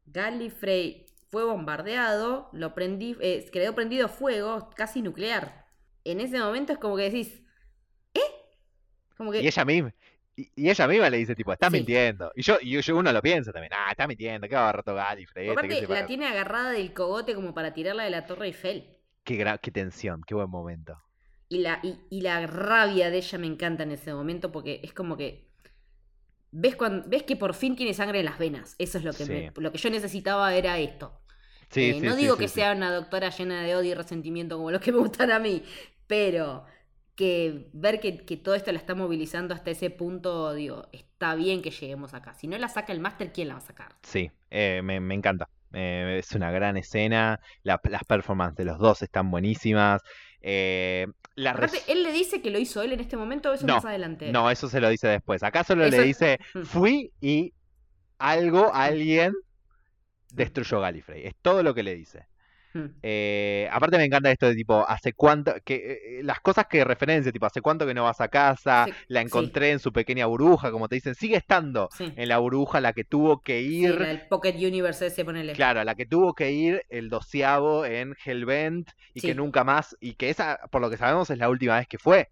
Gallifrey 0.07 1.07
fue 1.31 1.45
bombardeado. 1.45 2.49
Lo 2.53 2.75
prendí, 2.75 3.17
eh, 3.21 3.49
quedó 3.53 3.75
prendido 3.75 4.09
fuego, 4.09 4.71
casi 4.77 5.03
nuclear. 5.03 5.67
En 6.05 6.21
ese 6.21 6.39
momento 6.39 6.73
es 6.73 6.79
como 6.79 6.97
que 6.97 7.11
decís. 7.11 7.42
Como 9.23 9.33
que 9.33 9.41
Y 9.43 9.47
ella 9.47 9.65
misma. 9.65 9.95
Y, 10.37 10.49
y 10.57 10.71
ella 10.71 10.87
misma 10.89 11.11
le 11.11 11.17
dice, 11.19 11.35
tipo, 11.35 11.53
está 11.53 11.69
Sí. 11.69 11.77
mintiendo. 11.77 12.33
Y 12.35 12.43
yo, 12.43 12.57
y 12.61 12.81
yo 12.81 12.97
uno 12.97 13.13
lo 13.13 13.21
piensa 13.23 13.53
también, 13.53 13.73
ah, 13.75 13.91
está 13.91 14.07
mintiendo, 14.07 14.49
qué 14.49 14.55
va 14.55 14.69
a 14.69 14.73
rato 14.73 14.95
Gallifrey. 14.95 15.49
este, 15.49 15.53
Aparte, 15.61 15.87
la 15.89 16.07
tiene 16.07 16.27
agarrada 16.27 16.71
del 16.73 16.93
cogote 16.95 17.35
como 17.35 17.53
para 17.55 17.73
tirarla 17.75 18.05
de 18.05 18.11
la 18.11 18.27
Torre 18.27 18.47
Eiffel. 18.47 18.97
qué, 19.25 19.37
gra- 19.39 19.59
qué 19.61 19.71
tensión, 19.71 20.23
qué 20.27 20.35
buen 20.35 20.49
momento. 20.51 20.99
Y 21.49 21.59
la, 21.59 21.81
y, 21.83 21.99
y 22.11 22.23
la 22.23 22.47
rabia 22.47 23.11
de 23.11 23.19
ella 23.19 23.39
me 23.39 23.47
encanta 23.47 23.83
en 23.83 23.93
ese 23.93 24.15
momento 24.15 24.51
porque 24.51 24.81
es 24.83 24.93
como 24.95 25.17
que. 25.19 25.51
Ves, 26.51 26.77
cuando, 26.77 27.09
ves 27.09 27.23
que 27.23 27.37
por 27.37 27.55
fin 27.55 27.77
tiene 27.77 27.95
sangre 27.95 28.19
en 28.21 28.27
las 28.27 28.39
venas. 28.39 28.75
Eso 28.79 28.99
es 28.99 29.05
lo 29.05 29.13
que, 29.13 29.25
Sí. 29.25 29.33
me- 29.33 29.53
lo 29.57 29.73
que 29.73 29.79
yo 29.79 29.91
necesitaba 29.91 30.55
era 30.55 30.79
esto. 30.79 31.19
Sí, 31.71 31.91
Eh, 31.97 32.01
no 32.03 32.15
digo 32.17 32.37
que 32.37 32.49
sea 32.49 32.73
una 32.73 32.93
doctora 32.93 33.31
llena 33.31 33.63
de 33.63 33.75
odio 33.75 33.93
y 33.93 33.95
resentimiento 33.95 34.57
como 34.59 34.71
los 34.71 34.81
que 34.83 34.93
me 34.93 34.99
gustan 34.99 35.31
a 35.31 35.39
mí, 35.39 35.63
pero 36.07 36.65
que 37.15 37.69
ver 37.73 38.01
que, 38.01 38.25
que 38.25 38.37
todo 38.37 38.55
esto 38.55 38.73
la 38.73 38.79
está 38.79 38.95
movilizando 38.95 39.55
hasta 39.55 39.71
ese 39.71 39.91
punto, 39.91 40.55
digo, 40.55 40.89
está 40.93 41.35
bien 41.35 41.61
que 41.63 41.71
lleguemos 41.71 42.15
acá. 42.15 42.35
Si 42.35 42.47
no 42.47 42.57
la 42.59 42.69
saca 42.69 42.93
el 42.93 43.01
máster, 43.01 43.33
¿quién 43.33 43.49
la 43.49 43.55
va 43.55 43.59
a 43.59 43.63
sacar? 43.63 43.95
Sí, 44.03 44.31
eh, 44.51 44.81
me, 44.83 44.99
me 45.01 45.15
encanta. 45.15 45.49
Eh, 45.75 46.17
es 46.19 46.33
una 46.33 46.51
gran 46.51 46.77
escena. 46.77 47.41
la- 47.63 47.81
las 47.85 48.05
performances 48.05 48.57
de 48.59 48.65
los 48.65 48.79
dos 48.79 49.03
están 49.03 49.31
buenísimas. 49.31 50.03
Eh, 50.41 51.07
la 51.35 51.53
Aparte, 51.53 51.79
él 51.89 52.03
le 52.03 52.13
dice 52.13 52.43
que 52.43 52.51
lo 52.51 52.59
hizo 52.59 52.83
él 52.83 52.93
en 52.93 53.01
este 53.01 53.17
momento, 53.17 53.51
o 53.51 53.55
eso 53.55 53.67
No, 53.67 53.77
más 53.77 53.85
adelante. 53.85 54.31
No, 54.33 54.51
eso 54.51 54.69
se 54.69 54.81
lo 54.81 54.89
dice 54.89 55.09
después. 55.09 55.43
Acá 55.43 55.65
solo 55.65 55.87
le 55.89 56.03
dice, 56.03 56.39
Mm. 56.55 56.63
fui 56.63 57.13
y 57.21 57.53
algo, 58.19 58.73
alguien 58.75 59.33
destruyó 60.33 60.81
Gallifrey. 60.81 61.27
Es 61.27 61.35
todo 61.43 61.63
lo 61.63 61.75
que 61.75 61.83
le 61.83 61.95
dice. 61.95 62.27
Mm. 62.75 62.85
Eh, 63.03 63.69
aparte 63.71 63.99
me 63.99 64.05
encanta 64.05 64.31
esto 64.31 64.47
de 64.47 64.55
tipo, 64.55 64.89
hace 64.89 65.13
cuánto, 65.13 65.53
que 65.65 66.19
eh, 66.19 66.23
las 66.23 66.41
cosas 66.41 66.67
que 66.67 66.85
referencia, 66.85 67.31
tipo, 67.33 67.45
hace 67.47 67.61
cuánto 67.61 67.87
que 67.87 67.95
no 67.95 68.05
vas 68.05 68.21
a 68.21 68.29
casa, 68.29 68.85
Sí, 68.87 68.93
la 69.09 69.21
sí. 69.21 69.27
encontré 69.27 69.73
en 69.73 69.79
su 69.79 69.93
pequeña 69.93 70.27
burbuja, 70.27 70.71
como 70.71 70.89
te 70.89 70.95
dicen, 70.95 71.15
sigue 71.15 71.37
estando 71.37 71.89
Sí. 71.97 72.13
en 72.17 72.29
la 72.29 72.39
burbuja 72.39 72.79
a 72.79 72.81
la 72.81 72.93
que 72.93 73.05
tuvo 73.05 73.41
que 73.43 73.61
ir. 73.61 74.01
la 74.01 74.09
del 74.09 74.27
Pocket 74.29 74.55
Universe 74.57 75.07
ese, 75.07 75.25
ponele. 75.25 75.53
Claro, 75.53 75.81
a 75.81 75.85
la 75.85 75.95
que 75.95 76.07
tuvo 76.07 76.35
que 76.35 76.53
ir 76.53 76.83
el 76.89 77.09
doceavo 77.11 77.85
en 77.85 78.15
Hellbent 78.25 78.89
y 79.15 79.21
que 79.21 79.35
nunca 79.35 79.65
más, 79.65 79.97
y 80.01 80.15
que 80.15 80.31
esa, 80.31 80.59
por 80.71 80.81
lo 80.81 80.89
que 80.91 80.97
sabemos, 80.97 81.29
es 81.31 81.39
la 81.39 81.49
última 81.51 81.77
vez 81.77 81.87
que 81.89 81.99
fue. 81.99 82.29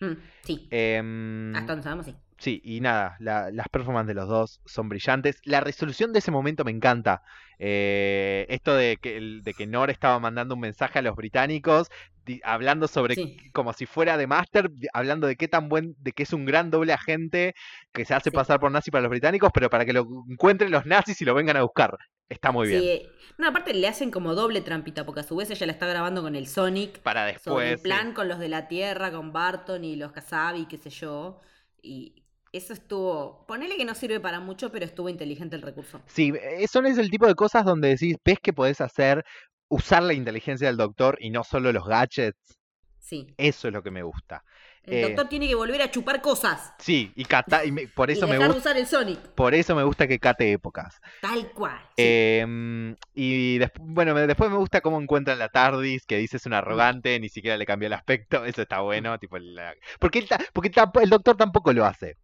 Mm, 0.00 0.12
sí, 0.42 0.68
Em, 0.70 1.54
hasta 1.56 1.72
donde 1.72 1.82
sabemos, 1.82 2.06
sí. 2.06 2.14
Sí, 2.38 2.60
y 2.64 2.80
nada, 2.80 3.16
la- 3.20 3.50
las 3.50 3.68
performances 3.68 4.08
de 4.08 4.20
los 4.20 4.28
dos 4.28 4.60
son 4.66 4.88
brillantes. 4.88 5.40
La 5.44 5.60
resolución 5.60 6.12
de 6.12 6.18
ese 6.20 6.30
momento 6.30 6.64
me 6.64 6.70
encanta. 6.70 7.22
Eh, 7.58 8.46
esto 8.50 8.74
de 8.74 8.98
que, 8.98 9.16
el- 9.16 9.42
de 9.42 9.54
que 9.54 9.66
Nor 9.66 9.90
estaba 9.90 10.18
mandando 10.20 10.54
un 10.54 10.60
mensaje 10.60 10.98
a 10.98 11.02
los 11.02 11.16
británicos 11.16 11.88
di- 12.26 12.40
hablando 12.44 12.88
sobre 12.88 13.14
Sí. 13.14 13.36
como 13.52 13.72
si 13.72 13.86
fuera 13.86 14.16
de 14.16 14.26
Master, 14.26 14.68
di- 14.70 14.88
hablando 14.92 15.26
de 15.28 15.36
qué 15.36 15.46
tan 15.48 15.68
buen, 15.68 15.94
de 15.98 16.10
que 16.12 16.24
es 16.24 16.32
un 16.32 16.44
gran 16.44 16.70
doble 16.70 16.92
agente 16.92 17.54
que 17.92 18.04
se 18.04 18.14
hace 18.14 18.30
Sí. 18.30 18.36
pasar 18.36 18.58
por 18.60 18.70
nazi 18.72 18.90
para 18.90 19.02
los 19.02 19.10
británicos, 19.10 19.50
pero 19.54 19.70
para 19.70 19.84
que 19.84 19.92
lo 19.92 20.06
encuentren 20.28 20.70
los 20.72 20.84
nazis 20.86 21.20
y 21.22 21.24
lo 21.24 21.34
vengan 21.34 21.56
a 21.56 21.62
buscar. 21.62 21.96
Está 22.28 22.50
muy 22.50 22.66
bien. 22.66 22.82
Sí, 22.82 23.02
no, 23.38 23.46
aparte 23.46 23.72
le 23.72 23.86
hacen 23.86 24.10
como 24.10 24.34
doble 24.34 24.60
trampita, 24.60 25.06
porque 25.06 25.20
a 25.20 25.22
su 25.22 25.36
vez 25.36 25.48
ella 25.50 25.66
la 25.66 25.72
está 25.72 25.86
grabando 25.86 26.20
con 26.20 26.34
el 26.34 26.48
Sonic. 26.48 26.98
Para 26.98 27.20
Sobre 27.20 27.32
después. 27.34 27.70
el 27.70 27.78
sí. 27.78 27.82
plan 27.84 28.12
con 28.12 28.26
los 28.28 28.40
de 28.40 28.48
la 28.48 28.66
Tierra, 28.66 29.12
con 29.12 29.32
Barton 29.32 29.84
y 29.84 29.94
los 29.94 30.10
Kazabi, 30.10 30.66
qué 30.66 30.78
sé 30.78 30.90
yo. 30.90 31.40
Y 31.80 32.24
eso 32.56 32.72
estuvo. 32.72 33.44
Ponele 33.46 33.76
que 33.76 33.84
no 33.84 33.94
sirve 33.94 34.20
para 34.20 34.40
mucho, 34.40 34.70
pero 34.72 34.84
estuvo 34.84 35.08
inteligente 35.08 35.56
el 35.56 35.62
recurso. 35.62 36.00
Sí, 36.06 36.32
eh, 36.40 36.66
son 36.68 36.86
es 36.86 36.98
el 36.98 37.10
tipo 37.10 37.26
de 37.26 37.34
cosas 37.34 37.64
donde 37.64 37.88
decís, 37.88 38.16
ves 38.24 38.38
que 38.42 38.52
podés 38.52 38.80
hacer, 38.80 39.24
usar 39.68 40.02
la 40.02 40.12
inteligencia 40.14 40.66
del 40.68 40.76
doctor 40.76 41.18
y 41.20 41.30
no 41.30 41.44
solo 41.44 41.72
los 41.72 41.84
gadgets. 41.86 42.58
Sí. 42.98 43.26
Eso 43.36 43.68
es 43.68 43.74
lo 43.74 43.82
que 43.84 43.92
me 43.92 44.02
gusta. 44.02 44.42
El 44.82 44.94
Eh, 44.94 45.02
doctor 45.02 45.28
tiene 45.28 45.46
que 45.48 45.54
volver 45.54 45.80
a 45.82 45.90
chupar 45.90 46.20
cosas. 46.20 46.72
Sí, 46.78 47.12
y, 47.16 47.24
cata- 47.24 47.64
y 47.64 47.70
me- 47.72 47.86
por 47.88 48.10
eso 48.10 48.26
me 48.26 48.34
dejar 48.34 48.48
gusta, 48.52 48.70
usar 48.70 48.76
el 48.80 48.86
Sonic. 48.86 49.18
por 49.34 49.54
eso 49.54 49.74
me 49.76 49.84
gusta 49.84 50.06
que 50.08 50.18
cate 50.18 50.50
épocas. 50.52 51.00
Tal 51.20 51.50
cual. 51.52 51.78
sí. 51.96 52.02
Em, 52.04 52.96
y 53.14 53.58
desp- 53.58 53.78
bueno, 53.80 54.14
después 54.14 54.50
me 54.50 54.56
gusta 54.56 54.80
cómo 54.80 55.00
encuentran 55.00 55.38
la 55.38 55.48
TARDIS, 55.48 56.04
que 56.06 56.16
dice 56.18 56.36
es 56.36 56.46
un 56.46 56.52
arrogante, 56.54 57.18
ni 57.20 57.28
siquiera 57.28 57.56
le 57.56 57.66
cambió 57.66 57.86
el 57.88 57.92
aspecto, 57.92 58.44
eso 58.44 58.62
está 58.62 58.80
bueno, 58.80 59.18
tipo 59.20 59.38
la- 59.38 59.74
porque 60.00 60.18
él 60.20 60.28
ta- 60.28 60.38
porque 60.52 60.70
el 61.02 61.10
doctor 61.10 61.36
tampoco 61.36 61.72
lo 61.72 61.84
hace. 61.84 62.16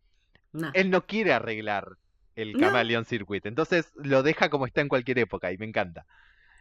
Nah. 0.53 0.71
Él 0.75 0.91
no 0.91 1.07
quiere 1.07 1.33
arreglar 1.33 1.97
el 2.37 2.53
No. 2.53 2.61
Camaleon 2.61 3.05
Circuit, 3.05 3.45
entonces 3.47 3.93
lo 3.97 4.23
deja 4.23 4.49
como 4.49 4.67
está 4.67 4.81
en 4.81 4.89
cualquier 4.89 5.19
época 5.19 5.53
y 5.53 5.59
me 5.59 5.67
encanta. 5.67 6.07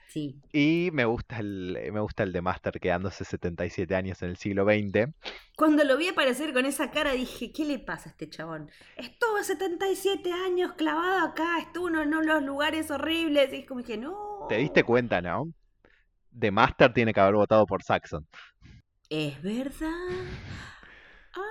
Sí. 0.07 0.41
Y 0.51 0.89
me 0.91 1.05
gusta 1.05 1.39
el 1.39 1.77
me 1.93 2.01
gusta 2.01 2.23
el 2.23 2.33
de 2.33 2.41
Master 2.41 2.81
quedándose 2.81 3.23
77 3.23 3.95
años 3.95 4.21
en 4.21 4.31
el 4.31 4.35
siglo 4.35 4.65
XX. 4.65 5.09
Cuando 5.55 5.85
lo 5.85 5.95
vi 5.95 6.09
aparecer 6.09 6.51
con 6.51 6.65
esa 6.65 6.91
cara 6.91 7.13
dije, 7.13 7.53
¿qué 7.53 7.63
le 7.63 7.79
pasa 7.79 8.09
a 8.09 8.11
este 8.11 8.29
chabón? 8.29 8.69
Estuvo 8.97 9.41
77 9.41 10.33
años 10.33 10.73
clavado 10.73 11.27
acá, 11.27 11.59
estuvo 11.59 11.87
en 11.87 11.95
uno 11.95 12.19
de 12.19 12.27
los 12.27 12.43
lugares 12.43 12.91
horribles. 12.91 13.53
Y 13.53 13.57
es 13.57 13.65
como 13.65 13.81
dije, 13.81 13.97
no. 13.97 14.47
¿Te 14.49 14.57
diste 14.57 14.83
cuenta, 14.83 15.21
no? 15.21 15.53
De 16.29 16.51
Master 16.51 16.91
tiene 16.91 17.13
que 17.13 17.19
haber 17.21 17.35
votado 17.35 17.65
por 17.65 17.81
Saxon. 17.81 18.27
¿Es 19.09 19.41
verdad? 19.41 19.89
Ah, 21.35 21.41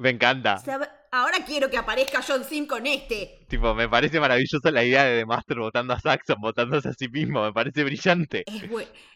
Me 0.00 0.10
encanta. 0.10 0.56
sabe- 0.58 0.88
Ahora 1.12 1.38
quiero 1.44 1.68
que 1.68 1.76
aparezca 1.76 2.20
John 2.26 2.44
Sim 2.44 2.66
con 2.66 2.86
este. 2.86 3.44
Tipo, 3.48 3.74
me 3.74 3.88
parece 3.88 4.18
maravillosa 4.20 4.70
la 4.70 4.84
idea 4.84 5.04
de 5.04 5.18
The 5.20 5.26
Master 5.26 5.58
votando 5.58 5.92
a 5.92 5.98
Saxon, 6.00 6.40
votándose 6.40 6.88
a 6.88 6.92
sí 6.94 7.08
mismo, 7.08 7.42
me 7.42 7.52
parece 7.52 7.84
brillante. 7.84 8.44
Es, 8.46 8.62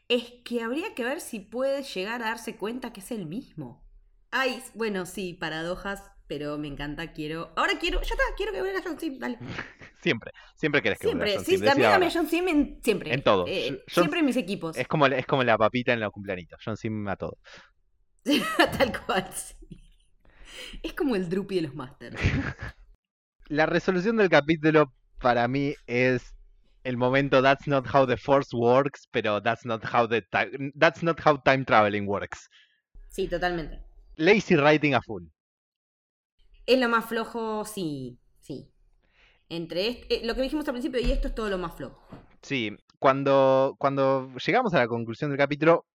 es 0.08 0.32
que 0.44 0.62
habría 0.62 0.92
que 0.94 1.04
ver 1.04 1.20
si 1.20 1.40
puede 1.40 1.82
llegar 1.84 2.20
a 2.22 2.26
darse 2.26 2.56
cuenta 2.56 2.92
que 2.92 3.00
es 3.00 3.10
el 3.12 3.26
mismo. 3.26 3.82
Ay, 4.30 4.60
bueno, 4.74 5.06
sí, 5.06 5.34
paradojas, 5.34 6.02
pero 6.26 6.58
me 6.58 6.66
encanta, 6.68 7.12
quiero... 7.12 7.52
Ahora 7.56 7.74
quiero, 7.80 8.00
ya 8.02 8.08
está, 8.14 8.24
quiero 8.36 8.52
que 8.52 8.60
venga 8.62 8.82
John 8.84 8.98
Sim, 8.98 9.18
dale. 9.20 9.38
Siempre, 10.02 10.32
siempre 10.56 10.82
querés 10.82 10.98
que 10.98 11.06
vuelva 11.06 11.24
Siempre, 11.26 11.36
John 11.36 11.44
sí, 11.46 11.50
Sim, 11.52 11.60
decí 11.60 11.70
también 11.70 11.90
dame. 11.92 12.10
John 12.12 12.28
Sim 12.28 12.48
en, 12.48 12.80
siempre. 12.82 13.14
En 13.14 13.22
todo. 13.22 13.46
Eh, 13.48 13.68
John- 13.70 14.02
siempre 14.02 14.18
en 14.20 14.26
mis 14.26 14.36
equipos. 14.36 14.76
Es 14.76 14.86
como, 14.88 15.06
es 15.06 15.24
como 15.26 15.44
la 15.44 15.56
papita 15.56 15.92
en 15.94 16.00
los 16.00 16.10
cumpleaños, 16.12 16.60
John 16.62 16.76
Sim 16.76 17.06
a 17.08 17.16
todo. 17.16 17.38
Tal 18.24 18.92
cual, 19.06 19.30
sí. 19.32 19.54
Es 20.82 20.92
como 20.94 21.16
el 21.16 21.28
Drupi 21.28 21.56
de 21.56 21.62
los 21.62 21.74
Masters. 21.74 22.16
La 23.48 23.66
resolución 23.66 24.16
del 24.16 24.30
capítulo 24.30 24.92
para 25.20 25.46
mí 25.48 25.74
es 25.86 26.34
el 26.82 26.96
momento 26.96 27.42
That's 27.42 27.66
not 27.66 27.86
how 27.92 28.06
the 28.06 28.16
force 28.16 28.54
works, 28.56 29.06
pero 29.10 29.42
that's 29.42 29.64
not 29.64 29.82
how 29.84 30.06
the 30.08 30.22
ti- 30.22 30.72
that's 30.78 31.02
not 31.02 31.18
how 31.24 31.36
time 31.42 31.64
traveling 31.64 32.06
works. 32.06 32.48
Sí, 33.08 33.28
totalmente. 33.28 33.80
Lazy 34.16 34.56
writing 34.56 34.94
a 34.94 35.02
full. 35.02 35.24
Es 36.66 36.78
lo 36.78 36.88
más 36.88 37.04
flojo, 37.04 37.64
sí, 37.64 38.18
sí. 38.40 38.70
Entre 39.48 39.88
este- 39.88 40.16
eh, 40.16 40.26
lo 40.26 40.34
que 40.34 40.42
dijimos 40.42 40.66
al 40.68 40.74
principio 40.74 41.00
y 41.00 41.12
esto 41.12 41.28
es 41.28 41.34
todo 41.34 41.50
lo 41.50 41.58
más 41.58 41.74
flojo. 41.74 42.02
Sí, 42.42 42.74
cuando, 42.98 43.76
cuando 43.78 44.30
llegamos 44.44 44.72
a 44.74 44.78
la 44.78 44.88
conclusión 44.88 45.30
del 45.30 45.38
capítulo, 45.38 45.86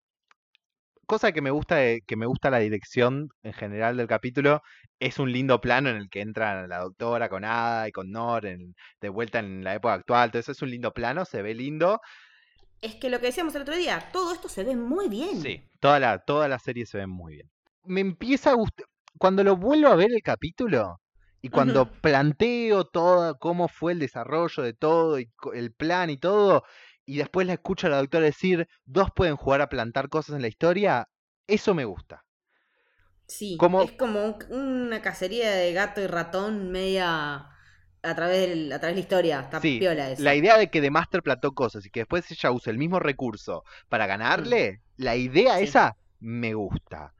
cosa 1.10 1.32
que 1.32 1.41
me 1.41 1.49
gusta 1.49 1.78
de- 1.78 2.03
que 2.05 2.16
me 2.16 2.28
gusta 2.28 2.51
la 2.51 2.60
dirección 2.60 3.30
en 3.41 3.53
general 3.53 3.97
del 3.97 4.05
capítulo 4.07 4.62
es 4.99 5.18
un 5.18 5.32
lindo 5.32 5.60
plano 5.60 5.89
en 5.89 5.95
el 5.97 6.07
que 6.10 6.22
entra 6.22 6.68
la 6.68 6.78
doctora 6.78 7.30
con 7.30 7.43
Ada 7.43 7.88
y 7.88 7.91
con 7.91 8.12
Nor 8.12 8.45
en- 8.45 8.76
de 9.01 9.10
vuelta 9.10 9.39
en 9.39 9.64
la 9.64 9.74
época 9.74 9.95
actual. 9.95 10.26
Entonces 10.28 10.55
es 10.55 10.62
un 10.62 10.70
lindo 10.70 10.93
plano, 10.93 11.26
se 11.26 11.41
ve 11.41 11.55
lindo. 11.55 11.99
Es 12.80 12.95
que 12.95 13.10
lo 13.10 13.20
que 13.20 13.26
decíamos 13.28 13.55
el 13.55 13.64
otro 13.64 13.76
día, 13.76 14.07
todo 14.14 14.32
esto 14.34 14.47
se 14.49 14.64
ve 14.64 14.76
muy 14.76 15.10
bien. 15.10 15.41
Sí, 15.41 15.64
toda 15.80 15.99
la, 15.99 16.20
toda 16.20 16.47
la 16.47 16.60
serie 16.60 16.86
se 16.86 16.99
ve 16.99 17.07
muy 17.07 17.34
bien. 17.34 17.49
Me 17.86 18.01
empieza 18.01 18.51
a 18.51 18.53
gustar. 18.53 18.86
Cuando 19.18 19.43
lo 19.43 19.57
vuelvo 19.57 19.88
a 19.88 19.95
ver 19.95 20.12
el 20.12 20.22
capítulo 20.22 21.01
y 21.41 21.49
cuando 21.49 21.89
planteo 22.01 22.86
todo, 22.86 23.38
cómo 23.39 23.68
fue 23.68 23.93
el 23.93 23.99
desarrollo 23.99 24.62
de 24.62 24.74
todo 24.74 25.20
y 25.20 25.28
el 25.55 25.74
plan 25.74 26.10
y 26.12 26.18
todo, 26.18 26.64
y 27.12 27.18
después 27.18 27.47
la 27.47 27.53
escucho 27.53 27.88
a 27.88 27.89
la 27.89 27.97
doctora 27.97 28.26
decir, 28.26 28.68
dos 28.86 29.10
pueden 29.16 29.36
jugar 29.36 29.62
a 29.62 29.70
plantar 29.70 30.10
cosas 30.10 30.36
en 30.36 30.41
la 30.43 30.47
historia, 30.47 31.07
eso 31.47 31.74
me 31.74 31.86
gusta. 31.86 32.24
Sí, 33.28 33.57
Como- 33.57 33.82
es 33.84 33.91
como 33.93 34.24
un- 34.26 34.53
una 34.53 35.01
cacería 35.01 35.51
de 35.51 35.74
gato 35.74 36.01
y 36.01 36.07
ratón 36.07 36.72
media 36.72 37.47
a 38.01 38.16
través, 38.16 38.47
del- 38.49 38.72
a 38.72 38.80
través 38.80 38.95
de 38.95 39.01
la 39.01 39.05
historia. 39.05 39.39
Está 39.41 39.60
Sí, 39.60 39.80
piola 39.80 40.10
eso. 40.12 40.24
la 40.24 40.36
idea 40.36 40.57
de 40.57 40.70
que 40.70 40.82
The 40.82 40.91
Master 40.91 41.22
plantó 41.22 41.53
cosas 41.53 41.86
y 41.86 41.89
que 41.89 42.01
después 42.01 42.30
ella 42.32 42.51
use 42.51 42.70
el 42.70 42.78
mismo 42.78 42.99
recurso 42.99 43.64
para 43.88 44.07
ganarle, 44.07 44.82
la 44.97 45.16
idea. 45.16 45.57
Sí. 45.57 45.64
esa 45.66 45.95
me 46.20 46.53
gusta. 46.53 47.14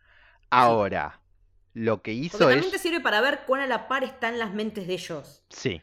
Ahora, 0.49 1.21
lo 1.73 1.97
que 2.01 2.11
Porque 2.11 2.13
hizo 2.13 2.37
también 2.39 2.59
es... 2.59 2.71
te 2.71 2.79
sirve 2.79 2.99
para 3.01 3.21
ver 3.21 3.41
cuán 3.45 3.61
a 3.61 3.67
la 3.67 3.87
par 3.87 4.03
están 4.03 4.39
las 4.39 4.53
mentes 4.53 4.87
de 4.87 4.93
ellos. 4.93 5.43
Sí. 5.49 5.81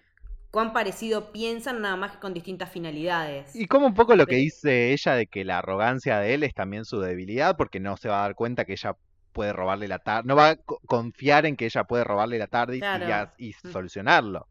Cuán 0.57 0.73
parecido 0.73 1.33
piensan, 1.33 1.83
nada 1.83 1.97
más 1.97 2.13
que 2.13 2.19
con 2.19 2.33
distintas 2.33 2.71
finalidades. 2.71 3.55
Y 3.55 3.67
como 3.67 3.89
un 3.89 3.93
poco 3.93 4.17
lo 4.17 4.25
que 4.27 4.37
dice 4.37 4.91
ella 4.95 5.13
de 5.13 5.27
que 5.27 5.45
la 5.45 5.59
arrogancia 5.59 6.19
de 6.19 6.33
él 6.33 6.45
es 6.45 6.55
también 6.55 6.87
su 6.87 6.99
debilidad, 6.99 7.59
porque 7.59 7.79
no 7.79 7.99
se 7.99 8.09
va 8.09 8.21
a 8.21 8.23
dar 8.23 8.35
cuenta 8.35 8.65
que 8.65 8.73
ella 8.73 8.97
puede 9.35 9.53
robarle 9.53 9.87
la 9.87 9.99
tarde, 9.99 10.27
no 10.27 10.35
va 10.35 10.49
a 10.49 10.57
co- 10.57 10.81
confiar 10.87 11.45
en 11.45 11.57
que 11.57 11.67
ella 11.67 11.85
puede 11.85 12.05
robarle 12.05 12.39
la 12.39 12.47
tarde 12.47 12.79
Claro. 12.79 13.33
y, 13.37 13.51
Mm. 13.51 13.71
solucionarlo. 13.71 14.49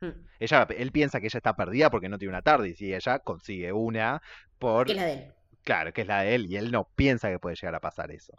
Mm. 0.00 0.10
Ella, 0.38 0.68
él 0.78 0.92
piensa 0.92 1.18
que 1.18 1.26
ella 1.26 1.38
está 1.38 1.56
perdida 1.56 1.90
porque 1.90 2.08
no 2.08 2.18
tiene 2.18 2.30
una 2.34 2.42
tarde 2.42 2.72
y 2.78 2.94
ella 2.94 3.18
consigue 3.18 3.72
una 3.72 4.22
por, 4.60 4.86
Que 4.86 4.94
la 4.94 5.06
de 5.06 5.12
él. 5.12 5.32
Claro, 5.62 5.92
que 5.92 6.02
es 6.02 6.06
la 6.06 6.22
de 6.22 6.34
él 6.34 6.46
y 6.50 6.56
él 6.56 6.70
no 6.70 6.88
piensa 6.94 7.28
que 7.30 7.38
puede 7.38 7.56
llegar 7.56 7.74
a 7.74 7.80
pasar 7.80 8.10
eso. 8.10 8.32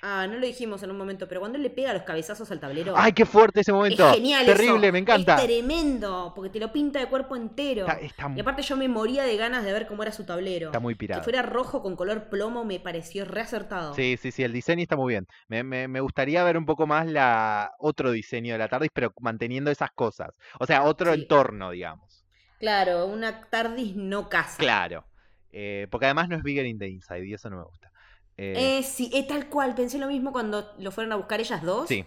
Ah, 0.00 0.28
no 0.28 0.34
lo 0.38 0.46
dijimos 0.46 0.80
en 0.84 0.92
un 0.92 0.96
momento, 0.96 1.26
pero 1.26 1.40
cuando 1.40 1.56
él 1.56 1.62
le 1.64 1.70
pega 1.70 1.92
los 1.92 2.04
cabezazos 2.04 2.48
al 2.52 2.60
tablero. 2.60 2.94
¡Ay, 2.96 3.12
qué 3.12 3.26
fuerte 3.26 3.62
ese 3.62 3.72
momento! 3.72 4.06
es 4.08 4.14
genial 4.14 4.46
Terrible, 4.46 4.86
eso. 4.86 4.92
me 4.92 4.98
encanta. 5.00 5.34
Es 5.36 5.42
tremendo, 5.44 6.32
porque 6.36 6.50
te 6.50 6.60
lo 6.60 6.70
pinta 6.72 7.00
de 7.00 7.06
cuerpo 7.06 7.34
entero. 7.34 7.80
Está, 7.84 7.98
está 7.98 8.30
Y 8.36 8.38
aparte 8.40 8.62
yo 8.62 8.76
me 8.76 8.86
moría 8.88 9.24
de 9.24 9.36
ganas 9.36 9.64
de 9.64 9.72
ver 9.72 9.88
cómo 9.88 10.04
era 10.04 10.12
su 10.12 10.24
tablero. 10.24 10.66
está 10.68 10.78
muy 10.78 10.94
Que 10.94 10.98
pirado. 10.98 11.24
fuera 11.24 11.42
rojo 11.42 11.82
con 11.82 11.96
color 11.96 12.28
plomo 12.28 12.64
me 12.64 12.78
pareció 12.78 13.24
reacertado. 13.24 13.92
Sí, 13.94 14.16
sí, 14.16 14.30
sí, 14.30 14.44
el 14.44 14.52
diseño 14.52 14.82
está 14.82 14.94
muy 14.94 15.14
bien. 15.14 15.26
Me, 15.48 15.64
me- 15.64 15.88
me 15.88 16.00
gustaría 16.00 16.44
ver 16.44 16.56
un 16.56 16.64
poco 16.66 16.86
más 16.86 17.08
la 17.08 17.72
otro 17.80 18.12
diseño 18.12 18.52
de 18.52 18.58
la 18.58 18.68
TARDIS, 18.68 18.90
pero 18.94 19.12
manteniendo 19.20 19.72
esas 19.72 19.90
cosas. 19.90 20.30
O 20.60 20.66
sea, 20.66 20.84
otro 20.84 21.12
Sí. 21.12 21.22
entorno, 21.22 21.72
digamos. 21.72 22.24
Claro, 22.60 23.06
una 23.06 23.40
TARDIS 23.50 23.96
no 23.96 24.28
casa. 24.28 24.58
Claro. 24.58 25.04
Eh, 25.52 25.86
porque 25.90 26.06
además 26.06 26.28
no 26.28 26.36
es 26.36 26.42
Bigger 26.42 26.66
in 26.66 26.78
the 26.78 26.88
Inside 26.88 27.26
y 27.26 27.34
eso 27.34 27.50
no 27.50 27.58
me 27.58 27.64
gusta. 27.64 27.90
Eh, 28.36 28.70
Eh, 28.70 28.82
sí, 28.82 29.10
es 29.12 29.26
tal 29.26 29.48
cual. 29.48 29.74
Pensé 29.74 29.98
lo 29.98 30.06
mismo 30.08 30.32
cuando 30.32 30.74
lo 30.78 30.90
fueron 30.92 31.12
a 31.12 31.16
buscar 31.16 31.40
ellas 31.40 31.62
dos. 31.62 31.88
sí, 31.88 32.06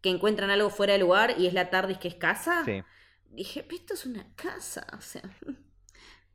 Que 0.00 0.10
encuentran 0.10 0.50
algo 0.50 0.70
fuera 0.70 0.92
de 0.94 1.00
lugar 1.00 1.34
y 1.38 1.46
es 1.46 1.54
la 1.54 1.70
TARDIS 1.70 1.98
que 1.98 2.08
es 2.08 2.14
casa. 2.16 2.64
sí. 2.64 2.84
Dije, 3.30 3.62
"Pero 3.64 3.76
esto 3.76 3.94
es 3.94 4.06
una 4.06 4.34
casa. 4.36 4.86
O 4.98 5.00
sea, 5.02 5.22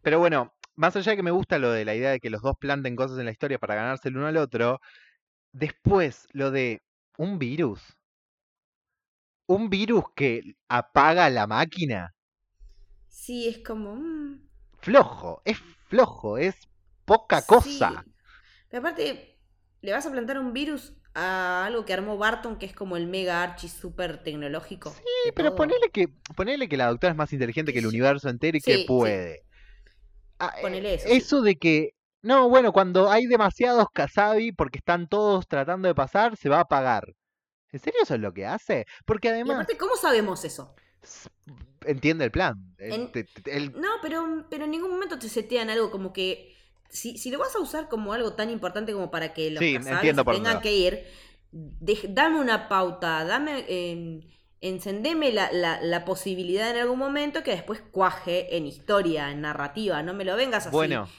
Pero 0.02 0.20
bueno, 0.20 0.54
más 0.76 0.96
allá 0.96 1.12
de 1.12 1.16
que 1.18 1.24
me 1.24 1.32
gusta 1.32 1.58
lo 1.60 1.72
de 1.72 1.86
la 1.86 1.96
idea 1.96 2.12
de 2.12 2.20
que 2.20 2.30
los 2.30 2.42
dos 2.42 2.56
planten 2.60 2.96
cosas 2.96 3.18
en 3.20 3.26
la 3.26 3.32
historia 3.32 3.60
para 3.60 3.76
ganarse 3.76 4.10
el 4.10 4.18
uno 4.18 4.28
al 4.28 4.38
otro, 4.38 4.80
después 5.54 6.28
lo 6.34 6.52
de 6.52 6.84
un 7.18 7.40
virus. 7.40 7.82
Un 9.48 9.70
virus 9.70 10.04
que 10.18 10.58
apaga 10.68 11.30
la 11.30 11.48
máquina. 11.48 12.14
sí, 13.08 13.48
es 13.48 13.60
como. 13.60 13.96
mm, 13.96 14.40
Flojo, 14.82 15.42
es 15.46 15.58
flojo, 15.94 16.38
es 16.38 16.56
poca 17.06 17.46
sí. 17.46 17.46
cosa. 17.46 18.06
Pero 18.70 18.80
aparte, 18.82 19.40
le 19.82 19.92
vas 19.94 20.06
a 20.06 20.12
plantar 20.12 20.40
un 20.40 20.54
virus 20.54 20.94
a 21.16 21.66
algo 21.66 21.86
que 21.86 21.94
armó 21.94 22.18
Barton, 22.18 22.58
que 22.58 22.66
es 22.66 22.74
como 22.76 22.98
el 22.98 23.08
mega 23.08 23.44
archi 23.44 23.70
super 23.70 24.24
tecnológico. 24.24 25.06
Sí, 25.06 25.32
pero 25.36 25.54
todo. 25.54 25.56
ponele 25.56 25.90
que, 25.92 26.08
ponele 26.36 26.68
que 26.70 26.78
la 26.78 26.88
doctora 26.88 27.12
es 27.12 27.18
más 27.18 27.34
inteligente 27.34 27.74
que 27.74 27.80
el 27.80 27.86
Sí. 27.86 27.88
universo 27.88 28.30
entero 28.30 28.58
y 28.58 28.62
Sí, 28.62 28.72
que 28.72 28.80
sí. 28.88 28.88
puede. 28.88 29.44
Ah, 30.40 30.54
Ponele 30.60 30.94
eh, 30.94 30.96
eso, 30.96 31.10
sí. 31.10 31.18
eso 31.18 31.42
de 31.42 31.56
que. 31.58 31.92
No, 32.22 32.50
bueno, 32.50 32.72
cuando 32.74 33.10
hay 33.12 33.26
demasiados 33.28 33.88
Kasabi 33.94 34.52
porque 34.54 34.80
están 34.80 35.08
todos 35.10 35.48
tratando 35.48 35.88
de 35.90 35.96
pasar, 35.96 36.38
se 36.38 36.50
va 36.50 36.58
a 36.58 36.62
apagar. 36.62 37.06
¿En 37.72 37.80
serio 37.80 38.02
eso 38.04 38.16
es 38.16 38.22
lo 38.22 38.34
que 38.34 38.46
hace? 38.48 38.86
Porque 39.06 39.30
Y 39.44 39.52
además 39.52 39.54
aparte, 39.54 39.78
¿cómo 39.78 39.96
sabemos 39.96 40.44
eso? 40.46 40.76
Entiende 41.88 42.26
el 42.26 42.32
plan. 42.32 42.76
El- 42.78 42.94
En- 42.94 43.12
te- 43.12 43.24
te- 43.24 43.58
el- 43.58 43.72
No, 43.74 43.90
pero, 44.02 44.46
pero 44.50 44.66
en 44.66 44.72
ningún 44.72 44.92
momento 44.92 45.18
te 45.20 45.30
setean 45.30 45.70
algo 45.70 45.92
como 45.92 46.14
que. 46.14 46.54
Si, 46.90 47.18
si 47.18 47.32
lo 47.32 47.40
vas 47.40 47.56
a 47.56 47.60
usar 47.60 47.90
como 47.90 48.14
algo 48.14 48.34
tan 48.34 48.50
importante 48.52 48.94
como 48.94 49.10
para 49.10 49.34
que 49.34 49.50
los 49.50 49.60
Sí, 49.60 49.76
entiendo 49.76 50.24
por 50.24 50.36
tengan 50.36 50.62
que 50.62 50.76
ir, 50.76 51.04
dame 52.10 52.40
una 52.40 52.68
pauta, 52.70 53.24
dame. 53.26 53.66
eh, 53.68 54.22
encendeme 54.62 55.34
la, 55.34 55.52
la, 55.52 55.82
la 55.82 56.06
posibilidad 56.06 56.72
en 56.72 56.78
algún 56.78 56.98
momento 56.98 57.44
que 57.44 57.52
después 57.52 57.82
cuaje 57.92 58.56
en 58.56 58.66
historia, 58.66 59.30
en 59.30 59.42
narrativa. 59.42 60.02
No 60.04 60.14
me 60.14 60.24
lo 60.24 60.38
vengas 60.38 60.66
así 60.68 60.72
bueno, 60.74 61.10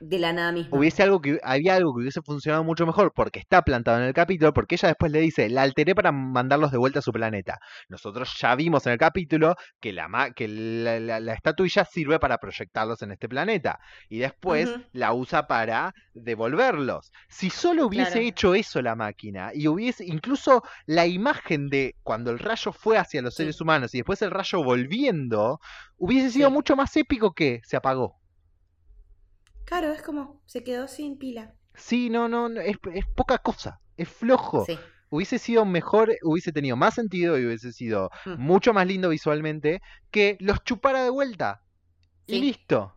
de 0.00 0.18
la 0.18 0.32
nada 0.32 0.50
misma. 0.52 0.76
hubiese 0.76 1.02
algo 1.02 1.20
que 1.20 1.38
había 1.42 1.76
algo 1.76 1.94
que 1.94 2.00
hubiese 2.00 2.22
funcionado 2.22 2.64
mucho 2.64 2.86
mejor 2.86 3.12
porque 3.14 3.38
está 3.38 3.62
plantado 3.62 3.98
en 3.98 4.04
el 4.04 4.14
capítulo, 4.14 4.52
porque 4.52 4.74
ella 4.76 4.88
después 4.88 5.12
le 5.12 5.20
dice, 5.20 5.48
la 5.48 5.62
alteré 5.62 5.94
para 5.94 6.10
mandarlos 6.12 6.72
de 6.72 6.78
vuelta 6.78 7.00
a 7.00 7.02
su 7.02 7.12
planeta. 7.12 7.58
Nosotros 7.88 8.34
ya 8.40 8.54
vimos 8.54 8.86
en 8.86 8.92
el 8.92 8.98
capítulo 8.98 9.56
que 9.80 9.92
la 9.92 10.08
que 10.34 10.48
la, 10.48 10.98
la- 11.00 11.20
la 11.20 11.34
estatuilla 11.34 11.84
sirve 11.84 12.18
para 12.18 12.38
proyectarlos 12.38 13.02
en 13.02 13.12
este 13.12 13.28
planeta 13.28 13.78
y 14.08 14.18
después 14.18 14.74
la 14.92 15.12
usa 15.12 15.46
para 15.46 15.92
devolverlos. 16.14 17.12
Si 17.28 17.50
solo 17.50 17.86
hubiese 17.86 18.12
Claro. 18.12 18.26
hecho 18.26 18.54
eso 18.54 18.80
la 18.82 18.96
máquina 18.96 19.50
y 19.54 19.68
hubiese 19.68 20.04
incluso 20.06 20.62
la 20.86 21.06
imagen 21.06 21.68
de 21.68 21.94
cuando 22.02 22.30
el 22.30 22.38
rayo 22.38 22.72
fue 22.72 22.96
hacia 22.98 23.22
los 23.22 23.34
Sí. 23.34 23.42
seres 23.42 23.60
humanos 23.60 23.94
y 23.94 23.98
después 23.98 24.22
el 24.22 24.30
rayo 24.30 24.62
volviendo, 24.64 25.60
hubiese 25.98 26.30
sido 26.30 26.48
Sí. 26.48 26.54
mucho 26.54 26.76
más 26.76 26.96
épico 26.96 27.32
que 27.32 27.60
se 27.64 27.76
apagó. 27.76 28.19
Claro, 29.70 29.92
es 29.92 30.02
como 30.02 30.42
se 30.46 30.64
quedó 30.64 30.88
sin 30.88 31.16
pila. 31.16 31.54
Sí, 31.74 32.10
no, 32.10 32.28
no, 32.28 32.48
no, 32.48 32.60
es, 32.60 32.76
es 32.92 33.06
poca 33.14 33.38
cosa, 33.38 33.80
es 33.96 34.08
flojo. 34.08 34.64
Sí. 34.66 34.76
Hubiese 35.10 35.38
sido 35.38 35.64
mejor, 35.64 36.12
hubiese 36.24 36.52
tenido 36.52 36.76
más 36.76 36.94
sentido 36.94 37.38
y 37.38 37.46
hubiese 37.46 37.72
sido 37.72 38.10
Mm. 38.26 38.34
mucho 38.38 38.72
más 38.72 38.86
lindo 38.86 39.08
visualmente 39.10 39.80
que 40.10 40.36
los 40.40 40.62
chupara 40.64 41.04
de 41.04 41.10
vuelta. 41.10 41.62
Y 42.26 42.34
Sí. 42.34 42.40
listo. 42.40 42.96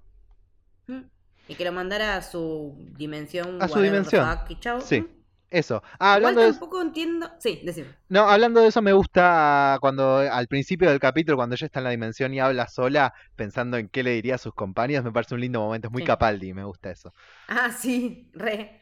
Mm. 0.88 1.02
Y 1.48 1.56
que 1.56 1.64
lo 1.66 1.72
mandara 1.72 2.16
a 2.18 2.22
su 2.24 2.76
dimensión. 2.98 3.62
A 3.62 3.68
su 3.68 3.80
dimensión. 3.80 4.28
y 4.50 4.60
chau. 4.60 4.82
Sí. 4.82 5.02
Mm. 5.02 5.23
Eso. 5.54 5.82
Ah, 6.00 6.16
hablando 6.16 6.42
Igual 6.42 6.42
de, 6.42 6.54
tampoco 6.54 6.82
entiendo. 6.82 7.32
Sí, 7.40 7.62
decime. 7.64 7.96
no, 8.10 8.30
hablando 8.30 8.62
de 8.62 8.68
eso 8.68 8.82
me 8.82 8.94
gusta 8.94 9.78
cuando 9.82 10.18
al 10.18 10.48
principio 10.48 10.90
del 10.90 11.00
capítulo 11.00 11.38
cuando 11.38 11.56
ella 11.56 11.66
está 11.66 11.80
en 11.80 11.86
la 11.86 11.90
dimensión 11.92 12.34
y 12.34 12.40
habla 12.40 12.68
sola 12.68 13.14
pensando 13.36 13.78
en 13.78 13.90
qué 13.90 14.04
le 14.04 14.12
diría 14.12 14.36
a 14.36 14.38
sus 14.38 14.54
compañeros, 14.54 15.04
me 15.06 15.12
parece 15.12 15.34
un 15.36 15.42
lindo 15.42 15.60
momento, 15.62 15.88
es 15.88 15.92
muy 15.92 16.04
Sí. 16.04 16.04
Capaldi, 16.04 16.54
me 16.54 16.64
gusta 16.64 16.92
eso. 16.92 17.14
Ah, 17.48 17.72
sí, 17.78 18.30
re. 18.34 18.82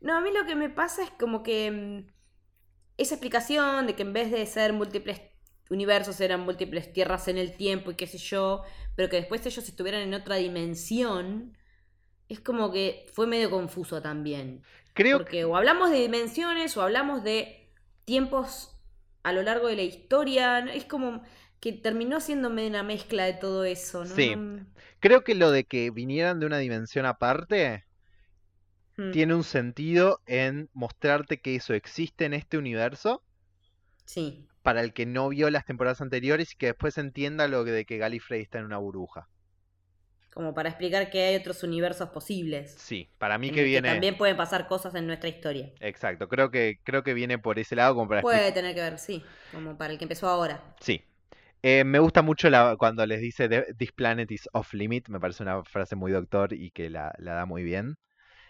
No, 0.00 0.16
a 0.16 0.20
mí 0.20 0.30
lo 0.32 0.46
que 0.46 0.54
me 0.56 0.70
pasa 0.70 1.02
es 1.04 1.10
como 1.12 1.42
que 1.42 1.70
mm, 1.70 2.12
esa 2.98 3.14
explicación 3.14 3.86
de 3.86 3.96
que 3.96 4.02
en 4.02 4.12
vez 4.12 4.30
de 4.30 4.46
ser 4.46 4.72
múltiples 4.72 5.22
universos 5.70 6.20
eran 6.20 6.42
múltiples 6.42 6.92
tierras 6.92 7.28
en 7.28 7.38
el 7.38 7.56
tiempo 7.56 7.90
y 7.92 7.96
qué 7.96 8.06
sé 8.06 8.18
yo, 8.18 8.64
pero 8.96 9.08
que 9.08 9.16
después 9.18 9.46
ellos 9.46 9.68
estuvieran 9.68 10.02
en 10.02 10.14
otra 10.14 10.36
dimensión, 10.36 11.56
es 12.28 12.40
como 12.40 12.72
que 12.72 13.06
fue 13.14 13.26
medio 13.26 13.50
confuso 13.50 14.02
también. 14.02 14.64
Creo 14.94 15.18
que 15.18 15.24
Porque 15.24 15.44
o 15.44 15.56
hablamos 15.56 15.90
de 15.90 15.98
dimensiones 15.98 16.76
o 16.76 16.82
hablamos 16.82 17.22
de 17.24 17.70
tiempos 18.04 18.76
a 19.22 19.32
lo 19.32 19.42
largo 19.42 19.68
de 19.68 19.76
la 19.76 19.82
historia, 19.82 20.58
es 20.60 20.84
como 20.84 21.22
que 21.60 21.72
terminó 21.72 22.20
siendo 22.20 22.50
medio 22.50 22.70
una 22.70 22.82
mezcla 22.82 23.24
de 23.24 23.34
todo 23.34 23.64
eso, 23.64 24.04
¿no? 24.04 24.14
Sí. 24.14 24.34
Creo 24.98 25.24
que 25.24 25.34
lo 25.34 25.50
de 25.50 25.64
que 25.64 25.90
vinieran 25.90 26.40
de 26.40 26.46
una 26.46 26.58
dimensión 26.58 27.06
aparte 27.06 27.84
Mm, 29.00 29.12
tiene 29.12 29.34
un 29.34 29.44
sentido 29.44 30.20
en 30.26 30.68
mostrarte 30.74 31.40
que 31.40 31.54
eso 31.56 31.72
existe 31.72 32.26
en 32.26 32.34
este 32.34 32.58
universo 32.58 33.22
Sí, 34.04 34.46
para 34.62 34.80
el 34.82 34.92
que 34.92 35.06
no 35.06 35.28
vio 35.28 35.50
las 35.50 35.64
temporadas 35.64 36.00
anteriores 36.00 36.52
y 36.52 36.56
que 36.56 36.66
después 36.66 36.98
entienda 36.98 37.48
lo 37.48 37.64
de 37.64 37.84
que 37.84 37.98
Gallifrey 37.98 38.42
está 38.42 38.58
en 38.58 38.66
una 38.66 38.78
burbuja. 38.78 39.28
Como 40.32 40.54
para 40.54 40.68
explicar 40.70 41.10
que 41.10 41.22
hay 41.22 41.36
otros 41.36 41.62
universos 41.62 42.10
posibles. 42.10 42.76
Sí, 42.78 43.08
para 43.18 43.38
mí 43.38 43.50
que 43.52 43.62
viene. 43.64 43.88
también 43.90 44.16
pueden 44.16 44.36
pasar 44.36 44.66
cosas 44.68 44.94
en 44.94 45.06
nuestra 45.06 45.28
historia. 45.28 45.70
Exacto, 45.80 46.28
creo 46.28 46.50
que, 46.50 46.78
creo 46.84 47.02
que 47.02 47.14
viene 47.14 47.38
por 47.38 47.58
ese 47.58 47.74
lado 47.76 47.94
como 47.94 48.08
para 48.08 48.20
Puede 48.20 48.38
explicar. 48.38 48.54
tener 48.54 48.74
que 48.74 48.80
ver, 48.82 48.98
sí, 48.98 49.22
como 49.52 49.76
para 49.76 49.92
el 49.92 49.98
que 49.98 50.04
empezó 50.04 50.28
ahora. 50.28 50.60
Sí. 50.80 51.02
Eh, 51.62 51.84
me 51.84 51.98
gusta 51.98 52.22
mucho 52.22 52.50
la, 52.50 52.76
cuando 52.78 53.04
les 53.06 53.20
dice 53.20 53.48
"The- 53.48 53.74
This 53.76 53.92
planet 53.92 54.30
is 54.30 54.48
off 54.52 54.74
limit. 54.74 55.08
Me 55.08 55.20
parece 55.20 55.42
una 55.42 55.62
frase 55.64 55.96
muy 55.96 56.12
doctor 56.12 56.52
y 56.54 56.70
que 56.70 56.90
la, 56.90 57.12
la 57.18 57.34
da 57.34 57.46
muy 57.46 57.62
bien. 57.64 57.96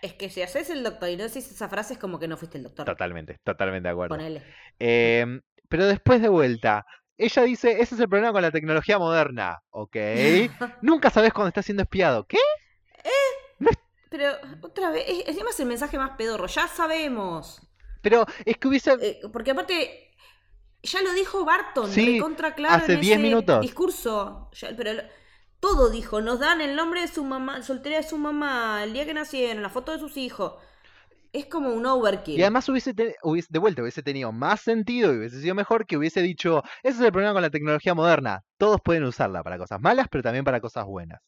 Es 0.02 0.14
que 0.14 0.30
si 0.30 0.42
haces 0.42 0.70
el 0.70 0.82
doctor 0.82 1.08
y 1.10 1.16
no 1.16 1.24
decís 1.24 1.50
esa 1.50 1.68
frase 1.68 1.94
es 1.94 1.98
como 1.98 2.18
que 2.18 2.28
no 2.28 2.36
fuiste 2.36 2.58
el 2.58 2.64
doctor. 2.64 2.86
Totalmente, 2.86 3.36
totalmente 3.44 3.88
de 3.88 3.92
acuerdo. 3.92 4.16
Ponele. 4.16 4.42
Em, 4.78 5.40
pero 5.68 5.86
después 5.86 6.22
de 6.22 6.28
vuelta, 6.28 6.84
ella 7.24 7.42
dice, 7.42 7.72
ese 7.80 7.94
es 7.94 8.00
el 8.00 8.08
problema 8.08 8.32
con 8.32 8.42
la 8.42 8.50
tecnología 8.50 8.98
moderna. 8.98 9.62
Ok. 9.70 9.96
Nunca 10.82 11.10
sabes 11.10 11.32
cuando 11.32 11.48
estás 11.48 11.64
siendo 11.64 11.82
espiado. 11.82 12.26
¿Qué? 12.26 12.38
Pero 14.08 14.32
otra 14.62 14.90
vez, 14.90 15.04
es- 15.06 15.28
encima 15.28 15.50
es 15.50 15.60
el 15.60 15.66
mensaje 15.66 15.96
más 15.96 16.10
pedorro, 16.16 16.46
ya 16.48 16.66
sabemos. 16.66 17.60
Pero 18.02 18.26
es 18.44 18.56
que 18.56 18.66
hubiese... 18.66 18.92
Eh, 19.00 19.20
porque 19.32 19.52
aparte, 19.52 20.10
ya 20.82 21.00
lo 21.02 21.12
dijo 21.12 21.44
Barton, 21.44 21.88
Sí, 21.88 22.14
recontra 22.16 22.54
claro 22.56 22.74
hace 22.82 22.94
en 22.94 23.00
10 23.02 23.12
ese 23.14 23.22
minutos. 23.22 23.60
discurso. 23.60 24.50
Ya- 24.54 24.74
pero 24.76 24.94
lo- 24.94 25.02
todo 25.60 25.90
dijo, 25.90 26.20
nos 26.20 26.40
dan 26.40 26.60
el 26.60 26.74
nombre 26.74 27.02
de 27.02 27.08
su 27.08 27.22
mamá, 27.22 27.62
soltera 27.62 27.98
de 27.98 28.02
su 28.02 28.18
mamá, 28.18 28.82
el 28.82 28.94
día 28.94 29.04
que 29.06 29.14
nacieron, 29.14 29.62
la 29.62 29.68
foto 29.68 29.92
de 29.92 29.98
sus 30.00 30.16
hijos. 30.16 30.54
Es 31.32 31.46
como 31.46 31.70
un 31.72 31.86
overkill. 31.86 32.38
Y 32.38 32.42
además 32.42 32.68
hubiese, 32.68 32.92
hubiese- 33.22 33.48
de 33.50 33.58
vuelta, 33.58 33.82
hubiese 33.82 34.02
tenido 34.02 34.32
más 34.32 34.60
sentido 34.62 35.12
y 35.14 35.18
hubiese 35.18 35.40
sido 35.40 35.54
mejor 35.54 35.86
que 35.86 35.96
hubiese 35.96 36.22
dicho, 36.22 36.62
ese 36.82 36.98
es 36.98 37.00
el 37.04 37.12
problema 37.12 37.32
con 37.34 37.42
la 37.42 37.50
tecnología 37.50 37.94
moderna. 37.94 38.42
Todos 38.58 38.80
pueden 38.82 39.04
usarla 39.04 39.42
para 39.42 39.56
cosas 39.58 39.80
malas, 39.80 40.08
pero 40.10 40.22
también 40.22 40.44
para 40.44 40.60
cosas 40.60 40.84
buenas. 40.86 41.20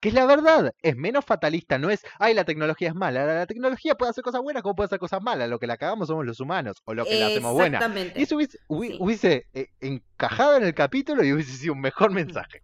Que 0.00 0.08
es 0.08 0.14
la 0.14 0.26
verdad, 0.26 0.72
es 0.82 0.96
menos 0.96 1.24
fatalista, 1.24 1.78
no 1.78 1.90
es, 1.90 2.02
ay, 2.18 2.34
la 2.34 2.44
tecnología 2.44 2.88
es 2.88 2.94
mala. 2.94 3.26
La, 3.26 3.46
tecnología 3.46 3.94
puede 3.94 4.10
hacer 4.10 4.24
cosas 4.24 4.40
buenas 4.40 4.62
como 4.62 4.74
puede 4.74 4.86
hacer 4.86 4.98
cosas 4.98 5.22
malas. 5.22 5.48
Lo 5.48 5.58
que 5.58 5.66
la 5.66 5.76
cagamos 5.76 6.08
somos 6.08 6.24
los 6.24 6.40
humanos, 6.40 6.78
o 6.84 6.94
lo 6.94 7.04
que 7.04 7.18
la 7.20 7.26
hacemos 7.26 7.52
buena. 7.52 7.78
Exactamente. 7.78 8.18
Y 8.18 8.22
eso 8.24 8.36
hubiese, 8.36 8.58
Sí. 8.58 8.96
hubiese, 8.98 9.46
eh, 9.52 9.68
encajado 9.80 10.56
en 10.56 10.64
el 10.64 10.74
capítulo 10.74 11.22
y 11.22 11.32
hubiese 11.32 11.52
sido 11.52 11.74
un 11.74 11.80
mejor 11.80 12.10
mensaje. 12.12 12.62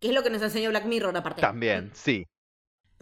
Que 0.00 0.08
es 0.08 0.14
lo 0.14 0.22
que 0.24 0.30
nos 0.30 0.42
enseñó 0.42 0.68
Black 0.70 0.84
Mirror 0.84 1.16
aparte. 1.16 1.40
También, 1.40 1.90
sí. 1.94 2.26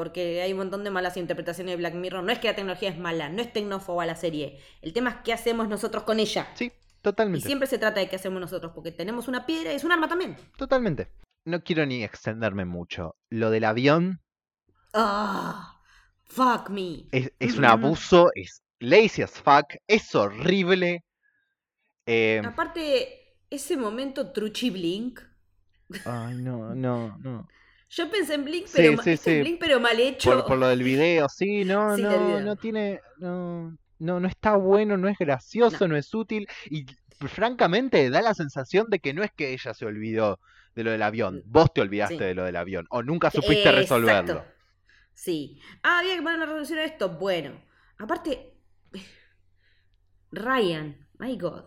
Porque 0.00 0.40
hay 0.40 0.52
un 0.52 0.58
montón 0.60 0.82
de 0.82 0.88
malas 0.88 1.18
interpretaciones 1.18 1.72
de 1.72 1.76
Black 1.76 1.92
Mirror. 1.92 2.24
No 2.24 2.32
es 2.32 2.38
que 2.38 2.48
la 2.48 2.54
tecnología 2.56 2.88
es 2.88 2.96
mala, 2.98 3.28
no 3.28 3.42
es 3.42 3.52
tecnófoba 3.52 4.06
la 4.06 4.16
serie. 4.16 4.58
El 4.80 4.94
tema 4.94 5.10
es 5.10 5.16
qué 5.22 5.34
hacemos 5.34 5.68
nosotros 5.68 6.04
con 6.04 6.18
ella. 6.18 6.48
Sí, 6.54 6.72
Y 6.72 7.02
totalmente. 7.02 7.46
siempre 7.46 7.68
se 7.68 7.76
trata 7.76 8.00
de 8.00 8.08
qué 8.08 8.16
hacemos 8.16 8.40
nosotros, 8.40 8.72
porque 8.74 8.92
tenemos 8.92 9.28
una 9.28 9.44
piedra 9.44 9.74
y 9.74 9.76
es 9.76 9.84
un 9.84 9.92
arma 9.92 10.08
también. 10.08 10.38
Totalmente. 10.56 11.08
No 11.44 11.62
quiero 11.62 11.84
ni 11.84 12.02
extenderme 12.02 12.64
mucho. 12.64 13.14
Lo 13.28 13.50
del 13.50 13.64
avión 13.64 14.22
Ah, 14.94 15.78
fuck 16.24 16.70
me. 16.70 17.04
es, 17.12 17.30
es 17.38 17.58
un 17.58 17.66
abuso, 17.66 18.30
es 18.34 18.62
lazy 18.78 19.20
as 19.20 19.32
fuck, 19.32 19.74
es 19.86 20.14
horrible. 20.14 21.04
Eh, 22.06 22.40
Aparte, 22.42 23.36
ese 23.50 23.76
momento 23.76 24.32
Truchi 24.32 24.70
Blink. 24.70 25.20
ay, 26.06 26.36
no, 26.36 26.74
no, 26.74 27.18
no. 27.18 27.46
Yo 27.90 28.08
pensé 28.10 28.34
en 28.34 28.44
Blink, 28.44 28.66
Sí, 28.66 28.72
pero, 28.76 29.02
sí, 29.02 29.16
sí. 29.16 29.40
Blink, 29.40 29.58
pero 29.60 29.80
mal 29.80 29.98
hecho. 29.98 30.30
Por, 30.30 30.44
por 30.46 30.58
lo 30.58 30.68
del 30.68 30.82
video, 30.82 31.28
sí, 31.28 31.64
no, 31.64 31.96
Sí, 31.96 32.02
no, 32.02 32.40
no 32.40 32.56
tiene, 32.56 33.00
no, 33.18 33.76
no, 33.98 34.20
no 34.20 34.28
está 34.28 34.56
bueno, 34.56 34.96
no 34.96 35.08
es 35.08 35.18
gracioso, 35.18 35.88
no. 35.88 35.96
es 35.96 36.14
útil 36.14 36.46
y 36.70 36.86
francamente 37.28 38.08
da 38.08 38.22
la 38.22 38.32
sensación 38.34 38.86
de 38.88 39.00
que 39.00 39.12
no 39.12 39.22
es 39.22 39.30
que 39.32 39.52
ella 39.52 39.74
se 39.74 39.84
olvidó 39.86 40.40
de 40.74 40.84
lo 40.84 40.92
del 40.92 41.02
avión, 41.02 41.42
vos 41.46 41.72
te 41.74 41.80
olvidaste 41.80 42.14
Mm. 42.14 42.18
Sí. 42.18 42.24
de 42.24 42.34
lo 42.34 42.44
del 42.44 42.56
avión 42.56 42.86
o 42.90 43.02
nunca 43.02 43.30
supiste 43.30 43.72
resolverlo. 43.72 44.32
Exacto. 44.34 44.54
Sí. 45.12 45.60
Ah, 45.82 45.98
había 45.98 46.14
que 46.14 46.22
poner 46.22 46.36
una 46.36 46.46
resolución 46.46 46.78
a 46.78 46.84
esto. 46.84 47.10
Bueno. 47.10 47.60
Aparte. 47.98 48.54
Ryan, 50.32 50.96
my 51.18 51.36
God. 51.36 51.64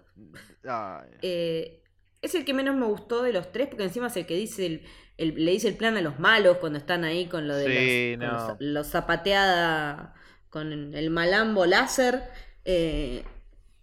Eh, 1.21 1.83
es 2.21 2.33
el 2.33 2.45
que 2.45 2.53
menos 2.53 2.75
me 2.75 2.85
gustó 2.85 3.21
de 3.21 3.33
los 3.33 3.51
tres, 3.51 3.67
porque 3.67 3.83
encima 3.83 4.07
es 4.07 4.15
el 4.17 4.25
que 4.25 4.35
dice 4.35 4.65
el, 4.65 4.83
el- 5.17 5.43
le 5.45 5.51
dice 5.51 5.67
el 5.69 5.75
plan 5.77 5.97
a 5.97 6.01
los 6.01 6.19
malos 6.19 6.57
cuando 6.57 6.79
están 6.79 7.03
ahí 7.03 7.27
con 7.27 7.47
lo 7.47 7.55
de 7.55 7.65
Sí, 7.65 8.15
los, 8.17 8.29
con 8.29 8.37
no. 8.37 8.47
los- 8.49 8.57
los 8.59 8.87
zapateada 8.89 10.13
con 10.49 10.71
el 10.95 11.09
malambo 11.09 11.65
láser. 11.65 12.23
Eh, 12.65 13.23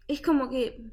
es 0.09 0.21
como 0.23 0.49
que 0.51 0.91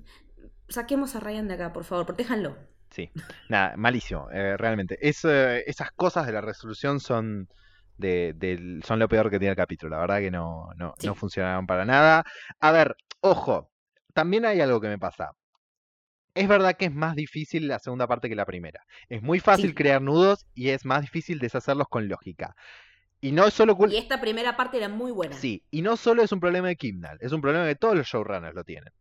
saquemos 0.70 1.16
a 1.16 1.20
Ryan 1.20 1.48
de 1.48 1.54
acá, 1.56 1.74
por 1.74 1.84
favor, 1.84 2.06
protéjanlo. 2.06 2.58
Sí, 2.90 3.12
nada, 3.50 3.76
malísimo, 3.78 4.30
eh, 4.32 4.56
realmente. 4.58 4.98
Es, 5.02 5.24
eh, 5.26 5.64
esas 5.68 5.92
cosas 5.92 6.26
de 6.26 6.32
la 6.34 6.42
resolución 6.42 7.00
son 7.00 7.48
de, 7.98 8.80
son 8.86 9.00
lo 9.00 9.08
peor 9.10 9.30
que 9.30 9.40
tiene 9.40 9.52
el 9.52 9.58
capítulo. 9.58 9.96
La 9.96 10.02
verdad 10.02 10.20
que 10.20 10.32
no, 10.32 10.70
no, 10.78 10.94
Sí. 10.98 11.08
no 11.08 11.16
funcionaron 11.16 11.66
para 11.68 11.84
nada. 11.86 12.24
A 12.60 12.72
ver, 12.72 12.96
ojo, 13.22 13.72
también 14.14 14.46
hay 14.46 14.62
algo 14.62 14.80
que 14.80 14.88
me 14.88 15.00
pasa. 15.00 15.32
Es 16.38 16.48
verdad 16.48 16.76
que 16.78 16.86
es 16.86 16.94
más 16.94 17.16
difícil 17.16 17.68
la 17.68 17.80
segunda 17.80 18.08
parte 18.08 18.30
que 18.30 18.36
la 18.36 18.46
primera. 18.46 18.84
Es 19.10 19.22
muy 19.22 19.40
fácil 19.40 19.70
Sí. 19.70 19.76
crear 19.76 20.02
nudos 20.02 20.46
y 20.54 20.70
es 20.70 20.86
más 20.86 21.02
difícil 21.02 21.40
deshacerlos 21.40 21.88
con 21.90 22.08
lógica. 22.08 22.56
Y 23.20 23.32
no 23.32 23.48
es 23.48 23.54
solo. 23.54 23.76
Y 23.90 23.98
esta 23.98 24.22
primera 24.22 24.56
parte 24.56 24.78
era 24.78 24.90
muy 24.90 25.12
buena. 25.12 25.36
Sí, 25.36 25.64
y 25.72 25.82
no 25.82 25.98
solo 25.98 26.22
es 26.22 26.32
un 26.32 26.40
problema 26.40 26.68
de 26.68 26.76
Kimnall, 26.76 27.18
es 27.20 27.32
un 27.32 27.42
problema 27.42 27.66
que 27.66 27.76
todos 27.76 27.96
los 27.96 28.06
showrunners 28.08 28.54
lo 28.54 28.64
tienen. 28.64 28.94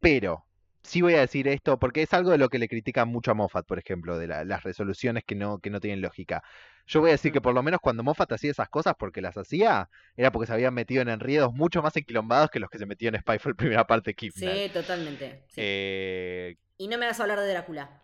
Pero, 0.00 0.44
sí 0.82 1.00
voy 1.00 1.14
a 1.14 1.20
decir 1.20 1.48
esto, 1.48 1.78
porque 1.78 2.02
es 2.02 2.12
algo 2.12 2.30
de 2.30 2.36
lo 2.38 2.50
que 2.50 2.58
le 2.58 2.68
critican 2.68 3.08
mucho 3.08 3.30
a 3.30 3.34
Moffat, 3.34 3.64
por 3.66 3.78
ejemplo, 3.78 4.18
de 4.18 4.26
la- 4.26 4.44
las 4.44 4.62
resoluciones 4.64 5.24
que 5.24 5.34
no, 5.34 5.58
que 5.60 5.70
no 5.70 5.80
tienen 5.80 6.02
lógica. 6.02 6.42
Yo 6.86 7.00
voy 7.00 7.08
a 7.08 7.12
decir 7.12 7.32
que 7.32 7.40
por 7.40 7.54
lo 7.54 7.62
menos 7.62 7.80
cuando 7.80 8.02
Moffat 8.02 8.32
hacía 8.32 8.50
esas 8.50 8.68
cosas, 8.68 8.94
porque 8.98 9.22
las 9.22 9.38
hacía, 9.38 9.88
era 10.14 10.30
porque 10.30 10.46
se 10.46 10.52
habían 10.52 10.74
metido 10.74 11.00
en 11.00 11.08
enredos 11.08 11.54
mucho 11.54 11.80
más 11.80 11.96
enquilombados 11.96 12.50
que 12.50 12.60
los 12.60 12.68
que 12.68 12.76
se 12.76 12.84
metió 12.84 13.08
en 13.08 13.18
Spyfall 13.18 13.56
primera 13.82 13.86
parte 13.86 14.10
de 14.10 14.14
Kimnall. 14.14 14.58
Sí, 14.58 14.70
totalmente. 14.74 15.42
sí. 15.48 15.54
Eh, 15.56 16.56
Y 16.78 16.88
no 16.88 16.98
me 16.98 17.06
vas 17.06 17.18
a 17.20 17.22
hablar 17.22 17.40
de 17.40 17.48
Drácula. 17.48 18.02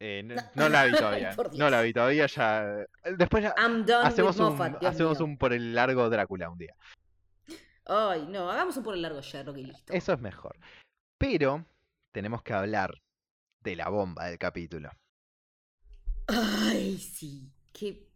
eh, 0.00 0.22
no, 0.24 0.34
no 0.54 0.68
la 0.68 0.84
vi 0.84 0.92
todavía, 0.96 1.36
no 1.56 1.70
la 1.70 1.82
vi 1.82 1.92
todavía, 1.92 2.26
ya... 2.26 2.86
Después 3.16 3.42
ya 3.44 3.54
I'm 3.56 3.84
done 3.84 4.06
hacemos, 4.06 4.36
with 4.36 4.44
un, 4.44 4.52
Moffat, 4.52 4.84
hacemos 4.84 5.18
mío. 5.18 5.26
un 5.26 5.38
por 5.38 5.52
el 5.52 5.74
largo 5.74 6.08
Drácula 6.10 6.50
un 6.50 6.58
día. 6.58 6.74
Ay, 7.86 8.26
no, 8.28 8.50
hagamos 8.50 8.76
un 8.76 8.84
por 8.84 8.94
el 8.94 9.02
largo 9.02 9.20
Sherlock 9.20 9.58
y 9.58 9.64
listo. 9.64 9.92
Eso 9.92 10.12
es 10.12 10.20
mejor. 10.20 10.56
Pero 11.18 11.64
tenemos 12.12 12.42
que 12.42 12.52
hablar 12.52 13.02
de 13.60 13.76
la 13.76 13.88
bomba 13.88 14.26
del 14.26 14.38
capítulo. 14.38 14.90
Ay, 16.28 16.98
sí. 16.98 17.50
Que... 17.72 18.08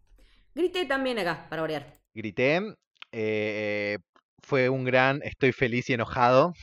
Grité 0.55 0.87
también 0.87 1.19
acá, 1.19 1.47
para 1.49 1.63
variar. 1.63 1.93
Grité. 2.15 2.75
eh, 3.13 3.99
fue 4.43 4.69
un 4.69 4.85
gran 4.85 5.21
estoy 5.23 5.53
feliz 5.53 5.91
y 5.91 5.95
enojado. 5.95 6.55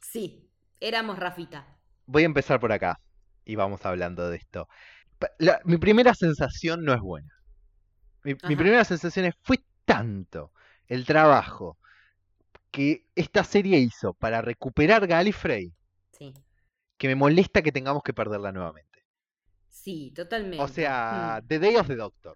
Sí, 0.00 0.48
éramos 0.80 1.18
Rafita. 1.18 1.66
Voy 2.12 2.24
a 2.24 2.26
empezar 2.26 2.60
por 2.60 2.72
acá 2.72 3.00
y 3.44 3.56
vamos 3.56 3.84
hablando 3.86 4.28
de 4.28 4.36
esto. 4.36 4.68
La- 5.38 5.60
mi 5.64 5.78
primera 5.78 6.14
sensación 6.14 6.84
no 6.84 6.92
es 6.92 7.00
buena. 7.00 7.32
Mi, 8.24 8.34
primera 8.34 8.84
sensación 8.84 9.24
es 9.26 9.34
fue 9.42 9.58
tanto 9.84 10.52
el 10.86 11.04
trabajo 11.06 11.78
que 12.70 13.06
esta 13.14 13.44
serie 13.44 13.78
hizo 13.78 14.12
para 14.14 14.42
recuperar 14.42 15.06
Gallifrey 15.06 15.72
Sí. 16.12 16.32
que 16.98 17.08
me 17.08 17.14
molesta 17.16 17.62
que 17.62 17.72
tengamos 17.72 18.02
que 18.02 18.12
perderla 18.12 18.52
nuevamente. 18.52 19.04
Sí, 19.68 20.12
totalmente. 20.14 20.62
O 20.62 20.68
sea, 20.68 21.40
Mm. 21.42 21.46
The 21.48 21.58
Day 21.58 21.76
of 21.76 21.86
the 21.88 21.96
Doctor. 21.96 22.34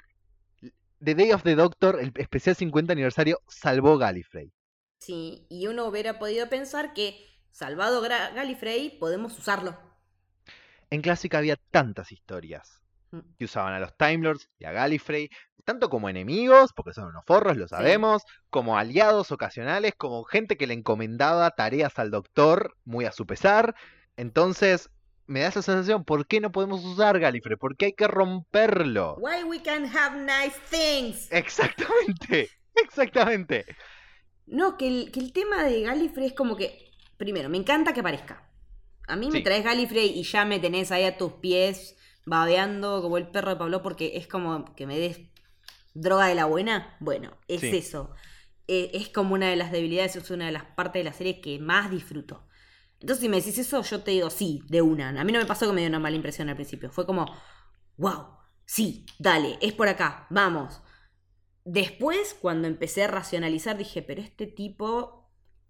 The 1.04 1.14
Day 1.14 1.32
of 1.32 1.42
the 1.42 1.54
Doctor, 1.54 2.00
el 2.00 2.12
especial 2.16 2.56
50 2.56 2.94
aniversario, 2.94 3.40
salvó 3.46 3.98
Gallifrey. 3.98 4.50
Sí, 5.00 5.46
y 5.50 5.66
uno 5.66 5.84
hubiera 5.84 6.18
podido 6.18 6.48
pensar 6.48 6.94
que, 6.94 7.22
salvado 7.56 8.02
Gallifrey, 8.02 8.98
podemos 8.98 9.38
usarlo. 9.38 9.78
En 10.90 11.00
Clásica 11.00 11.38
había 11.38 11.56
tantas 11.70 12.12
historias 12.12 12.82
Mm. 13.12 13.20
que 13.38 13.44
usaban 13.44 13.72
a 13.72 13.80
los 13.80 13.96
Time 13.96 14.18
Lords 14.18 14.50
y 14.58 14.64
a 14.64 14.72
Gallifrey, 14.72 15.30
tanto 15.64 15.88
como 15.88 16.08
enemigos, 16.08 16.72
porque 16.72 16.92
son 16.92 17.06
unos 17.06 17.24
forros, 17.24 17.56
lo 17.56 17.66
sabemos, 17.68 18.22
como 18.50 18.76
aliados 18.76 19.32
ocasionales, 19.32 19.94
como 19.96 20.24
gente 20.24 20.56
que 20.56 20.66
le 20.66 20.74
encomendaba 20.74 21.50
tareas 21.52 21.98
al 21.98 22.10
Doctor, 22.10 22.76
muy 22.84 23.04
a 23.04 23.12
su 23.12 23.26
pesar. 23.26 23.74
Entonces, 24.16 24.90
me 25.26 25.40
da 25.40 25.48
esa 25.48 25.62
sensación, 25.62 26.04
¿por 26.04 26.26
qué 26.26 26.40
no 26.40 26.52
podemos 26.52 26.84
usar 26.84 27.18
Gallifrey? 27.18 27.56
¿Por 27.56 27.76
qué 27.76 27.86
hay 27.86 27.92
que 27.94 28.06
romperlo? 28.08 29.16
Why 29.18 29.44
we 29.44 29.62
can 29.62 29.86
have 29.86 30.18
nice 30.18 30.58
things. 30.70 31.28
Exactamente, 31.32 32.50
exactamente. 32.74 33.64
No, 34.46 34.76
que 34.76 34.86
el, 34.88 35.10
que 35.10 35.20
el 35.20 35.32
tema 35.32 35.64
de 35.64 35.82
Gallifrey 35.82 36.26
es 36.26 36.32
como 36.34 36.56
que. 36.56 36.85
Primero, 37.16 37.48
me 37.48 37.58
encanta 37.58 37.92
que 37.92 38.00
aparezca. 38.00 38.48
A 39.08 39.16
mí 39.16 39.30
me 39.30 39.40
traes 39.40 39.64
Gallifrey 39.64 40.18
y 40.18 40.22
ya 40.24 40.44
me 40.44 40.58
tenés 40.58 40.90
ahí 40.90 41.04
a 41.04 41.16
tus 41.16 41.34
pies, 41.34 41.96
babeando 42.24 43.00
como 43.02 43.18
el 43.18 43.28
perro 43.28 43.50
de 43.50 43.56
Pablo, 43.56 43.82
porque 43.82 44.16
es 44.16 44.26
como 44.26 44.74
que 44.74 44.86
me 44.86 44.98
des 44.98 45.20
droga 45.94 46.26
de 46.26 46.34
la 46.34 46.46
buena. 46.46 46.96
Bueno, 47.00 47.36
es 47.48 47.60
Sí. 47.60 47.68
eso. 47.76 48.14
Eh, 48.68 48.90
es 48.94 49.08
como 49.08 49.34
una 49.34 49.48
de 49.48 49.56
las 49.56 49.70
debilidades, 49.70 50.16
es 50.16 50.30
una 50.30 50.46
de 50.46 50.52
las 50.52 50.64
partes 50.64 51.00
de 51.00 51.04
la 51.04 51.12
serie 51.12 51.40
que 51.40 51.58
más 51.60 51.90
disfruto. 51.90 52.46
Entonces, 53.00 53.22
si 53.22 53.28
me 53.28 53.36
decís 53.36 53.58
eso, 53.58 53.82
yo 53.82 54.02
te 54.02 54.10
digo 54.10 54.28
sí, 54.30 54.62
de 54.68 54.82
una. 54.82 55.10
A 55.10 55.24
mí 55.24 55.30
no 55.32 55.38
me 55.38 55.46
pasó 55.46 55.66
que 55.66 55.72
me 55.72 55.82
dio 55.82 55.88
una 55.88 56.00
mala 56.00 56.16
impresión 56.16 56.48
al 56.48 56.56
principio. 56.56 56.90
Fue 56.90 57.06
como, 57.06 57.26
wow, 57.96 58.26
sí, 58.64 59.06
dale, 59.18 59.58
es 59.60 59.72
por 59.72 59.86
acá, 59.88 60.26
vamos. 60.30 60.82
Después, 61.64 62.34
cuando 62.40 62.68
empecé 62.68 63.04
a 63.04 63.08
racionalizar, 63.08 63.76
dije, 63.76 64.02
pero 64.02 64.20
este 64.22 64.46
tipo, 64.46 65.25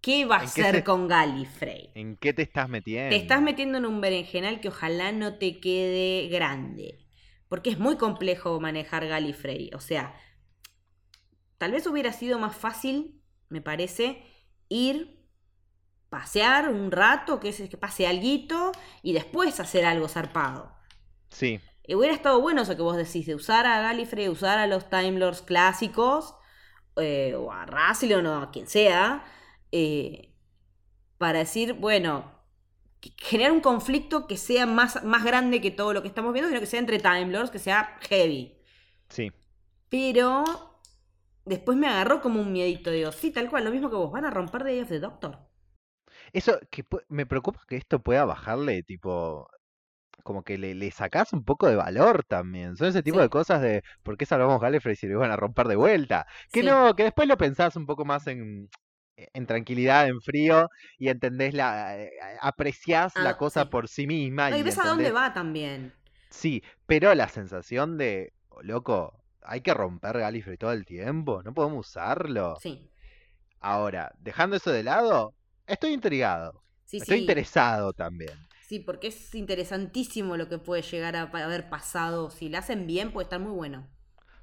¿qué 0.06 0.24
va 0.24 0.36
a 0.36 0.38
¿En 0.38 0.50
qué 0.52 0.64
hacer 0.64 0.64
se- 0.64 0.84
con 0.88 1.08
Gallifrey? 1.08 1.84
¿En 1.94 2.16
qué 2.16 2.32
te 2.32 2.42
estás 2.42 2.68
metiendo? 2.68 3.08
Te 3.08 3.16
estás 3.16 3.42
metiendo 3.42 3.78
en 3.78 3.86
un 3.86 4.00
berenjenal 4.00 4.60
que 4.60 4.68
ojalá 4.68 5.10
no 5.12 5.38
te 5.38 5.60
quede 5.60 6.28
grande. 6.28 7.04
Porque 7.48 7.70
es 7.70 7.78
muy 7.78 7.96
complejo 7.96 8.60
manejar 8.60 9.06
Gallifrey. 9.06 9.70
O 9.74 9.80
sea, 9.80 10.14
tal 11.58 11.72
vez 11.72 11.86
hubiera 11.86 12.12
sido 12.12 12.38
más 12.38 12.56
fácil 12.56 13.22
me 13.48 13.60
parece, 13.62 14.24
ir, 14.68 15.24
pasear 16.10 16.68
un 16.70 16.90
rato, 16.92 17.40
que, 17.40 17.50
es, 17.50 17.68
que 17.70 17.76
pase 17.78 18.06
alguito, 18.06 18.72
y 19.02 19.12
después 19.14 19.60
hacer 19.60 19.84
algo 19.86 20.08
zarpado. 20.08 20.74
Sí, 21.30 21.60
Y 21.84 21.94
hubiera 21.94 22.14
estado 22.14 22.40
bueno 22.40 22.62
eso 22.62 22.76
que 22.76 22.82
vos 22.82 22.96
decís, 22.96 23.26
de 23.26 23.34
usar 23.34 23.66
a 23.66 23.80
Gallifrey, 23.80 24.28
usar 24.28 24.58
a 24.58 24.66
los 24.66 24.88
Time 24.90 25.12
Lords 25.12 25.42
clásicos, 25.42 26.34
eh, 26.96 27.34
o 27.36 27.52
a 27.52 27.66
Rassilon 27.66 28.26
o 28.26 28.42
a 28.42 28.50
quien 28.50 28.66
sea, 28.66 29.24
eh, 29.72 30.32
para 31.18 31.40
decir, 31.40 31.74
bueno, 31.74 32.32
generar 33.18 33.52
un 33.52 33.60
conflicto 33.60 34.26
que 34.26 34.36
sea 34.38 34.66
más, 34.66 35.04
más 35.04 35.24
grande 35.24 35.60
que 35.60 35.70
todo 35.70 35.92
lo 35.94 36.02
que 36.02 36.08
estamos 36.08 36.32
viendo, 36.32 36.48
sino 36.48 36.60
que 36.60 36.66
sea 36.66 36.80
entre 36.80 36.98
Time 37.00 37.26
Lords, 37.32 37.50
que 37.50 37.58
sea 37.60 37.98
heavy. 38.08 38.54
sí. 39.10 39.30
Pero 39.88 40.44
después 41.44 41.76
me 41.78 41.88
agarró 41.88 42.20
como 42.20 42.40
un 42.40 42.52
miedito, 42.52 42.90
digo, 42.90 43.12
sí, 43.12 43.32
tal 43.32 43.48
cual, 43.50 43.64
lo 43.64 43.70
mismo 43.72 43.90
que 43.90 43.96
vos, 43.96 44.12
van 44.12 44.24
a 44.26 44.30
romper 44.30 44.64
Day 44.64 44.80
of 44.82 44.88
the 44.88 45.00
Doctor. 45.00 45.38
Eso, 46.32 46.58
que 46.70 46.84
me 47.08 47.26
preocupa 47.26 47.60
que 47.68 47.76
esto 47.76 48.00
pueda 48.02 48.24
bajarle, 48.24 48.82
tipo, 48.82 49.48
como 50.24 50.44
que 50.44 50.58
le, 50.58 50.74
le 50.74 50.90
sacás 50.92 51.32
un 51.32 51.44
poco 51.44 51.68
de 51.68 51.76
valor 51.76 52.24
también. 52.24 52.76
Son 52.76 52.88
ese 52.88 53.02
tipo 53.02 53.20
Sí. 53.20 53.22
de 53.22 53.28
cosas 53.30 53.62
de, 53.62 53.82
¿por 54.02 54.16
qué 54.18 54.26
salvamos 54.26 54.60
Gallifrey 54.60 54.96
si 54.96 55.06
lo 55.06 55.14
iban 55.14 55.30
a 55.32 55.36
romper 55.36 55.68
de 55.68 55.76
vuelta? 55.76 56.26
Que 56.52 56.62
Sí. 56.62 56.66
no, 56.66 56.94
que 56.96 57.04
después 57.04 57.28
lo 57.28 57.36
pensás 57.38 57.76
un 57.76 57.86
poco 57.86 58.04
más 58.04 58.26
en, 58.28 58.68
en 59.16 59.46
tranquilidad, 59.46 60.08
en 60.08 60.20
frío, 60.20 60.68
y 60.98 61.08
entendés 61.08 61.54
la, 61.54 61.98
eh, 62.00 62.10
apreciás 62.40 63.18
la 63.18 63.34
Ah, 63.34 63.36
cosa 63.36 63.64
sí. 63.64 63.66
por 63.66 63.88
sí 63.88 64.06
misma. 64.06 64.50
No, 64.50 64.56
y 64.56 64.58
y 64.58 64.62
ves 64.62 64.78
a 64.78 64.86
dónde 64.86 65.12
va 65.12 65.32
también. 65.34 65.92
Sí, 66.30 66.62
pero 66.86 67.14
la 67.14 67.28
sensación 67.28 67.98
de, 67.98 68.32
"Oh, 68.48 68.62
loco, 68.62 69.24
hay 69.42 69.60
que 69.60 69.74
romper 69.74 70.18
Gallifrey 70.18 70.56
todo 70.56 70.72
el 70.72 70.84
tiempo, 70.84 71.42
no 71.42 71.54
podemos 71.54 71.88
usarlo. 71.88 72.62
Sí, 72.62 72.90
Ahora, 73.60 74.12
dejando 74.18 74.56
eso 74.56 74.70
de 74.72 74.82
lado, 74.84 75.34
estoy 75.66 75.92
intrigado. 75.92 76.64
sí, 76.84 77.00
Estoy 77.00 77.18
sí. 77.18 77.18
interesado 77.18 77.92
también. 77.92 78.48
Sí, 78.60 78.80
porque 78.80 79.06
es 79.08 79.34
interesantísimo 79.34 80.36
lo 80.36 80.48
que 80.48 80.58
puede 80.58 80.82
llegar 80.82 81.16
a 81.16 81.22
haber 81.22 81.68
pasado. 81.70 82.30
Si 82.30 82.48
lo 82.50 82.58
hacen 82.58 82.86
bien, 82.86 83.12
puede 83.12 83.24
estar 83.24 83.40
muy 83.40 83.52
bueno. 83.52 83.88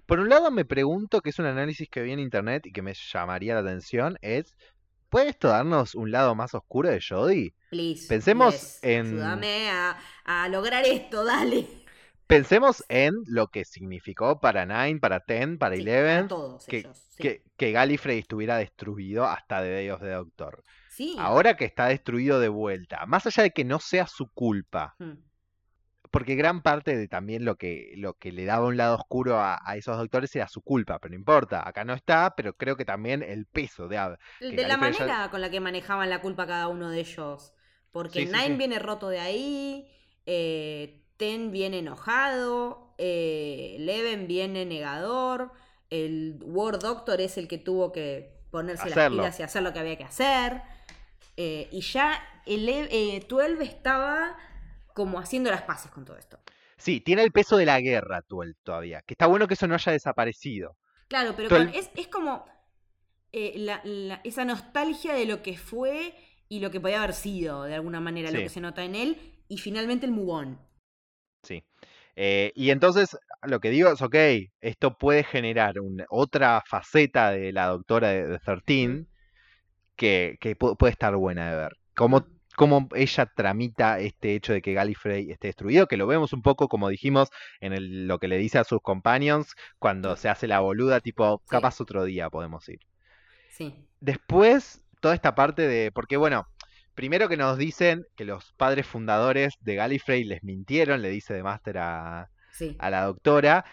Por 0.06 0.20
un 0.20 0.30
lado 0.30 0.52
me 0.52 0.66
pregunto, 0.66 1.22
que 1.22 1.30
es 1.30 1.40
un 1.40 1.46
análisis 1.46 1.88
que 1.90 2.02
vi 2.02 2.12
en 2.12 2.20
internet 2.20 2.66
y 2.66 2.72
que 2.72 2.82
me 2.82 2.94
llamaría 2.94 3.54
la 3.56 3.62
atención, 3.62 4.18
es, 4.22 4.56
¿puede 5.10 5.30
esto 5.30 5.48
darnos 5.48 5.96
un 5.96 6.12
lado 6.12 6.36
más 6.36 6.54
oscuro 6.54 6.90
de 6.90 7.02
Jodie? 7.02 7.54
Please. 7.70 8.08
Pensemos 8.08 8.80
en- 8.84 9.08
Ayúdame 9.08 9.70
a, 9.70 9.98
a 10.26 10.50
lograr 10.50 10.86
esto, 10.86 11.24
dale. 11.26 11.68
Pensemos 12.28 12.84
en 12.90 13.14
lo 13.28 13.48
que 13.48 13.66
significó 13.66 14.40
para 14.40 14.66
Nine, 14.66 15.00
para 15.00 15.20
Ten, 15.20 15.58
para 15.58 15.76
Sí, 15.76 15.82
Eleven, 15.82 16.16
para 16.20 16.28
todos 16.28 16.66
que, 16.66 16.78
ellos. 16.80 16.98
Sí. 17.10 17.22
que, 17.24 17.44
que 17.58 17.72
Gallifrey 17.72 18.20
estuviera 18.20 18.58
destruido 18.58 19.26
hasta 19.26 19.62
Day 19.62 19.90
of 19.90 20.02
the 20.02 20.10
Doctor. 20.10 20.64
Sí. 20.90 21.16
Ahora 21.20 21.56
que 21.58 21.66
está 21.66 21.88
destruido 21.88 22.40
de 22.40 22.50
vuelta, 22.50 23.06
más 23.08 23.26
allá 23.26 23.44
de 23.44 23.52
que 23.52 23.66
no 23.66 23.80
sea 23.80 24.08
su 24.08 24.28
culpa, 24.30 24.96
Mm, 25.00 25.12
porque 26.14 26.36
gran 26.36 26.62
parte 26.62 26.96
de 26.98 27.08
también 27.08 27.46
lo 27.46 27.56
que, 27.58 27.94
lo 27.98 28.14
que 28.16 28.32
le 28.32 28.46
daba 28.46 28.68
un 28.68 28.78
lado 28.78 28.96
oscuro 28.96 29.40
a, 29.40 29.60
a 29.66 29.78
esos 29.78 29.98
doctores 29.98 30.36
era 30.36 30.48
su 30.48 30.62
culpa, 30.62 31.00
pero 31.00 31.12
no 31.12 31.18
importa, 31.18 31.68
acá 31.68 31.84
no 31.86 31.94
está, 31.94 32.36
pero 32.38 32.56
creo 32.56 32.78
que 32.78 32.86
también 32.86 33.24
el 33.24 33.46
peso 33.48 33.88
de, 33.88 33.98
De 34.40 34.64
la 34.64 34.78
ya- 34.78 34.78
manera 34.78 35.30
con 35.32 35.42
la 35.42 35.50
que 35.50 35.60
manejaban 35.60 36.10
la 36.10 36.22
culpa 36.22 36.46
cada 36.48 36.68
uno 36.68 36.90
de 36.90 37.00
ellos. 37.00 37.54
Porque 37.92 38.22
Sí, 38.22 38.28
Nine 38.28 38.58
sí. 38.58 38.58
viene 38.58 38.80
roto 38.80 39.10
de 39.10 39.20
ahí, 39.20 39.88
eh, 40.26 41.00
Ten 41.18 41.52
viene 41.52 41.80
enojado, 41.80 42.94
eh, 42.98 43.78
Leven 43.80 44.28
viene 44.28 44.66
negador, 44.66 45.52
el 45.90 46.40
War 46.44 46.80
Doctor 46.80 47.22
es 47.22 47.38
el 47.38 47.48
que 47.48 47.58
tuvo 47.60 47.92
que 47.92 48.34
ponerse 48.52 48.90
las 48.90 49.00
pilas 49.10 49.40
y 49.40 49.44
hacer 49.44 49.62
lo 49.64 49.74
que 49.74 49.80
había 49.80 49.98
que 49.98 50.04
hacer. 50.04 50.62
eh, 51.38 51.68
y 51.72 51.82
ya 51.82 52.22
el 52.46 52.68
eh, 52.70 53.26
12 53.28 53.64
estaba 53.64 54.36
como 54.94 55.20
haciendo 55.20 55.50
las 55.52 55.64
paces 55.64 55.92
con 55.92 56.06
todo 56.06 56.18
esto. 56.18 56.40
Sí, 56.78 57.02
tiene 57.02 57.24
el 57.24 57.32
peso 57.32 57.58
de 57.58 57.66
la 57.66 57.80
guerra 57.80 58.22
Tuel 58.22 58.56
todavía, 58.64 59.02
que 59.06 59.14
está 59.14 59.28
bueno 59.28 59.48
que 59.48 59.54
eso 59.54 59.68
no 59.68 59.76
haya 59.76 59.92
desaparecido. 59.92 60.76
Claro, 61.08 61.34
pero 61.36 61.56
es, 61.58 61.90
es 61.96 62.08
como 62.08 62.46
eh, 63.32 63.54
la- 63.58 63.82
la- 63.84 64.22
esa 64.24 64.46
nostalgia 64.46 65.14
de 65.14 65.26
lo 65.26 65.42
que 65.42 65.58
fue 65.58 66.16
y 66.50 66.60
lo 66.60 66.70
que 66.72 66.80
podía 66.80 67.02
haber 67.02 67.14
sido, 67.14 67.64
de 67.64 67.76
alguna 67.76 68.00
manera, 68.00 68.30
lo 68.32 68.40
que 68.40 68.50
se 68.50 68.62
nota 68.62 68.84
en 68.84 68.96
él, 68.96 69.18
y 69.48 69.58
finalmente 69.58 70.06
el 70.06 70.12
mugón. 70.12 70.60
Sí. 71.44 71.64
Eh, 72.16 72.52
y 72.56 72.70
entonces 72.70 73.18
lo 73.42 73.60
que 73.60 73.70
digo 73.72 73.90
es, 73.92 74.02
ok, 74.02 74.16
esto 74.62 74.98
puede 74.98 75.24
generar 75.24 75.80
un- 75.80 76.06
otra 76.10 76.62
faceta 76.66 77.32
de 77.32 77.52
la 77.52 77.68
doctora 77.68 78.10
de, 78.10 78.28
de 78.28 78.40
13 78.40 79.08
que, 79.96 80.38
que 80.40 80.58
pu- 80.58 80.78
puede 80.78 80.92
estar 80.92 81.16
buena 81.16 81.50
de 81.52 81.58
ver. 81.58 81.78
Cómo, 81.96 82.26
cómo 82.56 82.88
ella 82.96 83.26
tramita 83.26 84.00
este 84.00 84.36
hecho 84.36 84.54
de 84.54 84.62
que 84.62 84.74
Gallifrey 84.74 85.32
esté 85.32 85.48
destruido, 85.48 85.88
que 85.88 85.98
lo 85.98 86.08
vemos 86.08 86.34
un 86.34 86.42
poco, 86.42 86.68
como 86.68 86.90
dijimos, 86.90 87.30
en 87.62 87.74
el- 87.74 88.08
lo 88.08 88.20
que 88.20 88.28
le 88.28 88.38
dice 88.38 88.60
a 88.60 88.64
sus 88.64 88.82
companions 88.82 89.56
cuando 89.80 90.16
se 90.16 90.30
hace 90.30 90.48
la 90.48 90.60
boluda, 90.60 91.00
tipo, 91.00 91.40
Sí. 91.44 91.50
capaz 91.50 91.82
otro 91.82 92.04
día 92.06 92.30
podemos 92.30 92.68
ir. 92.70 92.80
Sí. 93.50 93.76
Después, 94.00 94.84
toda 95.00 95.16
esta 95.16 95.36
parte 95.36 95.68
de. 95.68 95.92
Porque, 95.92 96.18
bueno, 96.18 96.48
primero 96.96 97.28
que 97.30 97.38
nos 97.38 97.58
dicen 97.58 98.06
que 98.16 98.26
los 98.26 98.54
padres 98.54 98.86
fundadores 98.88 99.54
de 99.62 99.76
Gallifrey 99.76 100.24
les 100.24 100.44
mintieron, 100.44 101.02
le 101.02 101.10
dice 101.10 101.34
de 101.34 101.44
Master 101.44 101.78
a, 101.80 102.30
Sí. 102.52 102.76
a 102.80 102.90
la 102.90 103.04
doctora. 103.06 103.66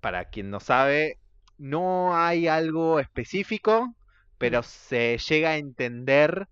Para 0.00 0.26
quien 0.26 0.50
no 0.50 0.60
sabe, 0.60 1.18
no 1.58 2.16
hay 2.16 2.46
algo 2.48 3.00
específico, 3.00 3.94
pero 4.38 4.62
se 4.62 5.18
llega 5.18 5.50
a 5.50 5.56
entender 5.56 6.46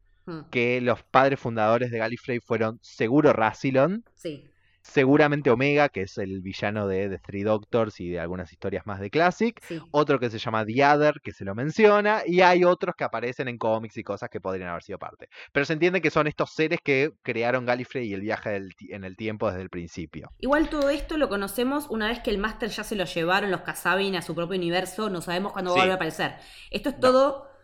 Que 0.51 0.81
los 0.81 1.03
padres 1.03 1.39
fundadores 1.41 1.91
de 1.91 1.99
Gallifrey 1.99 2.41
fueron 2.41 2.79
seguro 2.83 3.33
Rassilon, 3.33 4.05
Sí. 4.15 4.51
seguramente 4.83 5.51
Omega, 5.51 5.89
que 5.89 6.03
es 6.03 6.17
el 6.17 6.43
villano 6.43 6.87
de 6.87 7.09
The 7.09 7.19
Three 7.19 7.43
Doctors 7.43 7.99
y 8.01 8.11
de 8.11 8.21
algunas 8.21 8.53
historias 8.53 8.87
más 8.87 9.01
de 9.01 9.11
Classic, 9.11 9.61
Sí. 9.65 9.81
otro 9.91 10.21
que 10.21 10.31
se 10.31 10.39
llama 10.39 10.65
The 10.65 10.85
Other, 10.87 11.15
que 11.25 11.33
se 11.33 11.45
lo 11.45 11.55
menciona, 11.57 12.23
y 12.25 12.41
hay 12.41 12.63
otros 12.63 12.95
que 12.97 13.03
aparecen 13.03 13.49
en 13.49 13.59
cómics 13.59 13.97
y 13.97 14.05
cosas 14.05 14.29
que 14.31 14.41
podrían 14.41 14.69
haber 14.69 14.85
sido 14.85 14.99
parte. 14.99 15.27
Pero 15.53 15.67
se 15.67 15.73
entiende 15.73 16.01
que 16.01 16.11
son 16.11 16.29
estos 16.29 16.51
seres 16.55 16.79
que 16.85 17.11
crearon 17.23 17.67
Gallifrey 17.67 18.09
y 18.09 18.15
el 18.15 18.21
viaje 18.21 18.51
del 18.51 18.71
en 18.91 19.03
el 19.03 19.17
tiempo 19.17 19.49
desde 19.49 19.63
el 19.63 19.71
principio. 19.71 20.31
Igual 20.39 20.69
todo 20.69 20.89
esto 20.91 21.17
lo 21.17 21.29
conocemos 21.29 21.89
una 21.91 22.07
vez 22.09 22.21
que 22.21 22.31
el 22.31 22.39
Master 22.39 22.71
ya 22.71 22.85
se 22.85 22.95
lo 22.95 23.05
llevaron 23.07 23.51
los 23.51 23.63
Kazabin 23.63 24.15
a 24.15 24.23
su 24.23 24.35
propio 24.37 24.57
universo, 24.57 25.11
no 25.11 25.21
sabemos 25.21 25.53
cuándo 25.53 25.73
va 25.73 25.79
a 25.79 25.81
volver 25.81 25.93
a 25.93 25.97
aparecer. 25.97 26.35
Esto 26.71 26.91
es 26.91 26.95
No. 26.97 27.01
todo. 27.01 27.56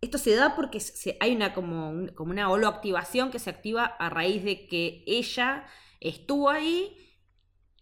Esto 0.00 0.16
se 0.18 0.34
da 0.34 0.56
porque 0.56 0.80
se- 0.80 1.16
hay 1.20 1.34
una 1.36 1.52
como, 1.52 1.90
un- 1.90 2.08
como 2.08 2.30
una 2.30 2.50
holoactivación 2.50 3.30
que 3.30 3.38
se 3.38 3.50
activa 3.50 3.84
a 3.84 4.08
raíz 4.08 4.42
de 4.44 4.66
que 4.66 5.04
ella 5.06 5.66
estuvo 6.00 6.48
ahí 6.48 6.96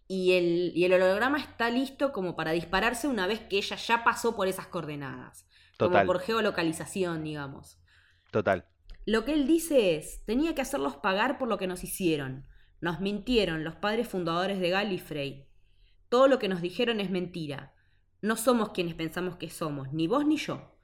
y 0.08 0.32
el, 0.32 0.72
y 0.74 0.84
el 0.84 0.94
holograma 0.94 1.38
está 1.38 1.70
listo 1.70 2.12
como 2.12 2.34
para 2.34 2.52
dispararse 2.52 3.06
una 3.06 3.26
vez 3.26 3.40
que 3.40 3.58
ella 3.58 3.76
ya 3.76 4.02
pasó 4.04 4.34
por 4.34 4.48
esas 4.48 4.66
coordenadas. 4.66 5.46
Total. 5.76 6.06
Como 6.06 6.06
por 6.14 6.22
geolocalización, 6.22 7.22
digamos. 7.22 7.78
Total. 8.32 8.66
Lo 9.06 9.24
que 9.24 9.32
él 9.34 9.46
dice 9.46 9.96
es, 9.96 10.24
tenía 10.26 10.54
que 10.54 10.62
hacerlos 10.62 10.96
pagar 10.96 11.38
por 11.38 11.48
lo 11.48 11.56
que 11.56 11.66
nos 11.68 11.84
hicieron. 11.84 12.46
Nos 12.80 13.00
mintieron 13.00 13.62
los 13.64 13.76
padres 13.76 14.08
fundadores 14.08 14.58
de 14.60 14.70
Gallifrey. 14.70 15.46
Todo 16.08 16.26
lo 16.26 16.38
que 16.38 16.48
nos 16.48 16.62
dijeron 16.62 17.00
es 17.00 17.10
mentira. 17.10 17.74
No 18.22 18.36
somos 18.36 18.70
quienes 18.70 18.94
pensamos 18.94 19.36
que 19.36 19.50
somos, 19.50 19.92
ni 19.92 20.08
vos 20.08 20.26
ni 20.26 20.36
yo. 20.36 20.77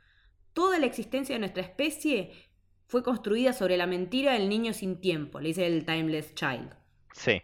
Toda 0.54 0.78
la 0.78 0.86
existencia 0.86 1.34
de 1.34 1.40
nuestra 1.40 1.62
especie 1.62 2.32
fue 2.86 3.02
construida 3.02 3.52
sobre 3.52 3.76
la 3.76 3.86
mentira 3.86 4.32
del 4.32 4.48
niño 4.48 4.72
sin 4.72 5.00
tiempo, 5.02 5.38
le 5.40 5.48
dice 5.48 5.66
el 5.66 5.84
Timeless 5.84 6.34
Child. 6.34 6.74
Sí. 7.14 7.42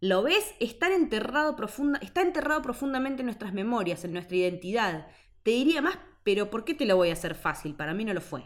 ¿Lo 0.00 0.22
ves? 0.24 0.54
Está 0.60 0.92
enterrado, 0.94 1.54
profunda, 1.56 1.98
está 2.02 2.20
enterrado 2.22 2.62
profundamente 2.62 3.22
en 3.22 3.26
nuestras 3.26 3.52
memorias, 3.52 4.04
en 4.04 4.12
nuestra 4.12 4.36
identidad. 4.36 5.06
Te 5.44 5.52
diría 5.52 5.82
más, 5.82 5.98
pero 6.24 6.50
¿por 6.50 6.64
qué 6.64 6.74
te 6.74 6.84
lo 6.86 6.96
voy 6.96 7.10
a 7.10 7.14
hacer 7.14 7.34
fácil? 7.36 7.74
Para 7.76 7.94
mí 7.94 8.04
no 8.04 8.12
lo 8.14 8.20
fue. 8.20 8.42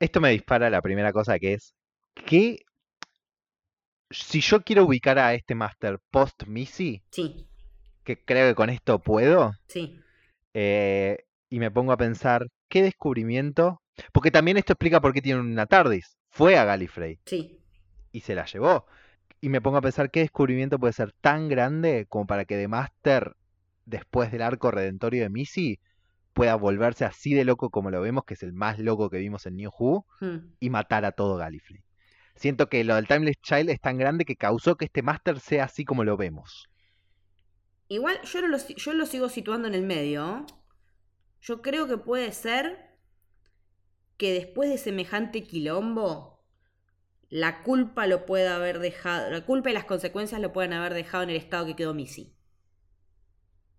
Esto 0.00 0.20
me 0.22 0.30
dispara 0.30 0.70
la 0.70 0.80
primera 0.82 1.12
cosa 1.12 1.38
que 1.38 1.52
es 1.54 1.74
que 2.26 2.60
si 4.10 4.40
yo 4.40 4.62
quiero 4.64 4.84
ubicar 4.84 5.16
a 5.18 5.34
este 5.34 5.54
Master 5.54 6.00
post 6.10 6.44
Missy, 6.48 7.04
Sí, 7.10 7.48
que 8.04 8.24
creo 8.24 8.48
que 8.48 8.54
con 8.54 8.70
esto 8.70 8.98
puedo, 9.00 9.52
sí. 9.68 10.04
eh, 10.54 11.25
y 11.48 11.58
me 11.60 11.70
pongo 11.70 11.92
a 11.92 11.96
pensar, 11.96 12.46
¿qué 12.68 12.82
descubrimiento? 12.82 13.82
Porque 14.12 14.30
también 14.30 14.56
esto 14.56 14.72
explica 14.74 15.00
por 15.00 15.12
qué 15.12 15.22
tiene 15.22 15.40
una 15.40 15.66
TARDIS. 15.66 16.16
Fue 16.30 16.58
a 16.58 16.64
Gallifrey 16.64 17.18
Sí, 17.24 17.58
y 18.12 18.20
se 18.20 18.34
la 18.34 18.44
llevó. 18.46 18.86
Y 19.40 19.48
me 19.48 19.60
pongo 19.60 19.78
a 19.78 19.82
pensar 19.82 20.10
qué 20.10 20.20
descubrimiento 20.20 20.78
puede 20.78 20.92
ser 20.92 21.12
tan 21.20 21.48
grande 21.48 22.06
como 22.08 22.26
para 22.26 22.44
que 22.44 22.56
The 22.56 22.68
Master, 22.68 23.36
después 23.84 24.32
del 24.32 24.42
arco 24.42 24.70
redentorio 24.70 25.22
de 25.22 25.30
Missy, 25.30 25.80
pueda 26.34 26.54
volverse 26.56 27.04
así 27.04 27.34
de 27.34 27.44
loco 27.44 27.70
como 27.70 27.90
lo 27.90 28.00
vemos, 28.00 28.24
que 28.24 28.34
es 28.34 28.42
el 28.42 28.52
más 28.52 28.78
loco 28.78 29.10
que 29.10 29.18
vimos 29.18 29.46
en 29.46 29.56
New 29.56 29.70
Who, 29.78 30.06
Mm, 30.20 30.36
y 30.60 30.70
matar 30.70 31.04
a 31.04 31.12
todo 31.12 31.36
Gallifrey. 31.36 31.82
Siento 32.36 32.68
que 32.68 32.84
lo 32.84 32.94
del 32.96 33.08
Timeless 33.08 33.36
Child 33.42 33.70
es 33.70 33.80
tan 33.80 33.98
grande 33.98 34.24
que 34.24 34.36
causó 34.36 34.76
que 34.76 34.86
este 34.86 35.02
Master 35.02 35.40
sea 35.40 35.64
así 35.64 35.84
como 35.84 36.04
lo 36.04 36.16
vemos. 36.16 36.68
Igual 37.88 38.20
yo, 38.22 38.40
lo, 38.46 38.58
yo 38.58 38.92
lo 38.94 39.06
sigo 39.06 39.28
situando 39.28 39.68
en 39.68 39.74
el 39.74 39.82
medio. 39.82 40.46
Yo 41.40 41.62
creo 41.62 41.86
que 41.88 41.96
puede 41.98 42.30
ser 42.32 42.98
que 44.18 44.32
después 44.34 44.68
de 44.70 44.76
semejante 44.78 45.42
quilombo, 45.44 46.44
la 47.30 47.62
culpa 47.62 48.06
lo 48.06 48.26
puede 48.26 48.48
haber 48.48 48.78
dejado, 48.80 49.30
la 49.30 49.44
culpa 49.46 49.70
y 49.70 49.74
las 49.74 49.84
consecuencias 49.86 50.40
lo 50.40 50.52
pueden 50.52 50.72
haber 50.74 50.94
dejado 50.94 51.24
en 51.24 51.30
el 51.30 51.36
estado 51.36 51.66
que 51.66 51.76
quedó 51.76 51.94
Missy. 51.94 52.34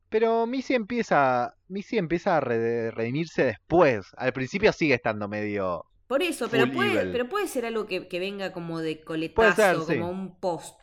Pero 0.09 0.45
Missy 0.47 0.73
empieza, 0.75 1.53
Missy 1.67 1.97
empieza 1.97 2.37
a 2.37 2.39
re- 2.39 2.91
redimirse 2.91 3.43
después. 3.45 4.07
Al 4.17 4.33
principio 4.33 4.71
sigue 4.71 4.93
estando 4.95 5.27
medio... 5.27 5.85
Por 6.07 6.23
eso, 6.23 6.49
pero 6.49 6.71
puede, 6.71 7.01
evil. 7.01 7.11
pero 7.11 7.27
puede 7.27 7.47
ser 7.47 7.65
algo 7.65 7.85
que, 7.85 8.07
que 8.07 8.19
venga 8.19 8.53
como 8.53 8.79
de 8.79 9.03
coletazo, 9.03 9.55
ser, 9.55 9.95
sí. 9.95 10.01
como 10.01 10.09
un 10.09 10.39
post. 10.39 10.79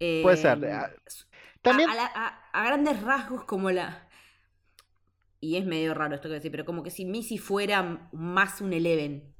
Eh, 0.00 0.22
Puede 0.22 0.36
ser. 0.38 0.58
También... 1.62 1.90
A, 1.90 1.92
a 1.92 1.96
la- 1.96 2.12
a- 2.14 2.50
a 2.52 2.64
grandes 2.66 3.02
rasgos 3.02 3.44
como 3.44 3.70
la... 3.70 4.08
Y 5.40 5.56
es 5.56 5.64
medio 5.64 5.94
raro 5.94 6.14
esto 6.14 6.28
que 6.28 6.34
decir, 6.34 6.50
pero 6.50 6.64
como 6.64 6.82
que 6.82 6.90
si 6.90 7.04
Missy 7.06 7.38
fuera 7.38 8.08
más 8.12 8.60
un 8.60 8.72
Eleven. 8.72 9.34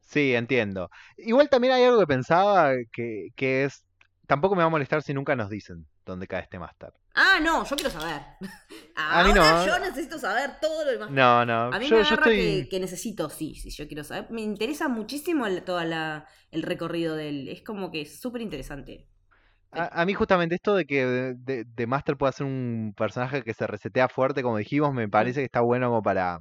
Sí, 0.00 0.34
entiendo. 0.34 0.90
Igual 1.16 1.48
también 1.48 1.74
hay 1.74 1.84
algo 1.84 2.00
que 2.00 2.06
pensaba 2.06 2.72
que, 2.92 3.28
que 3.36 3.64
es... 3.64 3.84
Tampoco 4.26 4.54
me 4.54 4.62
va 4.62 4.66
a 4.66 4.70
molestar 4.70 5.02
si 5.02 5.12
nunca 5.14 5.36
nos 5.36 5.50
dicen 5.50 5.86
dónde 6.04 6.26
cae 6.26 6.42
este 6.42 6.58
máster. 6.58 6.92
Ah, 7.14 7.38
no, 7.42 7.64
yo 7.64 7.76
quiero 7.76 7.90
saber. 7.90 8.22
A 8.96 9.24
mí 9.24 9.32
no. 9.32 9.42
Ahora 9.42 9.66
yo 9.66 9.78
necesito 9.78 10.18
saber 10.18 10.52
todo 10.60 10.84
lo 10.84 10.90
demás. 10.92 11.10
No, 11.10 11.44
no. 11.44 11.64
A 11.72 11.78
mí 11.78 11.86
yo, 11.88 11.98
me 11.98 12.02
yo 12.02 12.08
agarra 12.08 12.30
estoy... 12.30 12.62
que, 12.62 12.68
que 12.70 12.80
necesito, 12.80 13.28
sí, 13.28 13.54
sí, 13.54 13.70
yo 13.70 13.86
quiero 13.86 14.04
saber. 14.04 14.30
Me 14.30 14.40
interesa 14.40 14.88
muchísimo 14.88 15.46
el, 15.46 15.62
toda 15.62 15.84
la, 15.84 16.26
el 16.50 16.62
recorrido 16.62 17.16
de 17.16 17.28
él. 17.28 17.48
Es 17.48 17.62
como 17.62 17.90
que 17.90 18.02
es 18.02 18.20
súper 18.20 18.40
interesante. 18.40 19.08
A, 19.72 20.02
a 20.02 20.06
mí 20.06 20.14
justamente 20.14 20.54
esto 20.56 20.74
de 20.74 20.84
que 20.86 21.06
de, 21.06 21.34
de- 21.34 21.64
de 21.64 21.86
Master 21.86 22.16
pueda 22.16 22.32
ser 22.32 22.46
un 22.46 22.92
personaje 22.96 23.42
que 23.42 23.54
se 23.54 23.66
resetea 23.66 24.08
fuerte, 24.08 24.42
como 24.42 24.58
dijimos, 24.58 24.92
me 24.94 25.08
parece 25.08 25.40
que 25.40 25.44
está 25.46 25.60
bueno 25.60 25.88
como 25.88 26.02
para... 26.02 26.40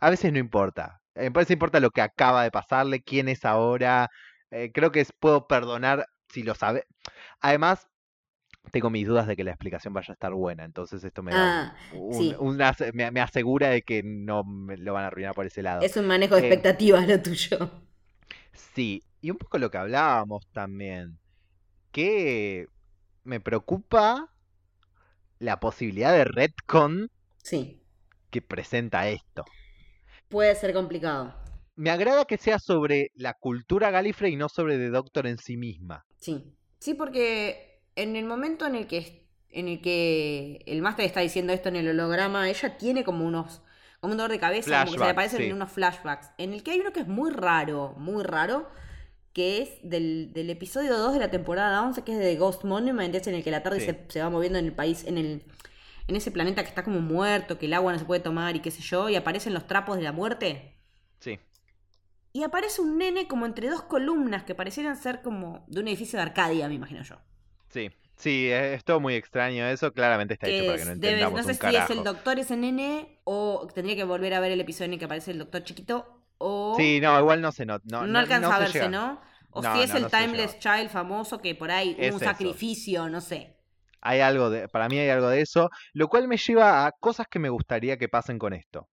A 0.00 0.10
veces 0.10 0.32
no 0.32 0.38
importa. 0.40 1.00
Me 1.14 1.30
parece 1.32 1.48
que 1.50 1.54
importa 1.54 1.80
lo 1.80 1.90
que 1.90 2.02
acaba 2.02 2.44
de 2.44 2.50
pasarle, 2.52 3.02
quién 3.02 3.28
es 3.28 3.44
ahora. 3.44 4.10
Eh, 4.50 4.72
creo 4.74 4.92
que 4.92 5.06
puedo 5.20 5.46
perdonar 5.48 6.06
si 6.30 6.42
lo 6.44 6.54
sabe. 6.54 6.84
Además, 7.40 7.88
tengo 8.72 8.90
mis 8.90 9.06
dudas 9.08 9.26
de 9.28 9.36
que 9.36 9.44
la 9.44 9.52
explicación 9.52 9.94
vaya 9.94 10.12
a 10.12 10.14
estar 10.14 10.32
buena, 10.34 10.64
entonces 10.64 11.04
esto 11.04 11.22
me 11.22 11.34
da 11.34 11.46
Ah, 11.46 11.76
un- 11.90 12.34
sí. 12.34 12.36
una- 12.38 12.74
me, 12.94 13.10
me 13.12 13.20
asegura 13.22 13.68
de 13.70 13.82
que 13.82 14.02
no 14.04 14.44
me 14.44 14.76
lo 14.78 14.94
van 14.94 15.04
a 15.04 15.08
arruinar 15.08 15.34
por 15.34 15.46
ese 15.46 15.62
lado. 15.62 15.88
Es 15.88 15.96
un 15.96 16.08
manejo 16.08 16.34
de 16.34 16.40
Eh, 16.40 16.40
expectativas 16.40 17.06
lo 17.06 17.22
tuyo. 17.22 17.70
Sí, 18.74 19.02
y 19.20 19.30
un 19.30 19.36
poco 19.38 19.58
lo 19.58 19.70
que 19.70 19.78
hablábamos 19.78 20.46
también, 20.52 21.18
que 21.94 22.68
me 23.24 23.40
preocupa 23.40 24.30
la 25.38 25.60
posibilidad 25.60 26.12
de 26.12 26.24
retcon 26.24 27.08
Sí, 27.42 27.80
que 28.30 28.42
presenta 28.42 29.08
esto. 29.08 29.44
puede 30.28 30.54
ser 30.54 30.72
complicado. 30.74 31.34
Me 31.76 31.90
agrada 31.90 32.24
que 32.24 32.36
sea 32.36 32.58
sobre 32.58 33.12
la 33.14 33.34
cultura 33.34 33.90
Gallifrey 33.92 34.32
y 34.32 34.36
no 34.36 34.48
sobre 34.48 34.76
The 34.76 34.90
Doctor 34.90 35.26
en 35.28 35.38
sí 35.38 35.56
misma. 35.56 36.04
Sí. 36.16 36.56
Sí, 36.78 36.94
porque 36.94 37.82
en 37.96 38.16
el 38.16 38.24
momento 38.26 38.66
en 38.66 38.74
el 38.74 38.86
que 38.86 39.24
en 39.50 39.68
el 39.68 39.80
que 39.80 40.62
el 40.66 40.82
máster 40.82 41.04
está 41.06 41.20
diciendo 41.20 41.52
esto 41.52 41.68
en 41.68 41.76
el 41.76 41.88
holograma, 41.88 42.48
ella 42.50 42.76
tiene 42.76 43.04
como 43.04 43.24
unos 43.24 43.62
como 44.00 44.12
un 44.12 44.18
dolor 44.18 44.32
de 44.32 44.40
cabeza, 44.40 44.76
como 44.76 44.92
que 44.92 44.98
se 44.98 45.04
le 45.04 45.10
aparecen 45.12 45.38
sí. 45.38 45.44
en 45.44 45.52
unos 45.54 45.70
flashbacks, 45.72 46.30
en 46.38 46.52
el 46.52 46.62
que 46.62 46.72
hay 46.72 46.80
uno 46.80 46.92
que 46.92 47.00
es 47.00 47.06
muy 47.08 47.30
raro, 47.30 47.94
muy 47.96 48.22
raro, 48.24 48.68
que 49.34 49.62
es 49.62 49.70
del, 49.82 50.32
del 50.34 50.50
episodio 50.50 50.96
2 50.98 51.14
de 51.14 51.20
la 51.20 51.30
temporada 51.30 51.82
11, 51.82 52.04
que 52.04 52.12
es 52.14 52.20
de 52.20 52.36
Ghost 52.36 52.64
Monument, 52.64 53.14
es 53.14 53.26
en 53.28 53.36
el 53.36 53.44
que 53.44 53.52
la 53.52 53.62
tarde 53.64 53.80
Sí. 53.80 53.86
se, 53.86 54.06
se 54.08 54.22
va 54.22 54.30
moviendo 54.30 54.58
en 54.60 54.66
el 54.66 54.74
país, 54.74 55.04
en 55.06 55.18
el 55.18 55.44
en 56.08 56.16
ese 56.16 56.30
planeta 56.32 56.62
que 56.62 56.68
está 56.70 56.84
como 56.84 57.00
muerto, 57.00 57.58
que 57.58 57.66
el 57.66 57.74
agua 57.74 57.92
no 57.92 57.98
se 57.98 58.04
puede 58.06 58.20
tomar 58.22 58.56
y 58.56 58.60
qué 58.60 58.70
sé 58.70 58.82
yo, 58.82 59.08
y 59.10 59.16
aparecen 59.16 59.54
los 59.54 59.66
trapos 59.66 59.96
de 59.96 60.02
la 60.04 60.12
muerte. 60.12 60.74
Sí, 61.20 61.38
Y 62.34 62.42
aparece 62.42 62.82
un 62.82 62.98
nene 62.98 63.26
como 63.26 63.46
entre 63.46 63.70
dos 63.70 63.82
columnas 63.82 64.42
que 64.44 64.54
parecieran 64.54 64.98
ser 64.98 65.22
como 65.22 65.64
de 65.68 65.80
un 65.80 65.88
edificio 65.88 66.18
de 66.18 66.24
Arcadia, 66.24 66.68
me 66.68 66.74
imagino 66.74 67.02
yo. 67.02 67.16
sí, 67.68 67.90
sí, 68.16 68.48
es, 68.50 68.84
todo 68.84 69.00
muy 69.00 69.14
extraño 69.14 69.66
eso, 69.66 69.92
claramente 69.92 70.34
está 70.34 70.48
hecho 70.48 70.64
para 70.64 70.78
que 70.78 70.84
no 70.84 70.92
entendamos 70.92 71.40
no 71.40 71.42
sé 71.42 71.54
un 71.54 71.54
si 71.54 71.58
carajo. 71.58 71.76
es 71.76 71.90
el 71.90 72.04
doctor 72.04 72.38
ese 72.38 72.56
nene 72.56 73.20
o 73.24 73.66
tendría 73.74 73.96
que 73.96 74.04
volver 74.04 74.34
a 74.34 74.40
ver 74.40 74.52
el 74.52 74.60
episodio 74.60 74.86
en 74.86 74.92
el 74.94 74.98
que 74.98 75.04
aparece 75.06 75.30
el 75.32 75.38
doctor 75.38 75.62
chiquito 75.64 76.23
o 76.38 76.76
Sí, 76.76 77.00
no, 77.00 77.18
igual 77.18 77.40
no 77.40 77.52
se 77.52 77.64
nota. 77.66 77.84
No, 77.88 78.06
no, 78.06 78.18
alcanza 78.18 78.48
no 78.48 78.56
a 78.56 78.58
se 78.58 78.64
verse. 78.72 78.88
¿no? 78.88 79.20
O 79.50 79.62
No, 79.62 79.72
si 79.72 79.82
es 79.82 79.90
no, 79.90 79.96
el 79.96 80.10
Timeless 80.10 80.58
Child 80.58 80.90
famoso 80.90 81.40
que 81.40 81.54
por 81.54 81.70
ahí 81.70 81.96
Es 81.98 82.10
un 82.12 82.16
eso. 82.16 82.24
sacrificio, 82.24 83.08
no 83.08 83.20
sé. 83.20 83.56
Hay 84.00 84.20
algo 84.20 84.50
de, 84.50 84.68
para 84.68 84.88
mí 84.88 84.98
hay 84.98 85.08
algo 85.10 85.28
de 85.28 85.40
eso, 85.40 85.68
lo 85.94 86.06
cual 86.08 86.28
me 86.28 86.36
lleva 86.36 86.86
a 86.86 86.92
cosas 86.92 87.26
que 87.28 87.38
me 87.40 87.48
gustaría 87.48 87.96
que 87.98 88.08
pasen 88.08 88.38
con 88.38 88.52
esto. 88.52 88.88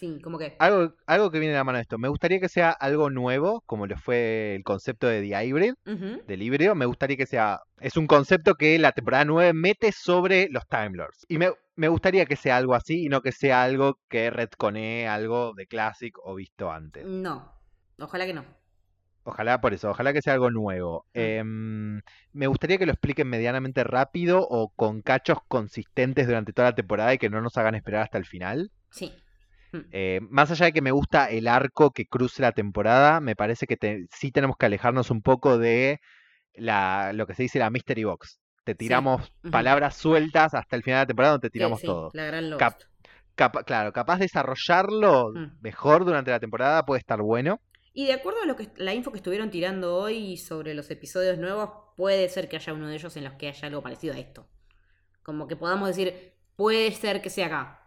Sí, 0.00 0.18
como 0.22 0.38
que 0.38 0.56
Algo, 0.58 0.94
algo 1.06 1.30
que 1.30 1.38
viene 1.38 1.52
de 1.52 1.58
la 1.58 1.64
mano 1.64 1.76
de 1.76 1.82
esto. 1.82 1.98
Me 1.98 2.08
gustaría 2.08 2.40
que 2.40 2.48
sea 2.48 2.70
algo 2.70 3.10
nuevo, 3.10 3.62
como 3.66 3.86
lo 3.86 3.98
fue 3.98 4.54
el 4.54 4.64
concepto 4.64 5.06
de 5.06 5.20
The 5.20 5.44
Hybrid, 5.44 5.74
del 6.26 6.42
híbrido. 6.42 6.74
Me 6.74 6.86
gustaría 6.86 7.18
que 7.18 7.26
sea. 7.26 7.60
Es 7.78 7.98
un 7.98 8.06
concepto 8.06 8.54
que 8.54 8.78
la 8.78 8.92
temporada 8.92 9.26
9 9.26 9.52
mete 9.52 9.92
sobre 9.92 10.48
los 10.48 10.66
Time 10.68 10.96
Lords. 10.96 11.26
Y 11.28 11.36
me, 11.36 11.50
me 11.76 11.88
gustaría 11.88 12.24
que 12.24 12.36
sea 12.36 12.56
algo 12.56 12.74
así 12.74 13.04
y 13.04 13.08
no 13.10 13.20
que 13.20 13.30
sea 13.30 13.62
algo 13.62 13.98
que 14.08 14.30
retconee 14.30 15.06
algo 15.06 15.52
de 15.54 15.66
Classic 15.66 16.14
o 16.24 16.34
visto 16.34 16.70
antes. 16.72 17.04
no. 17.06 17.52
Ojalá 17.98 18.24
que 18.24 18.32
no. 18.32 18.46
Ojalá 19.24 19.60
por 19.60 19.74
eso, 19.74 19.90
ojalá 19.90 20.14
que 20.14 20.22
sea 20.22 20.32
algo 20.32 20.50
nuevo. 20.50 21.04
Mm. 21.12 21.18
Em, 21.20 22.00
me 22.32 22.46
gustaría 22.46 22.78
que 22.78 22.86
lo 22.86 22.92
expliquen 22.92 23.28
medianamente 23.28 23.84
rápido 23.84 24.40
o 24.48 24.70
con 24.74 25.02
cachos 25.02 25.38
consistentes 25.46 26.26
durante 26.26 26.54
toda 26.54 26.70
la 26.70 26.74
temporada 26.74 27.12
y 27.12 27.18
que 27.18 27.28
no 27.28 27.42
nos 27.42 27.58
hagan 27.58 27.74
esperar 27.74 28.04
hasta 28.04 28.16
el 28.16 28.24
final. 28.24 28.70
Sí. 28.90 29.12
Mm. 29.72 29.78
Eh, 29.92 30.20
más 30.30 30.50
allá 30.50 30.66
de 30.66 30.72
que 30.72 30.82
me 30.82 30.90
gusta 30.90 31.30
el 31.30 31.46
arco 31.48 31.90
que 31.92 32.06
cruce 32.06 32.42
la 32.42 32.52
temporada, 32.52 33.20
me 33.20 33.36
parece 33.36 33.66
que 33.66 33.76
te- 33.76 34.06
sí 34.10 34.30
tenemos 34.32 34.56
que 34.56 34.66
alejarnos 34.66 35.10
un 35.10 35.22
poco 35.22 35.58
de 35.58 36.00
la, 36.54 37.12
lo 37.12 37.26
que 37.26 37.34
se 37.34 37.44
dice 37.44 37.58
la 37.58 37.70
Mystery 37.70 38.04
Box. 38.04 38.40
Te 38.64 38.74
tiramos 38.74 39.32
palabras 39.50 39.96
sueltas 39.96 40.54
hasta 40.54 40.76
el 40.76 40.82
final 40.82 40.98
de 40.98 41.02
la 41.02 41.06
temporada 41.06 41.32
donde 41.32 41.48
te 41.48 41.52
tiramos 41.52 41.80
sí, 41.80 41.86
todo. 41.86 42.10
La 42.14 42.24
gran 42.26 42.50
Lost. 42.50 42.60
Cap- 42.60 42.80
Capa- 43.36 43.62
claro, 43.64 43.92
capaz 43.92 44.16
de 44.18 44.24
desarrollarlo 44.24 45.30
Mm. 45.34 45.58
mejor 45.62 46.04
durante 46.04 46.30
la 46.30 46.40
temporada 46.40 46.84
puede 46.84 46.98
estar 46.98 47.22
bueno. 47.22 47.60
Y 47.92 48.06
de 48.06 48.12
acuerdo 48.12 48.42
a 48.42 48.46
lo 48.46 48.54
que 48.56 48.68
la 48.76 48.92
info 48.94 49.10
que 49.12 49.16
estuvieron 49.16 49.50
tirando 49.50 49.96
hoy 49.96 50.36
sobre 50.36 50.74
los 50.74 50.90
episodios 50.90 51.38
nuevos, 51.38 51.70
puede 51.96 52.28
ser 52.28 52.48
que 52.48 52.56
haya 52.56 52.72
uno 52.74 52.88
de 52.88 52.94
ellos 52.96 53.16
en 53.16 53.24
los 53.24 53.34
que 53.34 53.48
haya 53.48 53.66
algo 53.68 53.82
parecido 53.82 54.14
a 54.14 54.18
esto. 54.18 54.46
Como 55.22 55.46
que 55.48 55.56
podamos 55.56 55.88
decir, 55.88 56.34
puede 56.56 56.90
ser 56.92 57.22
que 57.22 57.30
sea 57.30 57.46
acá. 57.46 57.82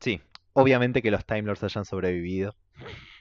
Sí, 0.00 0.20
obviamente 0.52 1.02
que 1.02 1.10
los 1.10 1.24
Time 1.24 1.42
Lords 1.42 1.64
hayan 1.64 1.84
sobrevivido. 1.84 2.54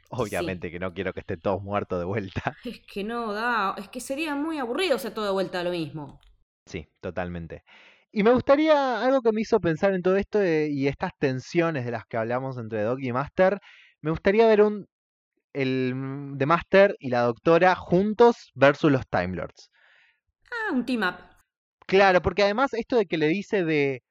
Obviamente 0.09 0.71
que 0.71 0.79
no 0.79 0.93
quiero 0.93 1.13
que 1.13 1.19
estén 1.19 1.41
todos 1.41 1.61
muertos 1.61 1.99
de 1.99 2.05
vuelta. 2.05 2.55
Es 2.65 2.79
que 2.91 3.03
no 3.03 3.33
da, 3.33 3.75
es 3.77 3.89
que 3.89 3.99
sería 3.99 4.35
muy 4.35 4.57
aburrido 4.57 4.97
ser 4.99 5.13
todo 5.13 5.25
de 5.25 5.31
vuelta 5.31 5.59
a 5.59 5.63
lo 5.63 5.71
mismo. 5.71 6.19
Sí, 6.65 6.87
totalmente. 7.01 7.63
Y 8.11 8.23
me 8.23 8.31
gustaría 8.31 9.03
algo 9.03 9.21
que 9.21 9.31
me 9.31 9.41
hizo 9.41 9.59
pensar 9.59 9.93
en 9.93 10.01
todo 10.01 10.15
esto 10.15 10.41
eh, 10.41 10.69
y 10.69 10.87
estas 10.87 11.11
tensiones 11.19 11.85
de 11.85 11.91
las 11.91 12.05
que 12.05 12.17
hablamos 12.17 12.57
entre 12.57 12.83
Doc 12.83 12.99
y 13.01 13.11
Master. 13.11 13.59
Me 14.01 14.11
gustaría 14.11 14.47
ver 14.47 14.61
un 14.61 14.87
el 15.53 15.93
mm, 15.95 16.37
The 16.37 16.45
Master 16.45 16.95
y 16.99 17.09
la 17.09 17.21
Doctora 17.21 17.75
juntos 17.75 18.51
versus 18.53 18.91
los 18.91 19.07
Time 19.07 19.35
Lords. 19.35 19.69
Ah, 20.51 20.73
un 20.73 20.85
team 20.85 21.01
up. 21.03 21.15
Claro, 21.85 22.21
porque 22.21 22.43
además 22.43 22.73
esto 22.73 22.97
de 22.97 23.05
que 23.05 23.17
le 23.17 23.27
dice 23.27 23.63
de 23.63 24.03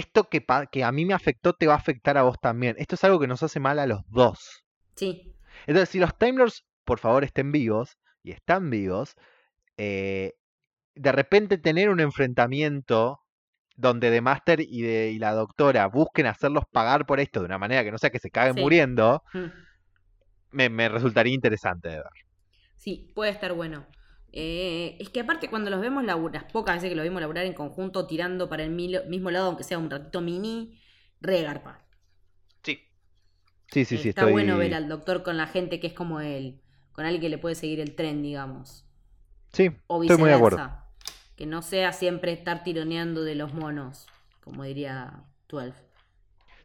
esto 0.00 0.28
que, 0.28 0.44
a 0.82 0.92
mí 0.92 1.04
me 1.06 1.14
afectó 1.14 1.52
te 1.52 1.66
va 1.66 1.74
a 1.74 1.78
afectar 1.78 2.18
a 2.18 2.22
vos 2.22 2.36
también. 2.40 2.74
Esto 2.78 2.96
es 2.96 3.04
algo 3.04 3.20
que 3.20 3.26
nos 3.26 3.42
hace 3.42 3.60
mal 3.60 3.78
a 3.78 3.86
los 3.86 4.00
dos. 4.08 4.62
Sí. 4.96 5.32
Entonces, 5.66 5.88
si 5.90 5.98
los 5.98 6.16
Time 6.18 6.38
Lords, 6.38 6.64
por 6.84 6.98
favor, 6.98 7.22
estén 7.24 7.52
vivos, 7.52 7.96
y 8.22 8.32
están 8.32 8.68
vivos, 8.70 9.14
eh, 9.76 10.32
de 10.94 11.12
repente 11.12 11.58
tener 11.58 11.88
un 11.88 12.00
enfrentamiento 12.00 13.20
donde 13.76 14.10
The 14.10 14.20
Master 14.20 14.60
y, 14.60 14.82
de, 14.82 15.10
y 15.12 15.18
la 15.18 15.32
doctora 15.32 15.86
busquen 15.86 16.26
hacerlos 16.26 16.64
pagar 16.70 17.06
por 17.06 17.18
esto 17.20 17.40
de 17.40 17.46
una 17.46 17.56
manera 17.58 17.82
que 17.82 17.90
no 17.90 17.98
sea 17.98 18.10
que 18.10 18.18
se 18.18 18.30
caguen 18.30 18.56
Sí. 18.56 18.60
muriendo, 18.60 19.22
Mm. 19.32 19.46
me, 20.50 20.68
me 20.68 20.88
resultaría 20.88 21.32
interesante 21.32 21.88
de 21.88 21.96
ver. 21.96 22.12
Sí, 22.76 23.10
puede 23.14 23.30
estar 23.30 23.52
bueno. 23.54 23.86
Eh, 24.32 24.96
es 25.00 25.08
que 25.10 25.20
aparte 25.20 25.48
cuando 25.50 25.70
los 25.70 25.80
vemos 25.80 26.04
laburar, 26.04 26.42
las 26.42 26.52
pocas 26.52 26.76
veces 26.76 26.88
que 26.90 26.94
los 26.96 27.02
vimos 27.04 27.20
laburar 27.20 27.44
en 27.46 27.52
conjunto, 27.54 28.06
tirando 28.06 28.48
para 28.48 28.62
el 28.62 28.70
milo- 28.70 29.04
mismo 29.06 29.30
lado, 29.30 29.46
aunque 29.48 29.64
sea 29.64 29.78
un 29.78 29.90
ratito 29.90 30.20
mini, 30.20 30.78
re 31.20 31.42
garpa. 31.42 31.80
Sí. 32.62 32.80
Sí, 33.72 33.84
sí, 33.84 33.98
sí, 33.98 34.08
Está 34.10 34.22
estoy... 34.22 34.32
bueno 34.32 34.56
ver 34.58 34.74
al 34.74 34.88
doctor 34.88 35.22
con 35.22 35.36
la 35.36 35.46
gente 35.46 35.80
que 35.80 35.88
es 35.88 35.92
como 35.92 36.20
él, 36.20 36.60
con 36.92 37.04
alguien 37.06 37.20
que 37.22 37.28
le 37.28 37.38
puede 37.38 37.54
seguir 37.54 37.80
el 37.80 37.94
tren, 37.94 38.22
digamos. 38.22 38.84
Sí, 39.52 39.70
O 39.88 40.00
estoy 40.02 40.16
muy 40.18 40.28
de 40.28 40.34
acuerdo. 40.36 40.58
viceversa. 40.58 40.86
Que 41.36 41.46
no 41.46 41.62
sea 41.62 41.92
siempre 41.92 42.32
estar 42.32 42.62
tironeando 42.64 43.22
de 43.24 43.34
los 43.34 43.54
monos, 43.54 44.06
como 44.44 44.62
diría 44.64 45.24
12. 45.48 45.89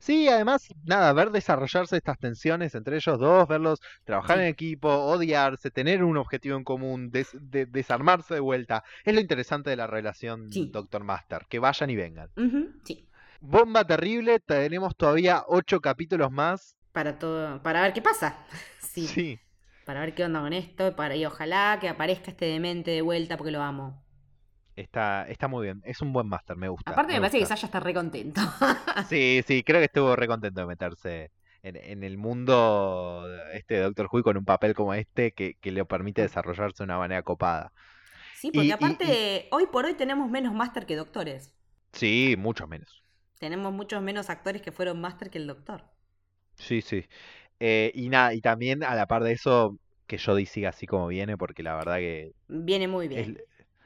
Sí, 0.05 0.27
además, 0.29 0.67
nada, 0.83 1.11
ver 1.13 1.31
desarrollarse 1.31 1.97
estas 1.97 2.19
tensiones 2.19 2.75
entre 2.75 2.97
ellos 2.97 3.17
dos, 3.19 3.47
verlos 3.47 3.79
trabajar 4.03 4.37
Sí. 4.37 4.43
en 4.43 4.49
equipo, 4.49 4.87
odiarse, 4.87 5.71
tener 5.71 6.03
un 6.03 6.17
objetivo 6.17 6.57
en 6.57 6.63
común, 6.63 7.09
des- 7.09 7.31
de- 7.33 7.65
desarmarse 7.65 8.35
de 8.35 8.39
vuelta. 8.39 8.83
Es 9.03 9.15
lo 9.15 9.19
interesante 9.19 9.71
de 9.71 9.77
la 9.77 9.87
relación 9.87 10.51
Sí. 10.51 10.69
Doctor 10.71 11.03
Master, 11.03 11.47
que 11.49 11.57
vayan 11.57 11.89
y 11.89 11.95
vengan. 11.95 12.29
Sí. 12.83 13.09
Bomba 13.41 13.83
terrible, 13.83 14.39
tenemos 14.39 14.95
todavía 14.95 15.43
ocho 15.47 15.81
capítulos 15.81 16.31
más 16.31 16.75
para 16.91 17.17
todo, 17.17 17.61
para 17.63 17.81
ver 17.81 17.93
qué 17.93 18.03
pasa. 18.03 18.37
sí, 18.79 19.07
Sí. 19.07 19.39
Para 19.85 20.01
ver 20.01 20.13
qué 20.13 20.23
onda 20.23 20.39
con 20.41 20.53
esto, 20.53 20.95
para, 20.95 21.15
y 21.15 21.25
ojalá 21.25 21.79
que 21.81 21.89
aparezca 21.89 22.29
este 22.31 22.45
demente 22.45 22.91
de 22.91 23.01
vuelta 23.01 23.37
porque 23.37 23.51
lo 23.51 23.61
amo. 23.63 24.04
Está, 24.75 25.27
está 25.29 25.47
muy 25.47 25.63
bien. 25.65 25.81
Es 25.85 26.01
un 26.01 26.11
buen 26.13 26.27
máster, 26.27 26.57
me 26.57 26.67
gusta. 26.69 26.91
Aparte 26.91 27.13
me, 27.13 27.19
parece 27.21 27.37
que 27.39 27.45
gusta. 27.45 27.55
Sasha 27.55 27.67
está 27.67 27.79
re 27.79 27.93
contento. 27.93 28.41
Sí, 29.01 29.41
sí, 29.45 29.63
creo 29.63 29.79
que 29.79 29.85
estuvo 29.85 30.15
re 30.15 30.27
contento 30.27 30.61
de 30.61 30.67
meterse 30.67 31.31
en, 31.61 31.75
en 31.75 32.03
el 32.03 32.17
mundo 32.17 33.25
este 33.53 33.75
de 33.75 33.81
Doctor 33.81 34.07
Who 34.11 34.23
con 34.23 34.37
un 34.37 34.45
papel 34.45 34.73
como 34.73 34.93
este 34.93 35.31
que, 35.33 35.55
que 35.61 35.71
le 35.71 35.85
permite 35.85 36.21
desarrollarse 36.23 36.77
de 36.79 36.85
una 36.85 36.97
manera 36.97 37.21
copada. 37.23 37.71
sí, 38.31 38.51
porque 38.51 38.73
Y- 38.79 38.85
y- 38.85 38.97
aparte, 38.97 39.47
hoy 39.51 39.65
por 39.67 39.85
hoy 39.85 39.95
tenemos 39.95 40.29
menos 40.29 40.53
máster 40.53 40.85
que 40.85 40.95
doctores. 40.95 41.55
Sí, 41.93 42.35
mucho 42.37 42.67
menos. 42.67 43.03
Tenemos 43.39 43.71
muchos 43.71 44.01
menos 44.01 44.29
actores 44.29 44.61
que 44.61 44.73
fueron 44.73 44.99
máster 44.99 45.29
que 45.29 45.37
el 45.37 45.47
doctor. 45.47 45.85
Sí, 46.57 46.81
sí. 46.81 47.05
Eh, 47.59 47.91
y 47.95 48.09
nada, 48.09 48.33
y 48.33 48.41
también 48.41 48.83
a 48.83 48.95
la 48.95 49.07
par 49.07 49.23
de 49.23 49.33
eso, 49.33 49.79
que 50.07 50.19
Jodie 50.19 50.45
siga 50.45 50.69
así 50.69 50.87
como 50.87 51.07
viene, 51.07 51.37
porque 51.37 51.63
la 51.63 51.75
verdad 51.75 51.97
que 51.97 52.33
Viene 52.47 52.87
muy 52.87 53.07
bien. 53.07 53.37
es- 53.37 53.43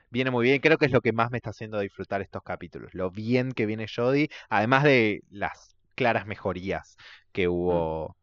viene 0.10 0.32
muy 0.32 0.44
bien. 0.46 0.60
Creo 0.62 0.78
que 0.78 0.86
es 0.86 0.92
lo 0.92 1.02
que 1.02 1.12
más 1.14 1.32
me 1.32 1.38
está 1.38 1.50
haciendo 1.52 1.80
disfrutar 1.80 2.22
estos 2.22 2.44
capítulos. 2.44 2.94
Lo 2.94 3.12
bien 3.12 3.52
que 3.52 3.66
viene 3.66 3.88
Jodie, 3.94 4.30
además 4.50 4.84
de 4.84 5.24
las 5.30 5.76
claras 5.96 6.26
mejorías 6.26 6.98
que 7.32 7.48
hubo 7.48 8.16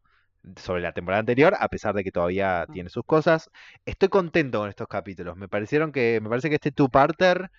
sobre 0.55 0.81
la 0.81 0.93
temporada 0.93 1.19
anterior, 1.19 1.55
a 1.59 1.67
pesar 1.67 1.93
de 1.93 2.03
que 2.03 2.11
todavía 2.11 2.65
Mm. 2.67 2.71
tiene 2.73 2.89
sus 2.89 3.03
cosas. 3.05 3.49
Estoy 3.85 4.07
contento 4.09 4.59
con 4.59 4.69
estos 4.69 4.87
capítulos. 4.87 5.35
Me 5.35 5.47
parecieron 5.49 5.91
que, 5.91 6.19
me 6.21 6.29
parece 6.29 6.49
que 6.49 6.55
este 6.55 6.71
two-parter 6.71 7.51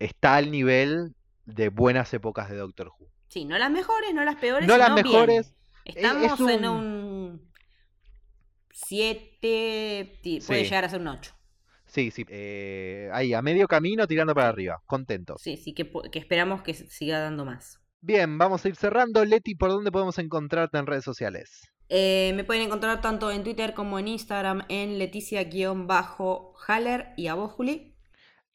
está 0.00 0.34
al 0.36 0.50
nivel 0.50 1.14
de 1.44 1.68
buenas 1.68 2.12
épocas 2.14 2.50
de 2.50 2.56
Doctor 2.56 2.88
Who. 2.88 3.08
Sí, 3.28 3.44
no 3.44 3.56
las 3.58 3.70
mejores, 3.70 4.12
no 4.14 4.24
las 4.24 4.36
peores. 4.36 4.66
No 4.66 4.76
las 4.76 4.92
bien. 4.94 5.06
mejores. 5.06 5.54
Estamos 5.84 6.40
es 6.40 6.48
en 6.54 6.66
un- 6.68 6.76
un 6.84 7.50
7, 8.72 10.18
puede 10.22 10.40
Sí. 10.40 10.64
llegar 10.64 10.84
a 10.84 10.88
ser 10.88 11.00
un 11.00 11.08
8. 11.08 11.35
Sí, 11.96 12.10
sí. 12.10 12.26
eh, 12.28 13.08
ahí, 13.14 13.32
a 13.32 13.40
medio 13.40 13.66
camino, 13.66 14.06
tirando 14.06 14.34
para 14.34 14.50
arriba. 14.50 14.82
Contento. 14.84 15.36
Sí, 15.38 15.56
sí, 15.56 15.72
que, 15.72 15.90
esperamos 16.12 16.60
que 16.60 16.74
siga 16.74 17.20
dando 17.20 17.46
más. 17.46 17.80
Bien, 18.02 18.36
vamos 18.36 18.62
a 18.62 18.68
ir 18.68 18.76
cerrando. 18.76 19.24
Leti, 19.24 19.54
¿por 19.54 19.70
dónde 19.70 19.90
podemos 19.90 20.18
encontrarte 20.18 20.76
en 20.76 20.86
redes 20.86 21.04
sociales? 21.04 21.62
Eh, 21.88 22.34
me 22.36 22.44
pueden 22.44 22.64
encontrar 22.64 23.00
tanto 23.00 23.30
en 23.30 23.44
Twitter 23.44 23.72
como 23.72 23.98
en 23.98 24.08
Instagram 24.08 24.64
en 24.68 24.98
Leticia-Haller 24.98 27.06
y 27.16 27.28
a 27.28 27.34
vos, 27.34 27.52
Juli. 27.52 27.95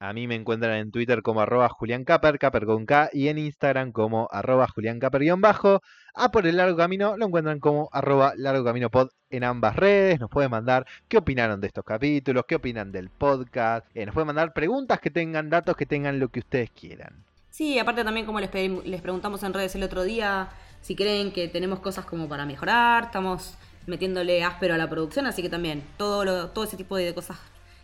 A 0.01 0.13
mí 0.13 0.25
me 0.25 0.33
encuentran 0.33 0.77
en 0.77 0.89
Twitter 0.89 1.21
como 1.21 1.41
arroba 1.41 1.69
Julián 1.69 2.05
con 2.05 2.87
K, 2.87 3.11
y 3.13 3.27
en 3.27 3.37
Instagram 3.37 3.91
como 3.91 4.27
arroba 4.31 4.67
Julián 4.67 4.99
Caper 4.99 5.21
guion 5.21 5.41
bajo. 5.41 5.83
A 6.15 6.31
por 6.31 6.47
el 6.47 6.57
largo 6.57 6.75
camino 6.75 7.17
lo 7.17 7.27
encuentran 7.27 7.59
como 7.59 7.87
arroba 7.91 8.33
largo 8.35 8.65
camino 8.65 8.89
pod 8.89 9.09
en 9.29 9.43
ambas 9.43 9.75
redes. 9.75 10.19
Nos 10.19 10.31
pueden 10.31 10.49
mandar 10.49 10.87
qué 11.07 11.19
opinaron 11.19 11.61
de 11.61 11.67
estos 11.67 11.85
capítulos, 11.85 12.45
qué 12.47 12.55
opinan 12.55 12.91
del 12.91 13.11
podcast. 13.11 13.85
eh, 13.93 14.07
nos 14.07 14.15
pueden 14.15 14.25
mandar 14.25 14.53
preguntas 14.53 14.99
que 14.99 15.11
tengan, 15.11 15.51
datos 15.51 15.77
que 15.77 15.85
tengan, 15.85 16.19
lo 16.19 16.29
que 16.29 16.39
ustedes 16.39 16.71
quieran. 16.71 17.23
Sí, 17.51 17.77
aparte 17.77 18.03
también 18.03 18.25
como 18.25 18.39
les, 18.39 18.51
les 18.83 19.01
preguntamos 19.03 19.43
en 19.43 19.53
redes 19.53 19.75
el 19.75 19.83
otro 19.83 20.01
día, 20.01 20.49
si 20.81 20.95
creen 20.95 21.31
que 21.31 21.47
tenemos 21.47 21.79
cosas 21.79 22.05
como 22.05 22.27
para 22.27 22.47
mejorar, 22.47 23.03
estamos 23.03 23.55
metiéndole 23.85 24.43
áspero 24.43 24.73
a 24.73 24.77
la 24.79 24.89
producción, 24.89 25.27
así 25.27 25.43
que 25.43 25.49
también 25.49 25.83
todo, 25.97 26.49
todo 26.49 26.63
ese 26.63 26.75
tipo 26.75 26.95
de 26.95 27.13
cosas 27.13 27.37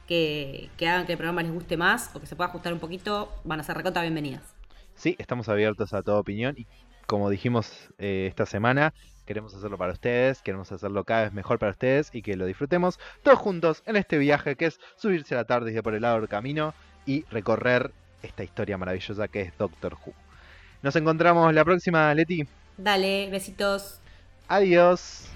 que, 0.07 0.69
que 0.77 0.87
hagan 0.87 1.05
que 1.05 1.13
el 1.13 1.17
programa 1.17 1.43
les 1.43 1.51
guste 1.51 1.77
más 1.77 2.15
o 2.15 2.19
que 2.19 2.25
se 2.25 2.35
pueda 2.35 2.49
ajustar 2.49 2.73
un 2.73 2.79
poquito, 2.79 3.31
van 3.43 3.59
a 3.59 3.63
ser 3.63 3.77
recontra 3.77 4.01
bienvenidas. 4.01 4.41
Sí, 4.95 5.15
estamos 5.19 5.49
abiertos 5.49 5.93
a 5.93 6.01
toda 6.01 6.19
opinión 6.19 6.55
y 6.57 6.65
como 7.05 7.29
dijimos 7.29 7.89
eh, 7.99 8.25
esta 8.27 8.45
semana, 8.45 8.93
queremos 9.25 9.53
hacerlo 9.53 9.77
para 9.77 9.93
ustedes, 9.93 10.41
queremos 10.41 10.71
hacerlo 10.71 11.03
cada 11.03 11.23
vez 11.23 11.33
mejor 11.33 11.59
para 11.59 11.71
ustedes 11.71 12.09
y 12.13 12.21
que 12.21 12.35
lo 12.35 12.45
disfrutemos 12.45 12.99
todos 13.23 13.37
juntos 13.37 13.83
en 13.85 13.95
este 13.95 14.17
viaje 14.17 14.55
que 14.55 14.65
es 14.65 14.79
subirse 14.95 15.35
a 15.35 15.39
la 15.39 15.45
tarde 15.45 15.77
y 15.77 15.81
por 15.81 15.93
el 15.93 16.01
lado 16.01 16.19
del 16.19 16.29
camino 16.29 16.73
y 17.05 17.23
recorrer 17.25 17.91
esta 18.23 18.43
historia 18.43 18.77
maravillosa 18.77 19.27
que 19.27 19.41
es 19.41 19.57
Doctor 19.57 19.93
Who. 19.93 20.13
Nos 20.81 20.95
encontramos 20.95 21.53
la 21.53 21.63
próxima, 21.63 22.13
Leti. 22.13 22.47
Dale, 22.77 23.29
besitos. 23.29 23.99
Adiós. 24.47 25.29